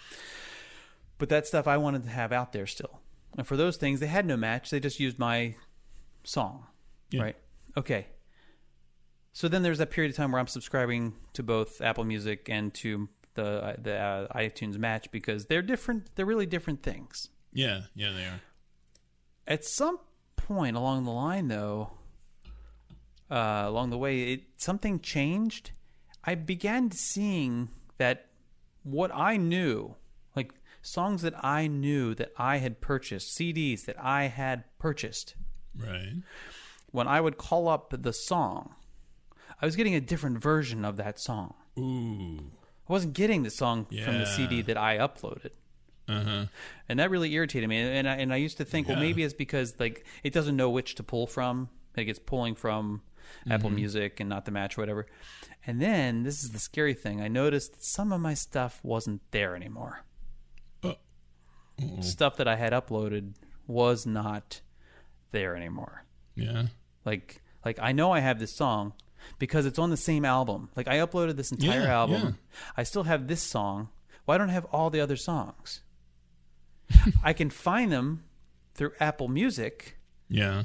But 1.17 1.29
that 1.29 1.45
stuff 1.47 1.67
I 1.67 1.77
wanted 1.77 2.03
to 2.03 2.09
have 2.09 2.31
out 2.31 2.51
there 2.51 2.65
still. 2.65 2.99
And 3.37 3.45
for 3.45 3.55
those 3.57 3.77
things, 3.77 3.99
they 3.99 4.07
had 4.07 4.25
no 4.25 4.35
match. 4.37 4.69
They 4.71 4.79
just 4.79 4.99
used 4.99 5.19
my 5.19 5.55
song, 6.23 6.65
Yeah. 7.11 7.21
right? 7.21 7.35
Okay. 7.77 8.07
So 9.39 9.47
then 9.47 9.63
there's 9.63 9.77
that 9.77 9.89
period 9.89 10.09
of 10.11 10.17
time 10.17 10.33
where 10.33 10.41
I'm 10.41 10.47
subscribing 10.47 11.13
to 11.31 11.43
both 11.43 11.79
Apple 11.79 12.03
Music 12.03 12.49
and 12.49 12.73
to 12.73 13.07
the 13.35 13.77
the 13.81 13.95
uh, 13.95 14.37
iTunes 14.37 14.77
Match 14.77 15.09
because 15.11 15.45
they're 15.45 15.61
different. 15.61 16.09
They're 16.15 16.25
really 16.25 16.45
different 16.45 16.83
things. 16.83 17.29
Yeah, 17.53 17.83
yeah, 17.95 18.11
they 18.11 18.25
are. 18.25 18.41
At 19.47 19.63
some 19.63 19.99
point 20.35 20.75
along 20.75 21.05
the 21.05 21.11
line, 21.11 21.47
though, 21.47 21.91
uh, 23.31 23.63
along 23.65 23.91
the 23.91 23.97
way, 23.97 24.33
it 24.33 24.41
something 24.57 24.99
changed. 24.99 25.71
I 26.25 26.35
began 26.35 26.91
seeing 26.91 27.69
that 27.97 28.25
what 28.83 29.09
I 29.15 29.37
knew, 29.37 29.95
like 30.35 30.51
songs 30.81 31.21
that 31.21 31.41
I 31.41 31.67
knew 31.67 32.13
that 32.15 32.33
I 32.37 32.57
had 32.57 32.81
purchased, 32.81 33.37
CDs 33.39 33.85
that 33.85 33.95
I 34.03 34.23
had 34.23 34.65
purchased, 34.79 35.35
Right. 35.73 36.23
when 36.91 37.07
I 37.07 37.21
would 37.21 37.37
call 37.37 37.69
up 37.69 37.93
the 37.97 38.11
song, 38.11 38.75
I 39.61 39.65
was 39.65 39.75
getting 39.75 39.95
a 39.95 40.01
different 40.01 40.41
version 40.41 40.85
of 40.85 40.97
that 40.97 41.19
song. 41.19 41.53
Ooh. 41.77 42.39
I 42.87 42.93
wasn't 42.93 43.13
getting 43.13 43.43
the 43.43 43.49
song 43.49 43.85
from 44.03 44.17
the 44.17 44.25
CD 44.25 44.61
that 44.63 44.77
I 44.77 44.97
uploaded. 44.97 45.51
Uh 46.07 46.23
huh. 46.23 46.45
and 46.87 46.97
that 46.99 47.11
really 47.11 47.31
irritated 47.33 47.69
me. 47.69 47.77
And 47.77 48.09
I, 48.09 48.15
and 48.15 48.33
I 48.33 48.37
used 48.37 48.57
to 48.57 48.65
think, 48.65 48.87
well, 48.87 48.97
maybe 48.97 49.21
it's 49.21 49.35
because 49.35 49.75
like 49.79 50.03
it 50.23 50.33
doesn't 50.33 50.55
know 50.55 50.69
which 50.71 50.95
to 50.95 51.03
pull 51.03 51.27
from. 51.27 51.69
Like 51.95 52.07
it's 52.07 52.19
pulling 52.19 52.55
from 52.55 53.01
Mm-hmm. 53.41 53.51
Apple 53.51 53.69
Music 53.69 54.19
and 54.19 54.27
not 54.27 54.45
the 54.45 54.51
match 54.51 54.75
or 54.77 54.81
whatever. 54.81 55.05
And 55.67 55.79
then 55.79 56.23
this 56.23 56.43
is 56.43 56.51
the 56.51 56.57
scary 56.59 56.95
thing. 56.95 57.21
I 57.21 57.27
noticed 57.27 57.73
that 57.73 57.83
some 57.83 58.11
of 58.11 58.19
my 58.19 58.33
stuff 58.33 58.79
wasn't 58.83 59.21
there 59.29 59.55
anymore. 59.55 60.03
Oh. 60.83 60.95
Stuff 62.01 62.37
that 62.37 62.47
I 62.47 62.55
had 62.55 62.73
uploaded 62.73 63.33
was 63.67 64.05
not 64.05 64.61
there 65.31 65.55
anymore. 65.55 66.05
Yeah. 66.35 66.67
Like 67.05 67.41
like 67.63 67.77
I 67.81 67.91
know 67.91 68.11
I 68.11 68.19
have 68.19 68.39
this 68.39 68.55
song 68.55 68.93
because 69.37 69.65
it's 69.65 69.79
on 69.79 69.89
the 69.89 69.97
same 69.97 70.25
album. 70.25 70.69
Like 70.75 70.87
I 70.87 70.97
uploaded 70.97 71.35
this 71.35 71.51
entire 71.51 71.81
Yeah, 71.81 71.93
album. 71.99 72.21
yeah. 72.21 72.31
I 72.77 72.83
still 72.83 73.03
have 73.03 73.27
this 73.27 73.41
song. 73.41 73.89
Why 74.25 74.37
don't 74.37 74.49
I 74.49 74.53
have 74.53 74.65
all 74.65 74.89
the 74.89 75.01
other 75.01 75.15
songs? 75.15 75.81
I 77.23 77.33
can 77.33 77.49
find 77.49 77.91
them 77.91 78.23
through 78.75 78.91
Apple 78.99 79.27
Music 79.27 79.97
Yeah. 80.29 80.63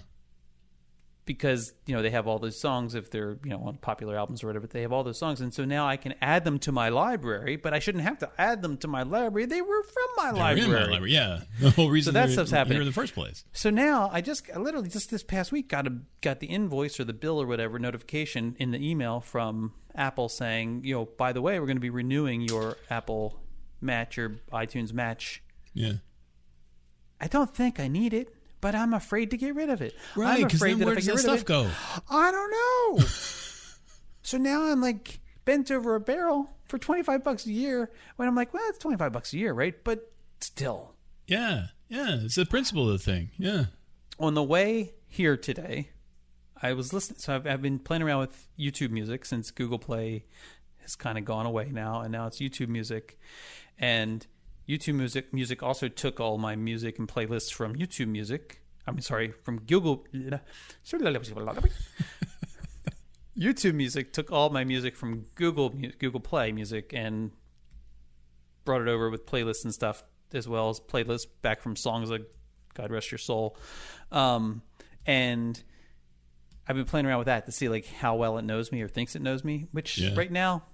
Because 1.27 1.73
you 1.87 1.95
know 1.95 2.03
they 2.03 2.11
have 2.11 2.27
all 2.27 2.39
those 2.39 2.59
songs 2.59 2.95
if 2.95 3.11
they're 3.11 3.39
you 3.45 3.51
know 3.51 3.61
on 3.65 3.77
popular 3.77 4.17
albums 4.17 4.43
or 4.45 4.47
whatever. 4.49 4.67
They 4.67 4.83
have 4.83 4.93
all 4.93 5.05
those 5.05 5.19
songs, 5.19 5.41
and 5.41 5.53
so 5.55 5.65
now 5.65 5.87
I 5.87 5.97
can 5.97 6.15
add 6.21 6.45
them 6.45 6.59
to 6.61 6.73
my 6.73 6.89
library. 6.91 7.57
But 7.57 7.73
I 7.75 7.79
shouldn't 7.79 8.05
have 8.05 8.19
to 8.19 8.31
add 8.39 8.63
them 8.63 8.77
to 8.79 8.89
my 8.89 9.03
library. 9.03 9.47
They 9.47 9.63
were 9.63 9.83
from 9.83 10.05
my 10.17 10.25
They're 10.33 10.41
library. 10.41 10.65
in 10.67 10.73
my 10.73 10.81
library. 10.93 11.13
Yeah. 11.13 11.41
The 11.61 11.71
whole 11.71 11.91
reason 11.91 12.13
so 12.13 12.21
that 12.21 12.31
stuff's 12.31 12.51
happening. 12.51 12.81
in 12.81 12.87
the 12.87 12.93
first 12.93 13.15
place. 13.15 13.45
So 13.53 13.71
now 13.71 14.11
I 14.13 14.21
just 14.21 14.49
I 14.55 14.59
literally 14.59 14.89
just 14.89 15.11
this 15.11 15.23
past 15.23 15.51
week 15.53 15.69
got 15.69 15.87
a 15.87 15.99
got 16.21 16.41
the 16.41 16.47
invoice 16.47 17.01
or 17.01 17.05
the 17.05 17.13
bill 17.15 17.41
or 17.41 17.47
whatever 17.47 17.79
notification 17.79 18.55
in 18.59 18.71
the 18.71 18.87
email 18.91 19.21
from 19.21 19.73
Apple 19.95 20.29
saying, 20.29 20.83
you 20.85 20.95
know, 20.95 21.05
by 21.17 21.33
the 21.33 21.41
way, 21.41 21.59
we're 21.59 21.67
going 21.67 21.77
to 21.77 21.81
be 21.81 21.91
renewing 21.91 22.43
your 22.43 22.77
Apple 22.91 23.41
Match 23.81 24.19
or 24.19 24.37
iTunes 24.53 24.93
Match. 24.93 25.43
Yeah. 25.73 25.95
I 27.21 27.27
don't 27.29 27.55
think 27.55 27.79
I 27.81 27.89
need 27.89 28.13
it, 28.13 28.35
but 28.65 28.75
I'm 28.75 28.95
afraid 28.95 29.31
to 29.33 29.37
get 29.37 29.55
rid 29.55 29.69
of 29.69 29.83
it. 29.83 29.95
Right. 30.17 30.39
I'm 30.39 30.45
Because 30.45 30.55
afraid 30.55 30.79
that 30.79 30.87
where 30.87 30.95
does 30.95 31.05
that 31.05 31.19
stuff 31.19 31.41
it, 31.41 31.45
go? 31.45 31.71
I 32.09 32.31
don't 32.33 32.51
know. 32.51 33.05
so 34.23 34.39
now 34.39 34.63
I'm 34.63 34.81
like 34.81 35.21
bent 35.45 35.71
over 35.71 35.95
a 35.95 36.01
barrel 36.01 36.51
for 36.65 36.79
25 36.79 37.23
bucks 37.23 37.45
a 37.45 37.53
year 37.53 37.91
when 38.17 38.27
I'm 38.27 38.35
like, 38.35 38.55
well, 38.55 38.63
it's 38.71 38.79
25 38.79 39.13
bucks 39.13 39.35
a 39.35 39.37
year, 39.37 39.53
right? 39.53 39.75
But 39.85 40.11
still. 40.41 40.95
Yeah. 41.27 41.67
Yeah. 41.91 42.21
It's 42.23 42.37
the 42.37 42.47
principle 42.47 42.89
of 42.89 43.05
the 43.05 43.05
thing. 43.05 43.33
Yeah. 43.37 43.67
on 44.19 44.33
the 44.33 44.43
way 44.43 44.95
here 45.09 45.37
today, 45.37 45.91
I 46.63 46.73
was 46.73 46.95
listening. 46.95 47.19
So 47.19 47.35
I've, 47.35 47.47
I've 47.47 47.61
been 47.61 47.79
playing 47.79 48.01
around 48.01 48.21
with 48.21 48.49
YouTube 48.59 48.93
Music 48.93 49.27
since 49.27 49.51
Google 49.51 49.79
Play 49.79 50.25
has 50.81 50.97
kind 50.97 51.19
of 51.19 51.27
gone 51.27 51.45
away 51.45 51.69
now, 51.71 52.01
and 52.01 52.11
now 52.11 52.27
it's 52.29 52.39
YouTube 52.41 52.69
Music. 52.69 53.19
And 53.79 54.27
YouTube 54.69 54.95
Music 54.95 55.33
Music 55.33 55.63
also 55.63 55.89
took 55.89 56.21
all 56.21 56.39
my 56.39 56.57
music 56.57 56.99
and 56.99 57.09
playlists 57.09 57.53
from 57.53 57.75
YouTube 57.77 58.09
Music. 58.09 58.61
I'm 58.87 59.01
sorry, 59.01 59.33
from 59.43 59.61
Google. 59.61 60.07
YouTube 63.39 63.75
Music 63.75 64.13
took 64.13 64.31
all 64.31 64.51
my 64.51 64.65
music 64.65 64.97
from 64.97 65.27
Google 65.35 65.71
Google 65.99 66.21
Play 66.21 66.53
Music 66.53 66.93
and 66.95 67.31
brought 68.65 68.83
it 68.83 68.89
over 68.89 69.11
with 69.11 69.27
playlists 69.27 69.65
and 69.65 69.75
stuff 69.75 70.03
as 70.33 70.49
well 70.49 70.71
as 70.71 70.81
playlists 70.81 71.27
back 71.43 71.61
from 71.61 71.77
songs 71.77 72.11
like 72.11 72.23
God 72.75 72.91
Rest 72.91 73.11
Your 73.11 73.19
Soul. 73.19 73.57
Um, 74.11 74.63
and 75.07 75.63
I've 76.67 76.77
been 76.77 76.87
playing 76.87 77.07
around 77.07 77.19
with 77.19 77.27
that 77.27 77.47
to 77.47 77.53
see 77.53 77.69
like 77.69 77.87
how 77.87 78.17
well 78.17 78.39
it 78.39 78.43
knows 78.43 78.73
me 78.73 78.83
or 78.83 78.89
thinks 78.89 79.15
it 79.17 79.23
knows 79.23 79.45
me, 79.45 79.67
which 79.73 79.99
Yeah. 79.99 80.15
right 80.17 80.31
now 80.33 80.65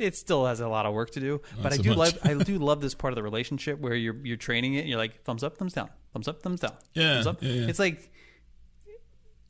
it 0.00 0.16
still 0.16 0.46
has 0.46 0.60
a 0.60 0.68
lot 0.68 0.86
of 0.86 0.94
work 0.94 1.10
to 1.12 1.20
do. 1.20 1.40
but 1.62 1.72
I 1.72 1.76
so 1.76 1.82
do 1.82 1.88
much. 1.90 1.98
love 1.98 2.18
I 2.24 2.34
do 2.42 2.58
love 2.70 2.80
this 2.80 2.94
part 2.94 3.12
of 3.12 3.16
the 3.16 3.22
relationship 3.22 3.78
where 3.78 3.94
you're 3.94 4.16
you're 4.24 4.36
training 4.36 4.74
it. 4.74 4.80
And 4.80 4.88
you're 4.88 4.98
like 4.98 5.22
thumbs 5.24 5.44
up, 5.44 5.56
thumbs 5.58 5.72
down, 5.74 5.90
thumbs 6.12 6.28
up, 6.28 6.42
thumbs 6.42 6.60
down. 6.60 6.72
Yeah, 6.94 7.14
thumbs 7.14 7.26
up. 7.26 7.42
yeah, 7.42 7.52
yeah. 7.52 7.68
It's 7.68 7.78
like 7.78 8.10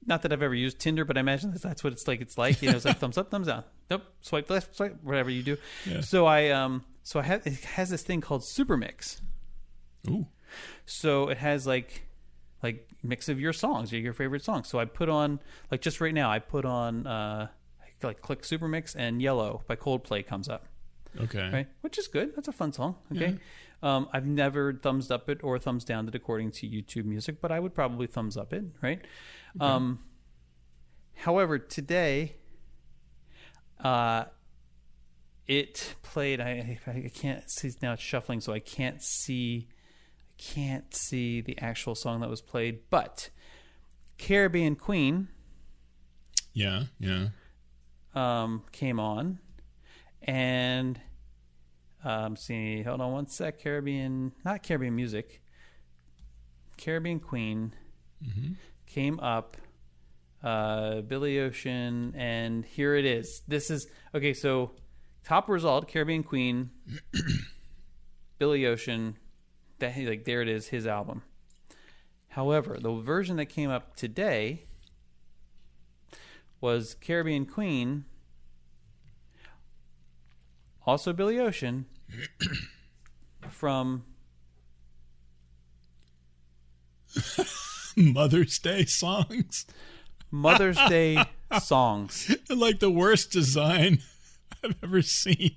not 0.07 0.23
that 0.23 0.33
I've 0.33 0.43
ever 0.43 0.55
used 0.55 0.79
Tinder, 0.79 1.05
but 1.05 1.17
I 1.17 1.21
imagine 1.21 1.53
that 1.53 1.63
that's 1.63 1.85
what 1.85 1.93
it's 1.93 2.09
like. 2.09 2.21
It's 2.21 2.37
like 2.39 2.63
you 2.63 2.71
know, 2.71 2.77
it's 2.77 2.85
like 2.85 2.99
thumbs 2.99 3.19
up, 3.19 3.31
thumbs 3.31 3.47
down. 3.47 3.65
Nope, 3.91 4.05
swipe 4.21 4.49
left, 4.49 4.77
swipe 4.77 5.03
whatever 5.03 5.31
you 5.31 5.43
do. 5.43 5.57
Yeah. 5.85 6.01
So 6.01 6.25
I 6.25 6.51
um 6.51 6.85
so 7.03 7.19
I 7.19 7.25
have 7.25 7.45
it 7.45 7.65
has 7.65 7.91
this 7.91 8.03
thing 8.03 8.21
called 8.21 8.45
Super 8.45 8.77
Mix. 8.77 9.21
Ooh. 10.09 10.29
So 10.87 11.29
it 11.29 11.39
has 11.39 11.67
like 11.67 12.07
like 12.63 12.89
mix 13.03 13.29
of 13.29 13.41
your 13.41 13.53
songs, 13.53 13.93
your 13.93 14.13
favorite 14.13 14.45
songs. 14.45 14.69
So 14.69 14.79
I 14.79 14.85
put 14.85 15.09
on 15.09 15.41
like 15.73 15.81
just 15.81 16.01
right 16.01 16.15
now 16.15 16.31
I 16.31 16.39
put 16.39 16.65
on 16.65 17.05
uh 17.07 17.49
like 18.03 18.21
click 18.21 18.45
Super 18.45 18.69
Mix 18.69 18.95
and 18.95 19.21
Yellow 19.23 19.63
by 19.67 19.77
Coldplay 19.77 20.27
comes 20.27 20.49
up, 20.49 20.67
Okay. 21.21 21.51
right? 21.53 21.69
Which 21.81 21.99
is 21.99 22.09
good. 22.09 22.35
That's 22.35 22.49
a 22.49 22.53
fun 22.53 22.73
song. 22.73 22.97
Okay. 23.15 23.37
Um, 23.83 24.09
I've 24.13 24.27
never 24.27 24.75
thumbs 24.75 25.11
up 25.11 25.29
it 25.31 25.43
or 25.43 25.59
thumbs 25.59 25.85
down 25.85 26.07
it 26.09 26.15
according 26.15 26.51
to 26.53 26.69
YouTube 26.69 27.05
Music, 27.07 27.41
but 27.41 27.51
I 27.51 27.61
would 27.61 27.75
probably 27.75 28.07
thumbs 28.07 28.37
up 28.37 28.53
it, 28.53 28.65
right? 28.83 29.01
Um, 29.59 30.01
however, 31.17 31.59
today, 31.59 32.37
uh, 33.83 34.25
it 35.47 35.95
played. 36.03 36.41
I 36.41 36.79
I 36.87 37.11
can't 37.13 37.51
see 37.51 37.73
now. 37.83 37.95
It's 37.95 38.03
shuffling, 38.03 38.41
so 38.41 38.53
I 38.53 38.59
can't 38.61 39.03
see. 39.03 39.69
I 40.39 40.43
can't 40.43 40.95
see 40.95 41.41
the 41.41 41.59
actual 41.59 41.95
song 41.95 42.21
that 42.21 42.31
was 42.31 42.41
played, 42.41 42.81
but 42.91 43.31
Caribbean 44.19 44.77
Queen 44.77 45.29
Yeah, 46.55 46.85
yeah. 46.99 47.29
Um, 48.15 48.63
came 48.73 48.99
on, 48.99 49.39
and 50.23 51.01
um, 52.05 52.37
see, 52.37 52.83
hold 52.83 53.01
on 53.01 53.13
one 53.13 53.27
sec. 53.27 53.61
Caribbean, 53.61 54.33
not 54.45 54.63
Caribbean 54.63 54.95
music. 54.97 55.43
Caribbean 56.77 57.21
Queen 57.21 57.75
came 58.87 59.21
up. 59.21 59.57
Uh, 60.43 61.03
Billy 61.03 61.39
Ocean, 61.39 62.15
and 62.17 62.65
here 62.65 62.95
it 62.95 63.05
is. 63.05 63.43
This 63.47 63.71
is 63.71 63.87
okay. 64.15 64.33
So, 64.33 64.71
top 65.23 65.51
result: 65.51 65.87
Caribbean 65.87 66.23
Queen, 66.23 66.71
Billy 68.39 68.65
Ocean. 68.65 69.19
That 69.81 69.99
like 69.99 70.25
there 70.25 70.41
it 70.41 70.49
is, 70.49 70.69
his 70.69 70.87
album. 70.87 71.23
However, 72.29 72.79
the 72.81 72.95
version 72.95 73.37
that 73.37 73.47
came 73.47 73.71
up 73.71 73.97
today 73.97 74.65
was 76.61 76.95
Caribbean 76.95 77.47
Queen, 77.47 78.05
also 80.87 81.13
Billy 81.13 81.39
Ocean, 81.39 81.87
from 83.49 84.05
Mother's 87.97 88.59
Day 88.59 88.85
songs. 88.85 89.67
Mother's 90.31 90.79
Day 90.89 91.25
songs. 91.61 92.35
like 92.51 92.81
the 92.81 92.91
worst 92.91 93.33
design 93.33 94.01
I've 94.63 94.77
ever 94.83 95.03
seen. 95.03 95.57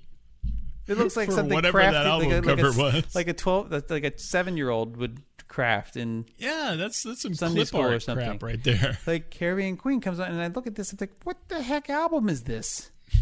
It 0.86 0.98
looks 0.98 1.16
like 1.16 1.30
something 1.30 1.54
whatever 1.54 1.78
crafted, 1.80 1.92
that 1.92 2.06
album 2.06 2.28
like, 2.28 2.44
a, 2.44 2.46
like, 2.46 2.58
cover 2.58 2.80
a, 2.80 2.82
was. 2.82 3.14
like 3.14 3.28
a 3.28 3.32
twelve, 3.32 3.70
that's 3.70 3.90
like 3.90 4.04
a 4.04 4.18
seven-year-old 4.18 4.98
would 4.98 5.22
craft. 5.48 5.96
And 5.96 6.24
Yeah, 6.38 6.74
that's 6.76 7.02
that's 7.02 7.22
some 7.22 7.34
Sunday 7.34 7.64
clip 7.64 7.82
art 7.82 8.02
something. 8.02 8.26
crap 8.26 8.42
right 8.42 8.62
there. 8.62 8.98
like 9.06 9.30
Caribbean 9.30 9.76
Queen 9.76 10.00
comes 10.00 10.18
on, 10.20 10.30
and 10.30 10.40
I 10.40 10.48
look 10.48 10.66
at 10.66 10.74
this, 10.74 10.92
I'm 10.92 10.98
like, 11.00 11.12
what 11.24 11.36
the 11.48 11.62
heck 11.62 11.88
album 11.90 12.28
is 12.28 12.42
this? 12.44 12.90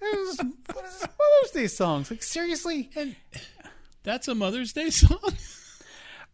Is- 0.00 0.38
what 0.72 0.84
is 0.84 1.00
this 1.00 1.02
Mother's 1.02 1.50
Day 1.54 1.66
songs? 1.66 2.10
Like 2.10 2.22
seriously, 2.22 2.88
And 2.94 3.16
that's 4.04 4.28
a 4.28 4.34
Mother's 4.34 4.72
Day 4.72 4.90
song. 4.90 5.18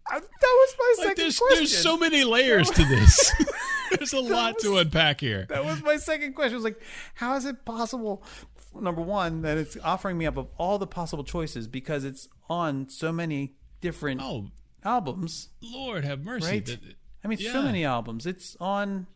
I, 0.06 0.18
that 0.20 0.30
was 0.42 0.74
my 0.78 0.94
Like 0.98 1.06
second 1.08 1.22
there's 1.22 1.38
question. 1.38 1.58
there's 1.60 1.78
so 1.78 1.96
many 1.96 2.24
layers 2.24 2.70
to 2.72 2.84
this. 2.84 3.32
there's 3.96 4.12
a 4.12 4.20
lot 4.20 4.58
to 4.58 4.76
unpack 4.76 5.20
here. 5.20 5.46
That 5.48 5.64
was 5.64 5.82
my 5.82 5.96
second 5.96 6.34
question. 6.34 6.52
I 6.52 6.56
was 6.56 6.64
like, 6.64 6.80
how 7.14 7.36
is 7.36 7.46
it 7.46 7.64
possible? 7.64 8.22
Number 8.78 9.00
one, 9.00 9.40
that 9.42 9.56
it's 9.56 9.78
offering 9.82 10.18
me 10.18 10.26
up 10.26 10.36
of 10.36 10.48
all 10.58 10.78
the 10.78 10.86
possible 10.86 11.24
choices 11.24 11.66
because 11.66 12.04
it's 12.04 12.28
on 12.50 12.90
so 12.90 13.12
many 13.12 13.54
different 13.80 14.20
Oh 14.22 14.50
albums, 14.84 15.48
Lord, 15.62 16.04
have 16.04 16.24
mercy. 16.24 16.46
right? 16.46 16.66
That- 16.66 16.80
I 17.24 17.28
mean, 17.28 17.38
so 17.38 17.62
many 17.62 17.84
albums. 17.84 18.26
It's 18.26 18.54
on. 18.60 19.06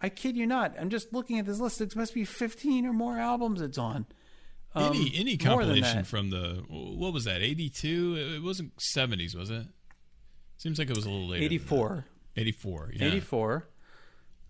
I 0.00 0.08
kid 0.08 0.36
you 0.36 0.46
not. 0.46 0.74
I'm 0.80 0.88
just 0.90 1.12
looking 1.12 1.38
at 1.38 1.44
this 1.46 1.58
list. 1.60 1.80
It 1.80 1.94
must 1.96 2.14
be 2.14 2.24
15 2.24 2.86
or 2.86 2.92
more 2.92 3.18
albums 3.18 3.60
it's 3.60 3.76
on. 3.78 4.06
Um, 4.74 4.92
any 4.94 5.12
any 5.14 5.36
compilation 5.36 6.04
from 6.04 6.30
the 6.30 6.62
what 6.68 7.12
was 7.12 7.24
that 7.24 7.40
82 7.42 8.34
it 8.36 8.42
wasn't 8.42 8.76
70s 8.76 9.34
was 9.34 9.48
it 9.50 9.66
seems 10.58 10.78
like 10.78 10.90
it 10.90 10.96
was 10.96 11.06
a 11.06 11.10
little 11.10 11.26
later 11.28 11.38
than 11.44 11.52
84. 11.52 12.04
that. 12.34 12.40
84 12.42 12.90
yeah 12.94 13.06
84. 13.06 13.68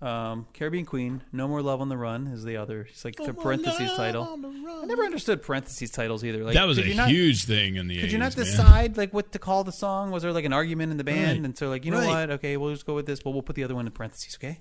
Um, 0.01 0.46
Caribbean 0.53 0.84
Queen, 0.86 1.22
No 1.32 1.49
More 1.49 1.61
Love 1.61 1.80
on 1.80 1.88
the 1.88 1.96
Run 1.96 2.28
is 2.28 2.44
the 2.44 2.57
other. 2.57 2.82
It's 2.88 3.05
like 3.05 3.16
the 3.16 3.34
parentheses 3.34 3.90
title. 3.96 4.38
I 4.80 4.84
never 4.86 5.03
understood 5.03 5.42
parentheses 5.42 5.90
titles 5.90 6.22
either. 6.24 6.44
Like 6.44 6.55
that 6.55 6.66
was 6.68 6.78
a 6.78 6.84
could 6.84 6.96
not- 6.96 7.09
huge 7.09 7.44
thing 7.46 7.74
in 7.74 7.88
the 7.88 7.96
Could 8.01 8.11
80s 8.11 8.12
you 8.12 8.18
not 8.18 8.36
man. 8.36 8.46
decide 8.46 8.96
like 8.96 9.12
what 9.12 9.32
to 9.32 9.40
call 9.40 9.64
the 9.64 9.72
song? 9.72 10.12
Was 10.12 10.22
there 10.22 10.32
like 10.32 10.44
an 10.44 10.53
argument 10.53 10.92
in 10.92 10.99
the 10.99 11.05
band? 11.05 11.38
Right. 11.40 11.44
And 11.46 11.59
so 11.59 11.68
like, 11.68 11.84
you 11.84 11.90
know 11.90 11.99
Right. 11.99 12.07
what? 12.28 12.30
Okay, 12.30 12.57
we'll 12.57 12.72
just 12.72 12.86
go 12.86 12.94
with 12.94 13.07
this, 13.07 13.20
but 13.20 13.32
we'll 13.32 13.42
put 13.42 13.57
the 13.57 13.64
other 13.64 13.74
one 13.74 13.86
in 13.86 13.92
parentheses. 13.92 14.36
Okay. 14.40 14.61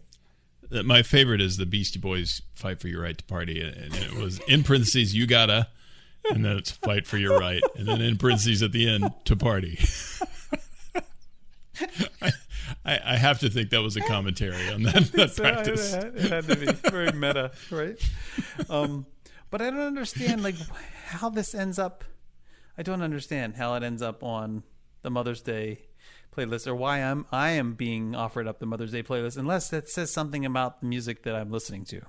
Uh, 0.71 0.81
my 0.81 1.03
favorite 1.03 1.39
is 1.39 1.57
the 1.57 1.67
Beastie 1.67 1.99
Boys 1.99 2.41
"Fight 2.55 2.79
for 2.81 2.87
Your 2.87 3.03
Right 3.03 3.15
to 3.17 3.23
Party," 3.25 3.61
and 3.61 3.93
it 3.95 4.13
was 4.15 4.39
in 4.47 4.63
parentheses 4.63 5.13
"You 5.15 5.27
gotta," 5.27 5.67
and 6.31 6.43
then 6.43 6.57
it's 6.57 6.71
"Fight 6.71 7.05
for 7.05 7.17
Your 7.17 7.37
Right," 7.39 7.61
and 7.77 7.87
then 7.87 8.01
in 8.01 8.17
parentheses 8.17 8.63
at 8.63 8.71
the 8.71 8.89
end 8.89 9.11
"to 9.25 9.35
party." 9.35 9.77
I, 12.87 12.99
I, 13.13 13.17
have 13.17 13.39
to 13.39 13.49
think 13.49 13.69
that 13.71 13.81
was 13.81 13.97
a 13.97 14.01
commentary 14.01 14.69
on 14.69 14.83
that, 14.83 15.11
that 15.13 15.31
So 15.31 15.43
it, 15.43 15.53
practice. 15.53 15.93
had, 15.93 16.15
it 16.15 16.31
had 16.31 16.47
to 16.47 16.55
be 16.55 16.65
very 16.89 17.11
meta, 17.11 17.51
right? 17.71 18.01
Um, 18.69 19.05
but 19.49 19.61
I 19.61 19.69
don't 19.69 19.81
understand 19.81 20.41
like 20.41 20.55
how 21.05 21.29
this 21.29 21.53
ends 21.53 21.77
up. 21.77 22.03
I 22.77 22.83
don't 22.83 23.01
understand 23.01 23.55
how 23.55 23.73
it 23.75 23.83
ends 23.83 24.01
up 24.01 24.23
on 24.23 24.63
the 25.01 25.09
Mother's 25.09 25.41
Day 25.41 25.81
playlist, 26.35 26.67
or 26.67 26.75
why 26.75 26.99
I'm 26.99 27.25
I 27.31 27.49
am 27.51 27.73
being 27.73 28.15
offered 28.15 28.47
up 28.47 28.59
the 28.59 28.65
Mother's 28.65 28.91
Day 28.91 29.03
playlist, 29.03 29.37
unless 29.37 29.69
that 29.69 29.89
says 29.89 30.11
something 30.11 30.45
about 30.45 30.81
the 30.81 30.87
music 30.87 31.23
that 31.23 31.35
I'm 31.35 31.51
listening 31.51 31.83
to. 31.85 32.01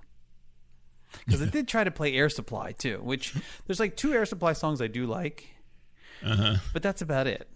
Because 1.26 1.40
it 1.40 1.50
did 1.52 1.66
try 1.68 1.84
to 1.84 1.90
play 1.90 2.14
Air 2.14 2.28
Supply 2.28 2.72
too, 2.72 2.98
which 3.02 3.34
there's 3.66 3.80
like 3.80 3.96
two 3.96 4.12
Air 4.12 4.26
Supply 4.26 4.52
songs 4.52 4.80
I 4.82 4.86
do 4.88 5.06
like, 5.06 5.54
Uh-huh. 6.22 6.56
but 6.72 6.82
that's 6.82 7.00
about 7.02 7.26
it. 7.26 7.48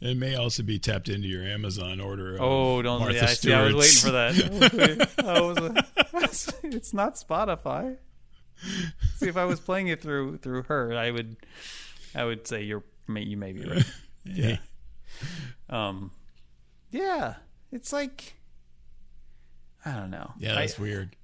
It 0.00 0.16
may 0.16 0.36
also 0.36 0.62
be 0.62 0.78
tapped 0.78 1.08
into 1.08 1.26
your 1.26 1.42
Amazon 1.42 2.00
order. 2.00 2.36
Oh, 2.40 2.80
don't 2.82 3.00
Martha 3.00 3.16
yeah, 3.16 3.22
I, 3.24 3.26
see, 3.34 3.52
I 3.52 3.62
was 3.64 3.74
waiting 3.74 4.00
for 4.00 4.10
that. 4.12 5.10
I 5.24 5.40
was. 5.40 5.58
I 6.14 6.18
was- 6.20 6.54
it's 6.62 6.94
not 6.94 7.14
Spotify. 7.16 7.96
See, 9.16 9.28
if 9.28 9.36
I 9.36 9.44
was 9.44 9.58
playing 9.60 9.88
it 9.88 10.00
through 10.00 10.38
through 10.38 10.64
her, 10.64 10.94
I 10.96 11.10
would, 11.10 11.36
I 12.14 12.24
would 12.24 12.46
say 12.46 12.62
you're 12.62 12.84
may- 13.08 13.22
you 13.24 13.36
may 13.36 13.52
be 13.52 13.64
right. 13.64 13.84
Yeah. 14.24 14.56
Um, 15.70 16.12
yeah, 16.90 17.34
it's 17.72 17.92
like 17.92 18.34
I 19.84 19.92
don't 19.96 20.10
know. 20.10 20.32
Yeah, 20.38 20.54
that's 20.54 20.78
I- 20.78 20.82
weird. 20.82 21.16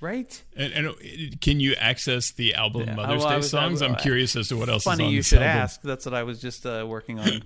right? 0.00 0.42
And, 0.56 0.72
and 0.72 1.40
can 1.40 1.60
you 1.60 1.74
access 1.74 2.30
the 2.30 2.54
album 2.54 2.84
Yeah, 2.88 2.94
Mother's 2.94 3.20
well, 3.20 3.28
Day 3.30 3.36
was- 3.36 3.50
songs? 3.50 3.82
I- 3.82 3.86
I'm 3.88 3.96
curious 3.96 4.36
as 4.36 4.48
to 4.48 4.56
what 4.56 4.68
else 4.70 4.84
Funny 4.84 5.04
is 5.04 5.06
on 5.06 5.12
you 5.12 5.18
this 5.18 5.26
should 5.28 5.42
album. 5.42 5.62
ask. 5.62 5.82
That's 5.82 6.06
what 6.06 6.14
I 6.14 6.22
was 6.22 6.40
just 6.40 6.64
uh, 6.66 6.84
working 6.88 7.18
on 7.20 7.42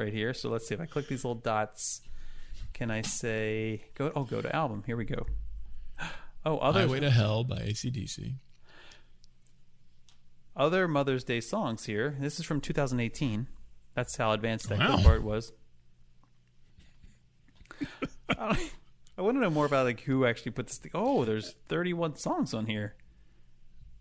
right 0.00 0.12
here. 0.12 0.34
So 0.34 0.48
let's 0.48 0.66
see 0.68 0.74
if 0.74 0.80
I 0.80 0.86
click 0.86 1.08
these 1.08 1.24
little 1.24 1.40
dots. 1.40 2.00
Can 2.72 2.90
I 2.90 3.02
say 3.02 3.84
go? 3.94 4.10
Oh, 4.14 4.24
go 4.24 4.40
to 4.42 4.54
album. 4.54 4.82
Here 4.86 4.96
we 4.96 5.04
go. 5.04 5.26
Oh, 6.46 6.56
other 6.56 6.80
Highway 6.80 7.00
to 7.00 7.10
Hell 7.10 7.44
by 7.44 7.56
ACDC. 7.58 8.36
other 10.56 10.88
Mother's 10.88 11.22
Day 11.22 11.38
songs 11.40 11.84
here. 11.84 12.16
This 12.18 12.40
is 12.40 12.46
from 12.46 12.62
2018. 12.62 13.46
That's 13.94 14.16
how 14.16 14.32
advanced 14.32 14.70
that 14.70 14.78
Wow. 14.78 14.94
clipboard 14.94 15.22
was. 15.22 15.52
I, 18.38 18.70
I 19.18 19.22
want 19.22 19.36
to 19.36 19.40
know 19.40 19.50
more 19.50 19.66
about 19.66 19.84
like 19.86 20.00
who 20.00 20.24
actually 20.24 20.52
put 20.52 20.68
this. 20.68 20.78
Thing. 20.78 20.92
Oh, 20.94 21.24
there's 21.26 21.54
31 21.68 22.16
songs 22.16 22.54
on 22.54 22.66
here, 22.66 22.94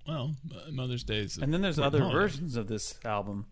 Well, 0.08 0.36
uh, 0.54 0.72
Mother's 0.72 1.04
Day 1.04 1.18
is. 1.20 1.38
and 1.38 1.54
then 1.54 1.62
there's 1.62 1.80
other 1.80 2.00
holiday. 2.00 2.18
versions 2.20 2.56
of 2.56 2.68
this 2.68 2.97
album. 3.04 3.47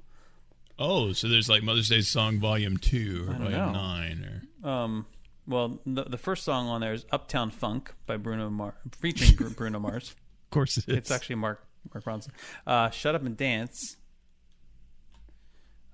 Oh, 0.79 1.11
so 1.13 1.27
there's 1.27 1.49
like 1.49 1.63
Mother's 1.63 1.89
Day 1.89 2.01
song 2.01 2.39
Volume 2.39 2.77
Two 2.77 3.25
or 3.29 3.33
Volume 3.33 3.51
know. 3.51 3.71
Nine, 3.71 4.41
or 4.63 4.69
Um, 4.69 5.05
well, 5.47 5.79
the, 5.85 6.03
the 6.03 6.17
first 6.17 6.43
song 6.43 6.67
on 6.67 6.81
there 6.81 6.93
is 6.93 7.05
"Uptown 7.11 7.49
Funk" 7.51 7.93
by 8.05 8.17
Bruno 8.17 8.49
Mars, 8.49 8.75
featuring 8.99 9.53
Bruno 9.53 9.79
Mars. 9.79 10.11
of 10.45 10.49
course 10.51 10.77
it 10.77 10.87
is. 10.87 10.95
It's 10.97 11.11
actually 11.11 11.35
Mark 11.37 11.65
Mark 11.93 12.05
Ronson. 12.05 12.29
Uh, 12.65 12.89
"Shut 12.91 13.15
Up 13.15 13.23
and 13.25 13.35
Dance." 13.35 13.97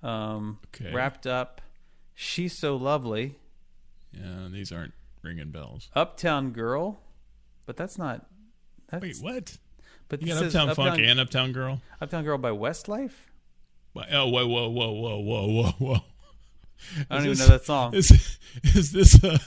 Um, 0.02 0.58
Okay. 0.74 0.92
wrapped 0.92 1.26
up. 1.26 1.60
She's 2.14 2.58
so 2.58 2.76
lovely. 2.76 3.38
yeah. 4.12 4.48
These 4.50 4.70
aren't 4.70 4.92
ringing 5.22 5.50
bells. 5.50 5.88
Uptown 5.94 6.50
Girl, 6.50 7.00
but 7.66 7.76
that's 7.76 7.96
not. 7.96 8.26
That's, 8.90 9.02
Wait, 9.02 9.16
what? 9.22 9.56
but 10.08 10.20
You 10.20 10.28
got 10.28 10.40
says 10.40 10.54
Uptown, 10.54 10.74
Funk 10.74 10.90
Uptown, 10.92 11.04
and 11.08 11.20
Uptown 11.20 11.52
Girl? 11.52 11.80
Uptown 12.02 12.22
Girl 12.24 12.36
by 12.38 12.50
Westlife. 12.50 13.12
Oh, 13.96 14.28
whoa, 14.28 14.46
whoa, 14.46 14.68
whoa, 14.68 14.92
whoa, 14.92 15.18
whoa, 15.20 15.46
whoa, 15.46 15.70
whoa! 15.78 16.00
I 17.10 17.18
don't 17.18 17.18
Is 17.18 17.24
even 17.24 17.28
this- 17.30 17.38
know 17.40 17.46
that 17.46 17.64
song. 17.64 17.94
Is 17.94 18.38
is 18.74 18.92
this 18.92 19.22
uh, 19.24 19.38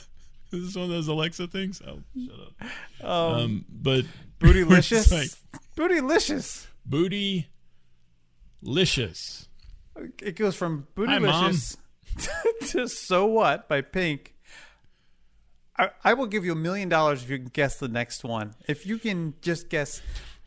is 0.52 0.66
this 0.68 0.76
one 0.76 0.86
of 0.86 0.90
those 0.92 1.08
Alexa 1.08 1.48
things? 1.48 1.82
Oh, 1.86 2.00
shut 2.20 2.40
up. 2.40 3.06
Um, 3.10 3.40
Um, 3.42 3.66
but 3.70 4.06
Bootylicious. 4.40 5.12
like 5.52 5.62
Bootylicious. 5.76 6.68
booty 6.86 7.48
licious. 8.62 9.48
It 10.22 10.36
goes 10.36 10.56
from 10.56 10.88
Bootylicious 10.96 11.76
to 12.72 12.88
So 12.88 13.26
What 13.26 13.68
by 13.68 13.82
Pink. 13.82 14.36
I, 15.80 15.90
I 16.04 16.14
will 16.14 16.26
give 16.26 16.44
you 16.46 16.54
a 16.54 16.56
million 16.56 16.90
dollars 16.90 17.24
if 17.24 17.30
you 17.30 17.38
can 17.38 17.48
guess 17.54 17.78
the 17.78 17.88
next 17.88 18.24
one. 18.24 18.56
If 18.68 18.86
you 18.88 18.98
can 18.98 19.36
just 19.42 19.70
guess 19.70 20.02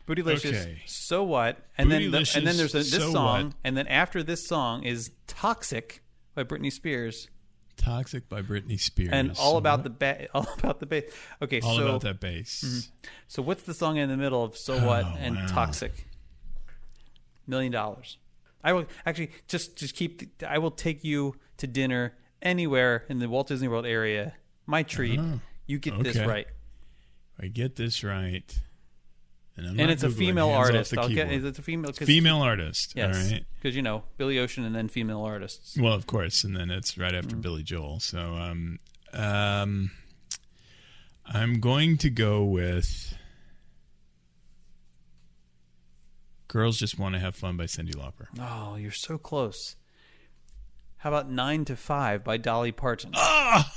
Bootylicious, 0.07 0.49
Okay. 0.61 0.81
So 0.85 1.23
What, 1.23 1.57
and 1.77 1.91
then 1.91 2.11
the, 2.11 2.17
and 2.35 2.45
then 2.47 2.57
there's 2.57 2.73
a, 2.75 2.79
this 2.79 2.91
So 2.91 3.11
song, 3.11 3.45
What. 3.45 3.53
and 3.63 3.77
then 3.77 3.87
after 3.87 4.23
this 4.23 4.47
song 4.47 4.83
is 4.83 5.11
Toxic 5.27 6.01
by 6.35 6.43
Britney 6.43 6.71
Spears. 6.71 7.29
Toxic 7.77 8.27
by 8.29 8.41
Britney 8.41 8.79
Spears. 8.79 9.09
and 9.11 9.31
all 9.39 9.53
So 9.53 9.57
about 9.57 9.79
what- 9.79 9.83
the 9.83 9.89
ba- 9.91 10.27
all 10.33 10.47
about 10.57 10.79
the 10.79 10.85
bass. 10.85 11.03
Okay, 11.41 11.61
all 11.61 11.75
so 11.75 11.87
about 11.87 12.01
that 12.01 12.19
bass. 12.19 12.63
Mm-hmm. 12.65 13.07
so 13.27 13.41
what's 13.41 13.63
the 13.63 13.73
song 13.73 13.97
in 13.97 14.09
the 14.09 14.17
middle 14.17 14.43
of 14.43 14.57
"So 14.57 14.85
What" 14.85 15.05
Oh, 15.05 15.15
and 15.19 15.35
wow. 15.35 15.47
"Toxic"? 15.47 16.07
Million 17.47 17.71
dollars. 17.71 18.17
I 18.63 18.73
will 18.73 18.85
actually 19.05 19.31
just 19.47 19.75
just 19.77 19.95
keep. 19.95 20.21
I 20.47 20.57
will 20.59 20.69
take 20.71 21.03
you 21.03 21.35
to 21.57 21.65
dinner 21.67 22.13
anywhere 22.41 23.05
in 23.09 23.19
the 23.19 23.27
Walt 23.29 23.47
Disney 23.47 23.67
World 23.67 23.85
area. 23.87 24.33
My 24.67 24.83
treat. 24.83 25.19
Oh, 25.19 25.39
you 25.65 25.79
get 25.79 26.01
this 26.03 26.17
right, 26.19 26.47
I 27.39 27.47
get 27.47 27.75
this 27.77 28.03
right. 28.03 28.59
And, 29.57 29.67
I'm 29.67 29.79
and 29.79 29.91
it's 29.91 30.03
a 30.03 30.09
female 30.09 30.47
hands 30.49 30.67
artist. 30.69 30.97
I'll 30.97 31.09
get. 31.09 31.31
It's 31.31 31.59
a 31.59 31.61
female. 31.61 31.91
Female 31.91 32.37
artist. 32.41 32.93
Yes, 32.95 33.15
All 33.15 33.31
right. 33.31 33.45
because 33.61 33.75
you 33.75 33.81
know 33.81 34.03
Billy 34.17 34.39
Ocean 34.39 34.63
and 34.63 34.73
then 34.75 34.87
female 34.87 35.21
artists. 35.21 35.77
Well, 35.77 35.93
of 35.93 36.07
course, 36.07 36.43
and 36.43 36.55
then 36.55 36.71
it's 36.71 36.97
right 36.97 37.13
after 37.13 37.35
Mm. 37.35 37.41
Billy 37.41 37.63
Joel. 37.63 37.99
So, 37.99 38.19
um, 38.35 38.79
um, 39.13 39.91
I'm 41.25 41.59
going 41.59 41.97
to 41.97 42.09
go 42.09 42.43
with 42.45 43.13
"Girls 46.47 46.77
Just 46.77 46.97
Want 46.99 47.15
to 47.15 47.19
Have 47.19 47.35
Fun" 47.35 47.57
by 47.57 47.65
Cyndi 47.65 47.95
Lauper. 47.95 48.27
Oh, 48.39 48.75
you're 48.75 48.91
so 48.91 49.17
close. 49.17 49.75
How 50.97 51.09
about 51.09 51.29
Nine 51.29 51.65
to 51.65 51.75
Five 51.75 52.23
by 52.23 52.37
Dolly 52.37 52.71
Parton? 52.71 53.11
Ah, 53.15 53.71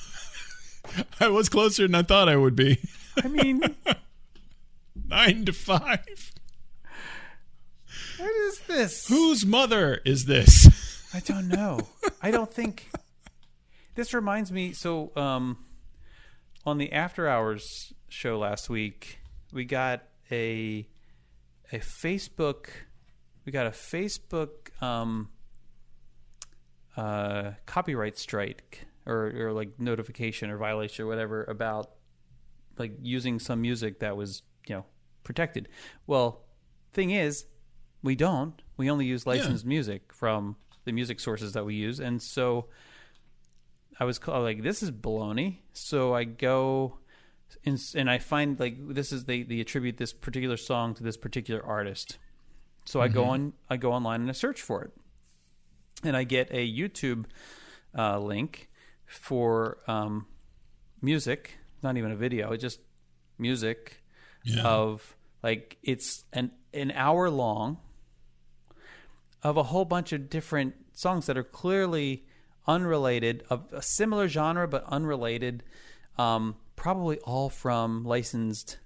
I 1.21 1.29
was 1.29 1.49
closer 1.49 1.83
than 1.87 1.95
I 1.95 2.03
thought 2.03 2.29
I 2.29 2.37
would 2.37 2.55
be. 2.57 2.79
I 3.23 3.29
mean, 3.29 3.63
Nine 5.15 5.45
to 5.45 5.53
five. 5.53 6.33
what 8.19 8.33
is 8.49 8.59
this? 8.67 9.07
Whose 9.07 9.47
mother 9.47 10.01
is 10.05 10.25
this? 10.25 11.09
I 11.15 11.21
don't 11.21 11.47
know. 11.47 11.87
I 12.21 12.33
don't 12.33 12.53
think 12.53 12.91
this 13.95 14.13
reminds 14.13 14.51
me. 14.51 14.73
So, 14.73 15.13
um, 15.15 15.59
on 16.67 16.79
the 16.79 16.93
After 16.93 17.29
Hours 17.29 17.93
show 18.09 18.41
last 18.41 18.69
week, 18.69 19.21
we 19.53 19.65
got 19.65 20.03
a 20.33 20.85
a 21.71 21.79
Facebook. 21.79 22.67
We 23.45 23.53
got 23.53 23.69
a 23.69 23.71
Facebook 23.71 24.83
um, 24.83 25.29
uh, 26.97 27.53
copyright 27.67 28.19
strike 28.19 28.89
or, 29.07 29.33
or 29.37 29.53
like 29.53 29.79
notification 29.79 30.51
or 30.51 30.57
violation 30.57 31.05
or 31.05 31.09
whatever 31.09 31.45
about 31.45 31.93
like 32.79 32.97
using 33.01 33.39
some 33.39 33.61
music 33.61 34.01
that 34.01 34.17
was 34.17 34.43
protected. 35.25 35.69
Well, 36.07 36.45
thing 36.93 37.11
is, 37.11 37.47
we 38.03 38.15
don't. 38.15 38.61
We 38.77 38.91
only 38.91 39.07
use 39.07 39.27
licensed 39.27 39.65
music 39.65 40.13
from 40.13 40.57
the 40.85 40.93
music 40.93 41.19
sources 41.21 41.55
that 41.55 41.65
we 41.65 41.75
use, 41.75 41.99
and 42.01 42.21
so 42.21 42.67
I 43.99 44.05
was 44.05 44.19
called 44.19 44.43
like 44.43 44.63
this 44.63 44.83
is 44.83 44.91
baloney. 44.91 45.59
So 45.73 46.15
I 46.15 46.25
go 46.25 46.99
and, 47.65 47.81
and 47.95 48.11
I 48.11 48.19
find 48.19 48.59
like 48.61 48.77
this 48.79 49.13
is 49.13 49.25
they 49.25 49.43
they 49.43 49.61
attribute 49.61 49.97
this 49.97 50.13
particular 50.13 50.57
song 50.57 50.95
to 50.95 51.03
this 51.03 51.17
particular 51.17 51.65
artist. 51.65 52.19
So 52.85 53.01
I 53.01 53.09
go 53.09 53.25
on 53.25 53.55
I 53.71 53.77
go 53.79 53.93
online 53.93 54.21
and 54.21 54.31
I 54.31 54.35
search 54.35 54.61
for 54.61 54.83
it, 54.83 54.91
and 56.03 56.17
I 56.17 56.25
get 56.25 56.51
a 56.51 56.71
YouTube 56.71 57.25
uh, 57.97 58.19
link 58.19 58.69
for 59.07 59.79
um, 59.87 60.27
music, 61.01 61.59
not 61.83 61.97
even 61.97 62.11
a 62.11 62.17
video, 62.17 62.55
just 62.57 62.81
music 63.39 64.04
Yeah. 64.45 64.63
of 64.63 65.17
like 65.43 65.79
it's 65.83 66.25
an 66.33 66.51
an 66.73 66.91
hour 66.93 67.31
long 67.31 67.79
of 69.43 69.57
a 69.57 69.63
whole 69.63 69.85
bunch 69.85 70.13
of 70.13 70.29
different 70.31 70.75
songs 70.93 71.27
that 71.27 71.37
are 71.37 71.45
clearly 71.45 72.25
unrelated 72.67 73.45
of 73.51 73.67
a 73.73 73.83
similar 73.83 74.29
genre 74.29 74.67
but 74.67 74.85
unrelated 74.89 75.63
um, 76.17 76.57
probably 76.77 77.19
all 77.21 77.51
from 77.51 78.05
licensed 78.05 78.79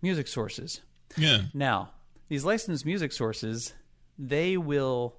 music 0.00 0.28
sources 0.28 0.80
yeah. 1.16 1.42
now 1.52 1.90
these 2.28 2.44
licensed 2.44 2.86
music 2.86 3.12
sources 3.12 3.74
they 4.18 4.56
will 4.56 5.16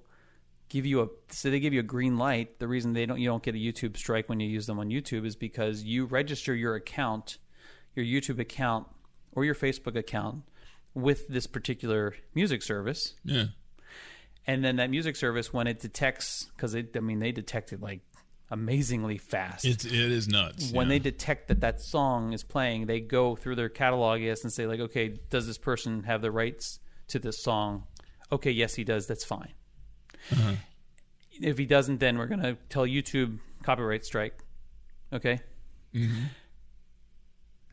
give 0.68 0.86
you 0.86 1.00
a 1.02 1.08
so 1.30 1.50
they 1.50 1.60
give 1.60 1.72
you 1.72 1.80
a 1.80 1.84
green 1.84 2.16
light 2.16 2.58
the 2.58 2.68
reason 2.68 2.92
they 2.92 3.06
don't 3.06 3.18
you 3.18 3.28
don't 3.28 3.42
get 3.42 3.54
a 3.54 3.58
youtube 3.58 3.96
strike 3.96 4.28
when 4.28 4.40
you 4.40 4.48
use 4.48 4.66
them 4.66 4.78
on 4.78 4.88
youtube 4.88 5.26
is 5.26 5.36
because 5.36 5.82
you 5.82 6.04
register 6.04 6.54
your 6.54 6.74
account 6.74 7.38
your 7.94 8.04
youtube 8.04 8.38
account 8.38 8.86
or 9.38 9.44
your 9.44 9.54
facebook 9.54 9.96
account 9.96 10.42
with 10.94 11.28
this 11.28 11.46
particular 11.46 12.14
music 12.34 12.60
service 12.62 13.14
Yeah. 13.24 13.44
and 14.46 14.64
then 14.64 14.76
that 14.76 14.90
music 14.90 15.14
service 15.16 15.52
when 15.52 15.66
it 15.66 15.78
detects 15.80 16.48
because 16.56 16.74
i 16.74 16.82
mean 17.00 17.20
they 17.20 17.30
detect 17.32 17.72
it 17.72 17.80
like 17.80 18.00
amazingly 18.50 19.18
fast 19.18 19.64
It's 19.64 19.84
it 19.84 19.92
is 19.92 20.26
nuts. 20.26 20.72
when 20.72 20.86
yeah. 20.86 20.94
they 20.94 20.98
detect 20.98 21.48
that 21.48 21.60
that 21.60 21.80
song 21.82 22.32
is 22.32 22.42
playing, 22.42 22.86
they 22.86 22.98
go 23.00 23.36
through 23.36 23.56
their 23.56 23.68
catalog 23.68 24.20
yes 24.22 24.42
and 24.42 24.50
say 24.50 24.66
like, 24.66 24.80
okay, 24.80 25.18
does 25.28 25.46
this 25.46 25.58
person 25.58 26.04
have 26.04 26.22
the 26.22 26.30
rights 26.30 26.80
to 27.08 27.18
this 27.18 27.42
song? 27.42 27.84
Okay, 28.32 28.50
yes, 28.50 28.74
he 28.74 28.84
does. 28.84 29.06
That's 29.06 29.22
fine. 29.22 29.52
Uh-huh. 30.32 30.52
If 31.32 31.58
he 31.58 31.66
doesn't, 31.66 32.00
then 32.00 32.16
we're 32.16 32.26
gonna 32.26 32.56
tell 32.70 32.86
YouTube 32.86 33.38
copyright 33.62 34.06
strike. 34.06 34.38
Okay. 35.12 35.40
Mm-hmm. 35.94 36.24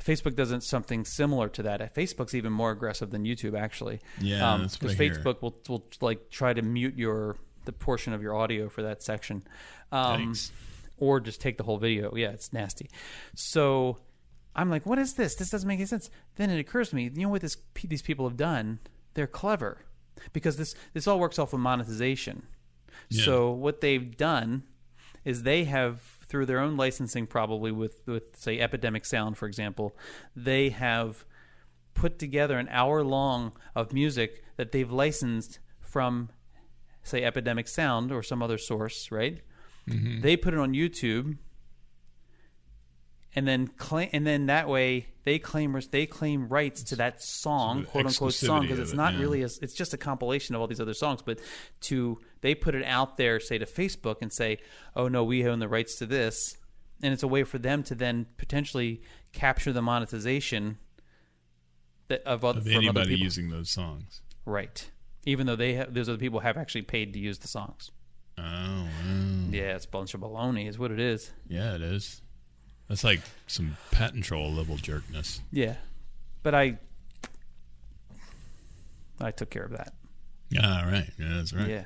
Facebook 0.06 0.36
doesn't 0.36 0.62
something 0.62 1.04
similar 1.04 1.50
to 1.50 1.64
that. 1.64 1.96
Facebook's 1.96 2.36
even 2.36 2.54
more 2.54 2.72
aggressive 2.72 3.10
than 3.10 3.24
YouTube, 3.24 3.60
actually. 3.60 4.00
Yeah, 4.20 4.58
that's 4.62 4.78
because 4.78 5.00
I. 5.00 5.10
Facebook 5.10 5.42
will 5.42 5.58
will 5.68 5.86
like 6.02 6.30
try 6.30 6.54
to 6.54 6.62
mute 6.62 6.96
your 6.96 7.38
the 7.66 7.72
portion 7.72 8.14
of 8.14 8.22
your 8.22 8.36
audio 8.36 8.70
for 8.70 8.84
that 8.84 9.02
section. 9.02 9.44
Um, 9.92 10.36
or 10.98 11.20
just 11.20 11.42
take 11.42 11.58
the 11.58 11.64
whole 11.64 11.78
video. 11.78 12.16
Yeah, 12.16 12.30
it's 12.30 12.54
nasty. 12.54 12.90
So 13.36 13.98
I'm 14.56 14.70
like, 14.70 14.86
what 14.86 15.00
is 15.00 15.16
this? 15.16 15.36
This 15.36 15.50
doesn't 15.50 15.68
make 15.68 15.80
any 15.80 15.86
sense. 15.86 16.10
Then 16.36 16.50
it 16.50 16.60
occurs 16.60 16.90
to 16.90 16.96
me, 16.96 17.12
you 17.14 17.24
know 17.24 17.30
what 17.30 17.42
this 17.42 17.58
these 17.84 18.02
people 18.02 18.28
have 18.28 18.38
done? 18.38 18.80
They're 19.14 19.28
clever 19.28 19.86
because 20.34 20.58
this 20.58 20.76
this 20.94 21.08
all 21.08 21.20
works 21.20 21.40
off 21.40 21.54
of 21.54 21.60
monetization. 21.60 22.44
Yeah. 23.10 23.26
So 23.26 23.52
what 23.52 23.82
they've 23.82 24.16
done 24.16 24.64
is 25.24 25.44
they 25.44 25.66
have 25.66 26.15
through 26.28 26.46
their 26.46 26.60
own 26.60 26.78
licensing 26.78 27.28
probably 27.28 27.72
with 27.72 28.02
with 28.06 28.36
say 28.38 28.60
Epidemic 28.60 29.06
Sound 29.06 29.38
for 29.38 29.46
example, 29.46 29.96
they 30.36 30.70
have 30.70 31.26
put 31.94 32.20
together 32.20 32.60
an 32.60 32.68
hour 32.70 33.04
long 33.04 33.54
of 33.76 33.94
music 33.94 34.44
that 34.58 34.72
they've 34.72 34.92
licensed 34.92 35.60
from 35.82 36.30
say 37.04 37.24
Epidemic 37.24 37.68
Sound 37.68 38.12
or 38.12 38.22
some 38.22 38.44
other 38.44 38.58
source, 38.58 39.12
right? 39.12 39.42
Mm-hmm. 39.90 40.22
They 40.22 40.36
put 40.36 40.54
it 40.54 40.60
on 40.60 40.74
YouTube, 40.74 41.38
and 43.36 43.48
then 43.48 43.68
claim, 43.68 44.10
and 44.12 44.26
then 44.26 44.48
that 44.48 44.68
way 44.68 45.08
they 45.24 45.40
claim 45.40 45.80
they 45.92 46.06
claim 46.06 46.48
rights 46.48 46.84
to 46.86 46.96
that 46.98 47.22
song, 47.22 47.86
quote 47.86 48.08
unquote 48.08 48.34
song, 48.34 48.64
because 48.64 48.80
it's 48.80 48.94
it, 48.94 48.96
not 48.96 49.14
yeah. 49.14 49.20
really 49.20 49.42
a, 49.44 49.46
it's 49.46 49.74
just 49.74 49.94
a 49.94 49.98
compilation 49.98 50.56
of 50.56 50.62
all 50.62 50.68
these 50.68 50.82
other 50.82 50.94
songs. 50.94 51.22
But 51.22 51.40
to 51.82 52.20
they 52.46 52.54
put 52.54 52.76
it 52.76 52.86
out 52.86 53.18
there, 53.18 53.40
say 53.40 53.58
to 53.58 53.66
Facebook, 53.66 54.18
and 54.22 54.32
say, 54.32 54.60
oh 54.96 55.08
no, 55.08 55.24
we 55.24 55.48
own 55.48 55.58
the 55.58 55.68
rights 55.68 55.96
to 55.96 56.06
this, 56.06 56.56
and 57.02 57.12
it's 57.12 57.24
a 57.24 57.28
way 57.28 57.44
for 57.44 57.58
them 57.58 57.82
to 57.82 57.96
then 57.96 58.28
potentially 58.38 59.02
capture 59.34 59.74
the 59.74 59.82
monetization 59.82 60.78
that 62.08 62.22
of, 62.24 62.46
other, 62.46 62.60
of 62.60 62.66
from 62.66 62.72
other 62.74 62.82
anybody 62.84 63.10
people. 63.10 63.24
using 63.24 63.50
those 63.50 63.72
songs. 63.72 64.22
right. 64.46 64.92
Even 65.26 65.48
though 65.48 65.56
they 65.56 65.74
have, 65.74 65.92
those 65.92 66.08
other 66.08 66.20
people 66.20 66.40
have 66.42 66.56
actually 66.56 66.84
paid 66.84 67.14
to 67.14 67.20
use 67.20 67.40
the 67.40 67.48
songs. 67.48 67.90
Oh, 68.38 68.44
wow. 68.44 68.88
Yeah, 69.50 69.76
it's 69.76 69.86
a 69.86 69.90
bunch 69.90 70.14
of 70.14 70.22
baloney, 70.22 70.70
is 70.70 70.78
what 70.78 70.92
it 70.92 71.00
is. 71.00 71.32
yeah, 71.48 71.74
it 71.74 71.82
is. 71.82 72.22
That's 72.88 73.04
like 73.04 73.22
some 73.48 73.76
patent 73.90 74.24
troll 74.24 74.52
level 74.54 74.78
jerkness. 74.78 75.42
Yeah, 75.52 75.78
but 76.44 76.54
I 76.54 76.78
I 79.20 79.32
took 79.32 79.50
care 79.50 79.64
of 79.64 79.72
that. 79.72 79.96
Yeah, 80.52 80.88
right. 80.88 81.10
Yeah, 81.18 81.38
that's 81.38 81.54
right. 81.54 81.68
Yeah, 81.68 81.84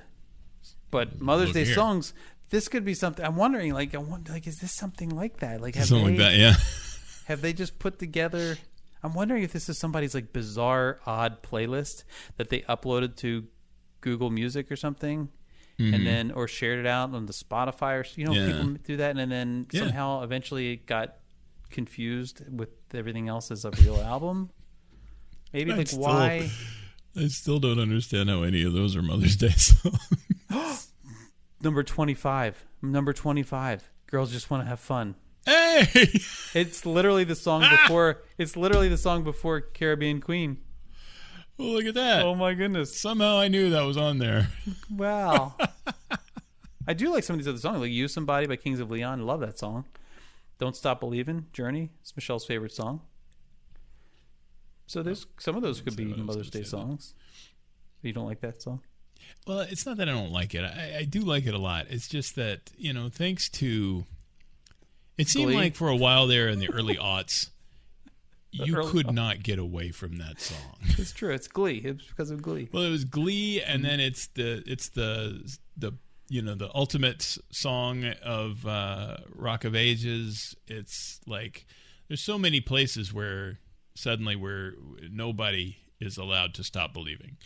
but 0.92 1.20
Mother's 1.22 1.48
Look 1.50 1.56
Day 1.56 1.66
here. 1.66 1.76
songs. 1.76 2.14
This 2.50 2.68
could 2.68 2.84
be 2.84 2.94
something. 2.96 3.24
I'm 3.24 3.36
wondering, 3.36 3.74
like, 3.74 3.94
I 3.94 4.00
wonder, 4.00 4.32
like, 4.34 4.48
is 4.48 4.58
this 4.60 4.72
something 4.72 5.10
like 5.10 5.38
that? 5.42 5.62
Like, 5.62 5.76
have 5.76 5.86
Something 5.88 6.16
they 6.18 6.24
like 6.24 6.32
that. 6.34 6.38
Yeah. 6.38 6.54
have 7.26 7.42
they 7.42 7.54
just 7.54 7.78
put 7.78 8.00
together? 8.00 8.58
I'm 9.04 9.14
wondering 9.14 9.44
if 9.44 9.54
this 9.54 9.70
is 9.70 9.78
somebody's 9.78 10.14
like 10.16 10.34
bizarre, 10.34 11.00
odd 11.06 11.44
playlist 11.44 12.04
that 12.38 12.50
they 12.50 12.62
uploaded 12.62 13.16
to 13.18 13.46
Google 14.02 14.30
Music 14.30 14.72
or 14.72 14.76
something, 14.76 15.30
and 15.78 16.06
then 16.06 16.32
or 16.32 16.46
shared 16.50 16.80
it 16.80 16.86
out 16.86 17.14
on 17.16 17.26
the 17.26 17.32
Spotify 17.32 17.94
or 18.02 18.06
you 18.20 18.26
know 18.26 18.32
Mm-hmm. 18.34 18.50
Yeah. 18.50 18.58
people 18.64 18.74
do 18.84 18.98
that, 18.98 19.16
and 19.18 19.32
then 19.32 19.68
Yeah. 19.72 19.80
somehow 19.82 20.24
eventually 20.24 20.74
it 20.74 20.86
got 20.86 21.16
confused 21.70 22.42
with 22.52 22.70
everything 22.94 23.30
else 23.30 23.52
as 23.52 23.64
a 23.64 23.72
real 23.72 23.96
album. 23.98 24.50
Maybe 25.54 25.72
I'd 25.72 25.78
like 25.78 25.92
why? 25.92 26.50
I 27.16 27.28
still 27.28 27.60
don't 27.60 27.80
understand 27.80 28.30
how 28.30 28.44
any 28.44 28.64
of 28.64 28.74
those 28.74 28.96
are 28.96 29.02
Mother's 29.02 29.36
Day 29.36 29.50
songs. 29.58 30.08
Number 31.62 31.84
twenty 31.84 32.14
five. 32.14 32.66
Number 32.82 33.14
twenty 33.14 33.44
five. 33.44 33.90
Girls 34.08 34.32
just 34.32 34.50
want 34.50 34.64
to 34.64 34.68
have 34.70 34.80
fun. 34.80 35.16
hey! 35.46 35.88
It's 36.54 36.86
literally 36.86 37.24
the 37.24 37.36
song 37.36 37.64
ah! 37.64 37.84
before. 37.84 38.24
It's 38.38 38.56
literally 38.56 38.90
the 38.90 38.98
song 38.98 39.24
before 39.24 39.62
Caribbean 39.62 40.22
Queen. 40.22 40.58
Well, 41.58 41.70
look 41.70 41.86
at 41.86 41.94
that. 41.96 42.24
Oh 42.24 42.36
my 42.36 42.54
goodness! 42.54 43.00
Somehow 43.00 43.38
I 43.38 43.50
knew 43.50 43.70
that 43.72 43.82
was 43.82 43.98
on 43.98 44.18
there. 44.18 44.50
Wow. 44.90 45.56
I 46.88 46.94
do 46.94 47.12
like 47.12 47.24
some 47.24 47.36
of 47.36 47.40
these 47.40 47.48
other 47.48 47.60
songs, 47.60 47.80
like 47.80 47.92
"Use 47.92 48.14
Somebody" 48.14 48.48
by 48.48 48.56
Kings 48.56 48.80
of 48.80 48.90
Leon. 48.90 49.20
I 49.20 49.24
love 49.24 49.42
that 49.42 49.60
song. 49.60 49.86
"Don't 50.58 50.76
Stop 50.76 51.00
Believing" 51.00 51.46
Journey. 51.54 51.90
It's 52.02 52.16
Michelle's 52.16 52.46
favorite 52.46 52.72
song. 52.72 53.02
So 54.90 55.04
there's 55.04 55.28
some 55.38 55.56
of 55.56 55.62
those 55.62 55.82
could 55.82 55.96
be 55.96 56.08
what 56.08 56.16
I 56.16 56.22
was 56.22 56.26
Mother's 56.26 56.50
Day 56.50 56.64
songs. 56.64 57.14
You 58.02 58.12
don't 58.12 58.26
like 58.26 58.42
that 58.42 58.60
song? 58.60 58.82
Well, 59.46 59.60
it's 59.60 59.86
not 59.86 59.98
that 59.98 60.10
I 60.10 60.14
don't 60.14 60.32
like 60.32 60.56
it. 60.56 60.64
I, 60.64 61.00
I 61.02 61.04
do 61.04 61.20
like 61.20 61.46
it 61.46 61.54
a 61.54 61.60
lot. 61.60 61.86
It's 61.92 62.08
just 62.08 62.36
that 62.38 62.72
you 62.76 62.92
know, 62.92 63.08
thanks 63.08 63.50
to 63.52 64.06
it 65.16 65.28
seemed 65.28 65.52
Glee? 65.52 65.56
like 65.58 65.76
for 65.76 65.90
a 65.90 65.96
while 65.96 66.26
there 66.26 66.48
in 66.48 66.58
the 66.58 66.72
early 66.72 66.96
aughts, 67.00 67.52
you 68.52 68.76
early 68.78 68.90
could 68.90 69.12
not 69.12 69.44
get 69.44 69.60
away 69.60 69.92
from 69.92 70.18
that 70.18 70.42
song. 70.42 70.58
It's 70.98 71.12
true. 71.12 71.36
It's 71.36 71.48
Glee. 71.48 71.84
It's 71.86 72.08
because 72.08 72.32
of 72.32 72.42
Glee. 72.42 72.68
Well, 72.72 72.82
it 72.82 72.90
was 72.90 73.06
Glee, 73.06 73.62
and 73.62 73.86
then 73.86 74.00
it's 74.00 74.26
the 74.30 74.64
it's 74.66 74.90
the 74.90 75.56
the 75.78 75.92
you 76.30 76.42
know 76.42 76.56
the 76.56 76.72
ultimate 76.74 77.18
s- 77.18 77.38
song 77.52 78.06
of 78.24 78.66
uh, 78.66 79.18
Rock 79.36 79.66
of 79.66 79.76
Ages. 79.76 80.56
It's 80.66 81.22
like 81.28 81.68
there's 82.08 82.22
so 82.24 82.40
many 82.40 82.60
places 82.60 83.14
where 83.14 83.60
suddenly 84.00 84.36
where 84.36 84.74
nobody 85.10 85.78
is 86.00 86.18
allowed 86.18 86.54
to 86.56 86.64
stop 86.64 86.94
believing, 86.94 87.38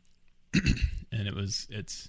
and 0.54 1.26
it 1.28 1.34
was 1.34 1.66
it's 1.70 2.08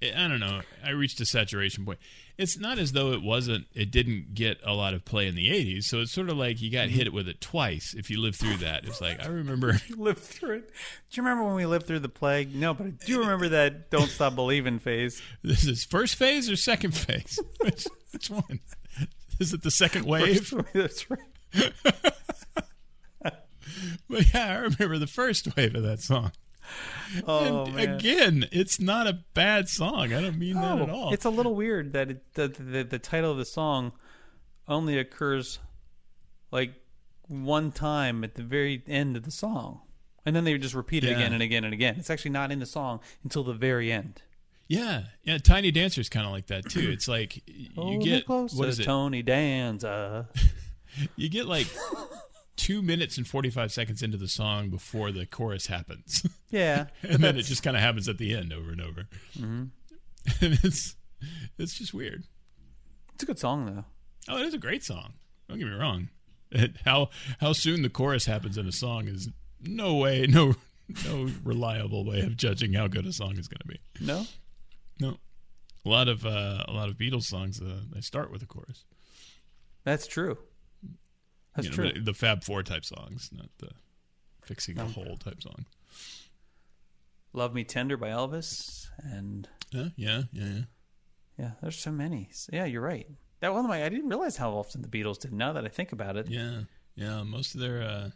I 0.00 0.28
don't 0.28 0.38
know. 0.38 0.60
I 0.84 0.90
reached 0.90 1.20
a 1.20 1.26
saturation 1.26 1.84
point. 1.84 1.98
It's 2.36 2.56
not 2.56 2.78
as 2.78 2.92
though 2.92 3.12
it 3.12 3.20
wasn't. 3.20 3.66
It 3.74 3.90
didn't 3.90 4.32
get 4.32 4.58
a 4.62 4.72
lot 4.72 4.94
of 4.94 5.04
play 5.04 5.26
in 5.26 5.34
the 5.34 5.48
'80s, 5.48 5.84
so 5.84 6.00
it's 6.00 6.12
sort 6.12 6.28
of 6.28 6.36
like 6.36 6.62
you 6.62 6.70
got 6.70 6.86
mm-hmm. 6.86 6.98
hit 6.98 7.12
with 7.12 7.26
it 7.26 7.40
twice. 7.40 7.94
If 7.96 8.08
you 8.08 8.20
live 8.20 8.36
through 8.36 8.58
that, 8.58 8.84
it's 8.84 9.00
like 9.00 9.20
I 9.20 9.26
remember. 9.26 9.76
lived 9.96 10.20
through 10.20 10.58
it. 10.58 10.68
Do 11.10 11.20
you 11.20 11.22
remember 11.24 11.44
when 11.44 11.56
we 11.56 11.66
lived 11.66 11.86
through 11.86 11.98
the 11.98 12.08
plague? 12.08 12.54
No, 12.54 12.74
but 12.74 12.86
I 12.86 12.90
do 12.90 13.18
remember 13.18 13.48
that 13.48 13.90
"Don't 13.90 14.08
Stop 14.08 14.36
Believing" 14.36 14.78
phase. 14.78 15.20
This 15.42 15.66
is 15.66 15.84
first 15.84 16.14
phase 16.14 16.48
or 16.48 16.56
second 16.56 16.92
phase? 16.92 17.40
Which, 17.60 17.86
which 18.12 18.30
one? 18.30 18.60
Is 19.40 19.52
it 19.52 19.62
the 19.62 19.70
second 19.70 20.04
wave? 20.04 20.52
That's 20.72 21.10
right. 21.10 21.72
But 24.10 24.32
yeah, 24.34 24.52
I 24.52 24.54
remember 24.56 24.98
the 24.98 25.06
first 25.06 25.54
wave 25.56 25.74
of 25.74 25.82
that 25.82 26.00
song. 26.00 26.32
Oh 27.26 27.64
and 27.64 27.74
man. 27.76 27.88
again, 27.94 28.46
it's 28.52 28.78
not 28.78 29.06
a 29.06 29.20
bad 29.34 29.68
song. 29.68 30.12
I 30.12 30.20
don't 30.20 30.38
mean 30.38 30.54
that 30.56 30.78
at 30.80 30.90
Oh, 30.90 30.94
all. 30.94 31.12
It's 31.14 31.24
a 31.24 31.30
little 31.30 31.54
weird 31.54 31.92
that 31.94 32.10
it, 32.10 32.34
the, 32.34 32.48
the 32.48 32.82
the 32.84 32.98
title 32.98 33.30
of 33.32 33.38
the 33.38 33.44
song 33.46 33.92
only 34.66 34.98
occurs 34.98 35.58
like 36.50 36.74
one 37.26 37.72
time 37.72 38.22
at 38.24 38.34
the 38.34 38.42
very 38.42 38.82
end 38.86 39.16
of 39.16 39.22
the 39.22 39.30
song, 39.30 39.80
and 40.26 40.36
then 40.36 40.44
they 40.44 40.56
just 40.58 40.74
repeat 40.74 41.04
it 41.04 41.10
Yeah. 41.10 41.16
again 41.16 41.32
and 41.32 41.42
again 41.42 41.64
and 41.64 41.72
again. 41.72 41.96
It's 41.98 42.10
actually 42.10 42.32
not 42.32 42.52
in 42.52 42.58
the 42.58 42.66
song 42.66 43.00
until 43.24 43.44
the 43.44 43.54
very 43.54 43.90
end. 43.90 44.20
yeah, 44.68 45.04
yeah. 45.22 45.38
Tiny 45.38 45.70
Dancer's 45.70 46.10
kind 46.10 46.26
of 46.26 46.32
like 46.32 46.48
that 46.48 46.68
too. 46.68 46.90
It's 46.90 47.08
like 47.08 47.42
you 47.48 47.70
oh, 47.78 47.96
me 47.96 48.04
get 48.04 48.28
what 48.28 48.68
is 48.68 48.78
it? 48.78 48.84
Tony 48.84 49.22
Danza. 49.22 50.28
You 51.16 51.28
get 51.28 51.46
like 51.46 51.66
two 52.58 52.82
minutes 52.82 53.16
and 53.16 53.26
forty 53.26 53.48
five 53.48 53.72
seconds 53.72 54.02
into 54.02 54.18
the 54.18 54.28
song 54.28 54.68
before 54.68 55.10
the 55.12 55.24
chorus 55.24 55.68
happens, 55.68 56.26
Yeah, 56.50 56.86
and 57.02 57.22
then 57.24 57.38
it 57.38 57.42
just 57.44 57.62
kind 57.62 57.76
of 57.76 57.82
happens 57.82 58.08
at 58.08 58.18
the 58.18 58.34
end 58.34 58.52
over 58.52 58.70
and 58.70 58.80
over. 58.82 59.08
Mm-hmm. 59.38 59.64
And 60.44 60.58
it's 60.62 60.94
it's 61.58 61.78
just 61.78 61.94
weird. 61.94 62.24
it's 63.14 63.22
a 63.22 63.26
good 63.26 63.38
song 63.38 63.64
though. 63.64 63.84
Oh, 64.28 64.38
it 64.38 64.44
is 64.46 64.52
a 64.54 64.58
great 64.58 64.84
song. 64.84 65.14
Don't 65.48 65.58
get 65.58 65.66
me 65.68 65.74
wrong. 65.74 66.10
It, 66.50 66.76
how 66.84 67.08
how 67.40 67.52
soon 67.54 67.80
the 67.82 67.88
chorus 67.88 68.26
happens 68.26 68.58
in 68.58 68.66
a 68.66 68.72
song 68.72 69.08
is 69.08 69.30
no 69.62 69.94
way, 69.94 70.26
no 70.28 70.54
no 71.06 71.28
reliable 71.44 72.04
way 72.04 72.20
of 72.20 72.36
judging 72.36 72.74
how 72.74 72.88
good 72.88 73.06
a 73.06 73.12
song 73.12 73.38
is 73.38 73.48
going 73.48 73.60
to 73.60 73.68
be. 73.68 73.80
No, 74.00 74.26
No, 75.00 75.16
a 75.84 75.88
lot 75.88 76.08
of 76.08 76.24
uh, 76.26 76.64
a 76.68 76.72
lot 76.72 76.88
of 76.88 76.96
Beatles 76.96 77.24
songs 77.24 77.60
uh, 77.60 77.80
they 77.92 78.00
start 78.00 78.30
with 78.30 78.42
a 78.42 78.46
chorus. 78.46 78.84
that's 79.84 80.06
true. 80.06 80.38
That's 81.58 81.76
You 81.76 81.82
know, 81.84 81.90
true. 81.90 81.98
The, 82.00 82.12
the 82.12 82.14
Fab 82.14 82.44
Four 82.44 82.62
type 82.62 82.84
songs, 82.84 83.30
not 83.32 83.48
the 83.58 83.70
fixing 84.42 84.78
a 84.78 84.84
hole 84.86 85.16
type 85.16 85.42
song. 85.42 85.66
Love 87.32 87.52
Me 87.52 87.64
Tender 87.64 87.96
by 87.96 88.10
Elvis, 88.10 88.86
and 89.02 89.48
Yeah, 89.72 89.88
yeah, 89.96 90.22
yeah. 90.32 90.44
yeah. 90.44 90.60
yeah, 91.36 91.50
there's 91.60 91.76
so 91.78 91.90
many. 91.90 92.28
So, 92.32 92.50
yeah, 92.52 92.64
you're 92.64 92.80
right. 92.80 93.08
That 93.40 93.52
one 93.52 93.64
of 93.64 93.68
my 93.68 93.84
I 93.84 93.88
didn't 93.88 94.08
realize 94.08 94.36
how 94.36 94.52
often 94.52 94.82
the 94.82 94.88
Beatles 94.88 95.18
did. 95.18 95.32
Now 95.32 95.52
that 95.52 95.64
I 95.64 95.68
think 95.68 95.90
about 95.92 96.16
it, 96.16 96.28
Yeah, 96.28 96.60
yeah. 96.94 97.24
Most 97.24 97.54
of 97.56 97.60
their 97.60 97.82
uh, 97.82 98.10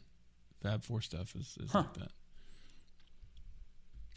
Fab 0.62 0.84
Four 0.84 1.00
stuff 1.00 1.34
is, 1.34 1.58
is 1.60 1.74
like 1.74 1.92
that. 1.94 2.12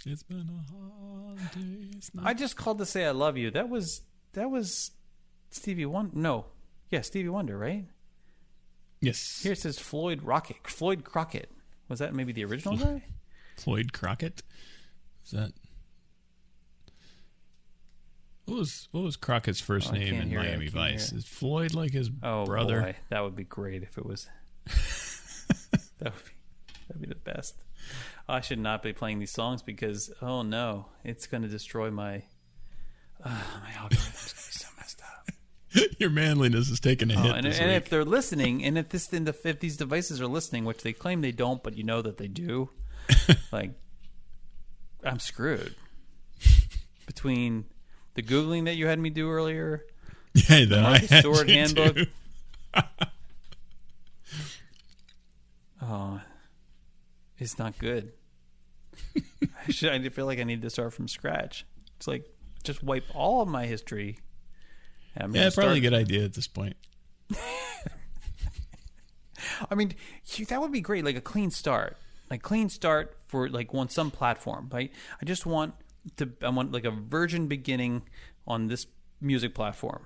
It's 0.05 0.21
been 0.23 0.47
a 0.49 0.71
hard 0.71 1.39
day. 1.51 1.89
It's 1.97 2.13
not 2.13 2.27
I 2.27 2.35
just 2.35 2.55
called 2.55 2.77
to 2.77 2.85
say 2.85 3.05
I 3.05 3.11
love 3.11 3.37
you. 3.37 3.49
That 3.49 3.69
was 3.69 4.01
that 4.33 4.51
was 4.51 4.91
Stevie 5.49 5.85
Wonder. 5.87 6.15
No, 6.15 6.45
yeah, 6.91 7.01
Stevie 7.01 7.29
Wonder, 7.29 7.57
right? 7.57 7.85
Yes. 9.05 9.41
Here 9.43 9.53
it 9.53 9.59
says 9.59 9.79
Floyd 9.79 10.21
Rocket, 10.23 10.57
Floyd 10.67 11.03
Crockett. 11.03 11.51
Was 11.89 11.99
that 11.99 12.13
maybe 12.13 12.31
the 12.33 12.43
original 12.45 12.77
guy? 12.77 13.03
Floyd 13.57 13.93
Crockett. 13.93 14.41
Is 15.25 15.31
that 15.31 15.51
what 18.45 18.57
was 18.59 18.87
what 18.91 19.03
was 19.03 19.15
Crockett's 19.15 19.59
first 19.59 19.89
Oh, 19.89 19.93
name 19.93 20.13
in 20.15 20.29
hear 20.29 20.39
it, 20.39 20.43
I 20.43 20.45
Miami 20.47 20.67
Vice? 20.67 21.11
Is 21.11 21.25
Floyd 21.25 21.73
like 21.73 21.91
his 21.93 22.09
Oh 22.21 22.45
brother? 22.45 22.81
boy, 22.81 22.95
that 23.09 23.23
would 23.23 23.35
be 23.35 23.43
great 23.43 23.81
if 23.83 23.97
it 23.97 24.05
was. 24.05 24.27
that 25.99 26.13
would 26.13 26.25
be 26.25 26.31
that'd 26.87 27.01
be 27.01 27.07
the 27.07 27.15
best. 27.15 27.55
I 28.27 28.41
should 28.41 28.59
not 28.59 28.83
be 28.83 28.93
playing 28.93 29.19
these 29.19 29.31
songs 29.31 29.61
because 29.63 30.11
oh 30.21 30.41
no, 30.43 30.87
it's 31.03 31.25
going 31.27 31.43
to 31.43 31.49
destroy 31.49 31.89
my 31.89 32.23
uh, 33.23 33.29
my 33.63 33.71
algorithm's 33.77 34.13
going 34.13 34.29
to 34.29 34.35
be 34.35 34.51
so 34.51 34.67
messed 34.77 35.01
up. 35.01 35.29
Your 35.99 36.09
manliness 36.09 36.69
is 36.69 36.79
taking 36.79 37.11
a 37.11 37.15
Oh, 37.15 37.21
hit 37.23 37.35
and, 37.35 37.45
this 37.45 37.59
and 37.59 37.67
week. 37.69 37.77
if 37.77 37.89
they're 37.89 38.05
listening, 38.05 38.63
and 38.63 38.77
if 38.77 38.89
this 38.89 39.07
the, 39.07 39.35
if 39.43 39.59
these 39.59 39.77
devices 39.77 40.21
are 40.21 40.27
listening, 40.27 40.65
which 40.65 40.83
they 40.83 40.93
claim 40.93 41.21
they 41.21 41.31
don't, 41.31 41.61
but 41.63 41.75
you 41.77 41.83
know 41.83 42.01
that 42.01 42.17
they 42.17 42.27
do, 42.27 42.69
like 43.51 43.71
I'm 45.03 45.19
screwed. 45.19 45.75
Between 47.05 47.65
the 48.15 48.23
googling 48.23 48.65
that 48.65 48.75
you 48.75 48.87
had 48.87 48.99
me 48.99 49.09
do 49.09 49.29
earlier, 49.29 49.85
yeah, 50.33 50.65
then 50.65 50.85
I 50.85 50.97
had 50.99 51.23
you 51.23 51.33
handbook. 51.33 51.97
oh, 55.81 56.21
it's 57.37 57.57
not 57.59 57.77
good. 57.77 58.13
I 59.15 59.71
should. 59.71 59.91
I 59.91 60.09
feel 60.09 60.25
like 60.25 60.39
I 60.39 60.43
need 60.43 60.61
to 60.63 60.69
start 60.69 60.93
from 60.93 61.07
scratch. 61.07 61.65
It's 61.97 62.07
like 62.07 62.25
just 62.63 62.83
wipe 62.83 63.05
all 63.13 63.41
of 63.41 63.47
my 63.47 63.65
history. 63.65 64.17
I'm 65.17 65.35
Yeah, 65.35 65.49
probably 65.53 65.77
a 65.77 65.81
good 65.81 65.93
idea 65.93 66.23
at 66.25 66.33
this 66.33 66.47
point. 66.47 66.75
I 69.69 69.75
mean, 69.75 69.93
that 70.49 70.61
would 70.61 70.71
be 70.71 70.81
great. 70.81 71.05
Like 71.05 71.15
a 71.15 71.21
clean 71.21 71.51
start, 71.51 71.97
like 72.29 72.41
clean 72.41 72.69
start 72.69 73.17
for 73.27 73.47
like 73.49 73.73
on 73.73 73.89
some 73.89 74.11
platform. 74.11 74.69
Right? 74.71 74.91
I 75.21 75.25
just 75.25 75.45
want 75.45 75.73
to. 76.17 76.31
I 76.41 76.49
want 76.49 76.71
like 76.71 76.85
a 76.85 76.91
virgin 76.91 77.47
beginning 77.47 78.03
on 78.47 78.67
this 78.67 78.87
music 79.21 79.53
platform. 79.55 80.05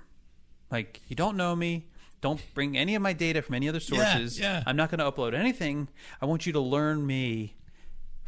Like 0.71 1.01
you 1.07 1.15
don't 1.15 1.37
know 1.37 1.55
me. 1.55 1.87
Don't 2.21 2.41
bring 2.53 2.77
any 2.77 2.95
of 2.95 3.01
my 3.01 3.13
data 3.13 3.41
from 3.41 3.55
any 3.55 3.69
other 3.69 3.79
Yeah, 3.79 4.13
sources. 4.13 4.39
yeah. 4.39 4.61
I'm 4.65 4.75
not 4.75 4.91
going 4.91 4.99
to 4.99 5.09
upload 5.09 5.33
anything. 5.33 5.87
I 6.21 6.25
want 6.25 6.45
you 6.45 6.51
to 6.51 6.59
learn 6.59 7.07
me 7.07 7.55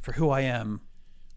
for 0.02 0.14
who 0.14 0.30
I 0.30 0.42
am, 0.42 0.80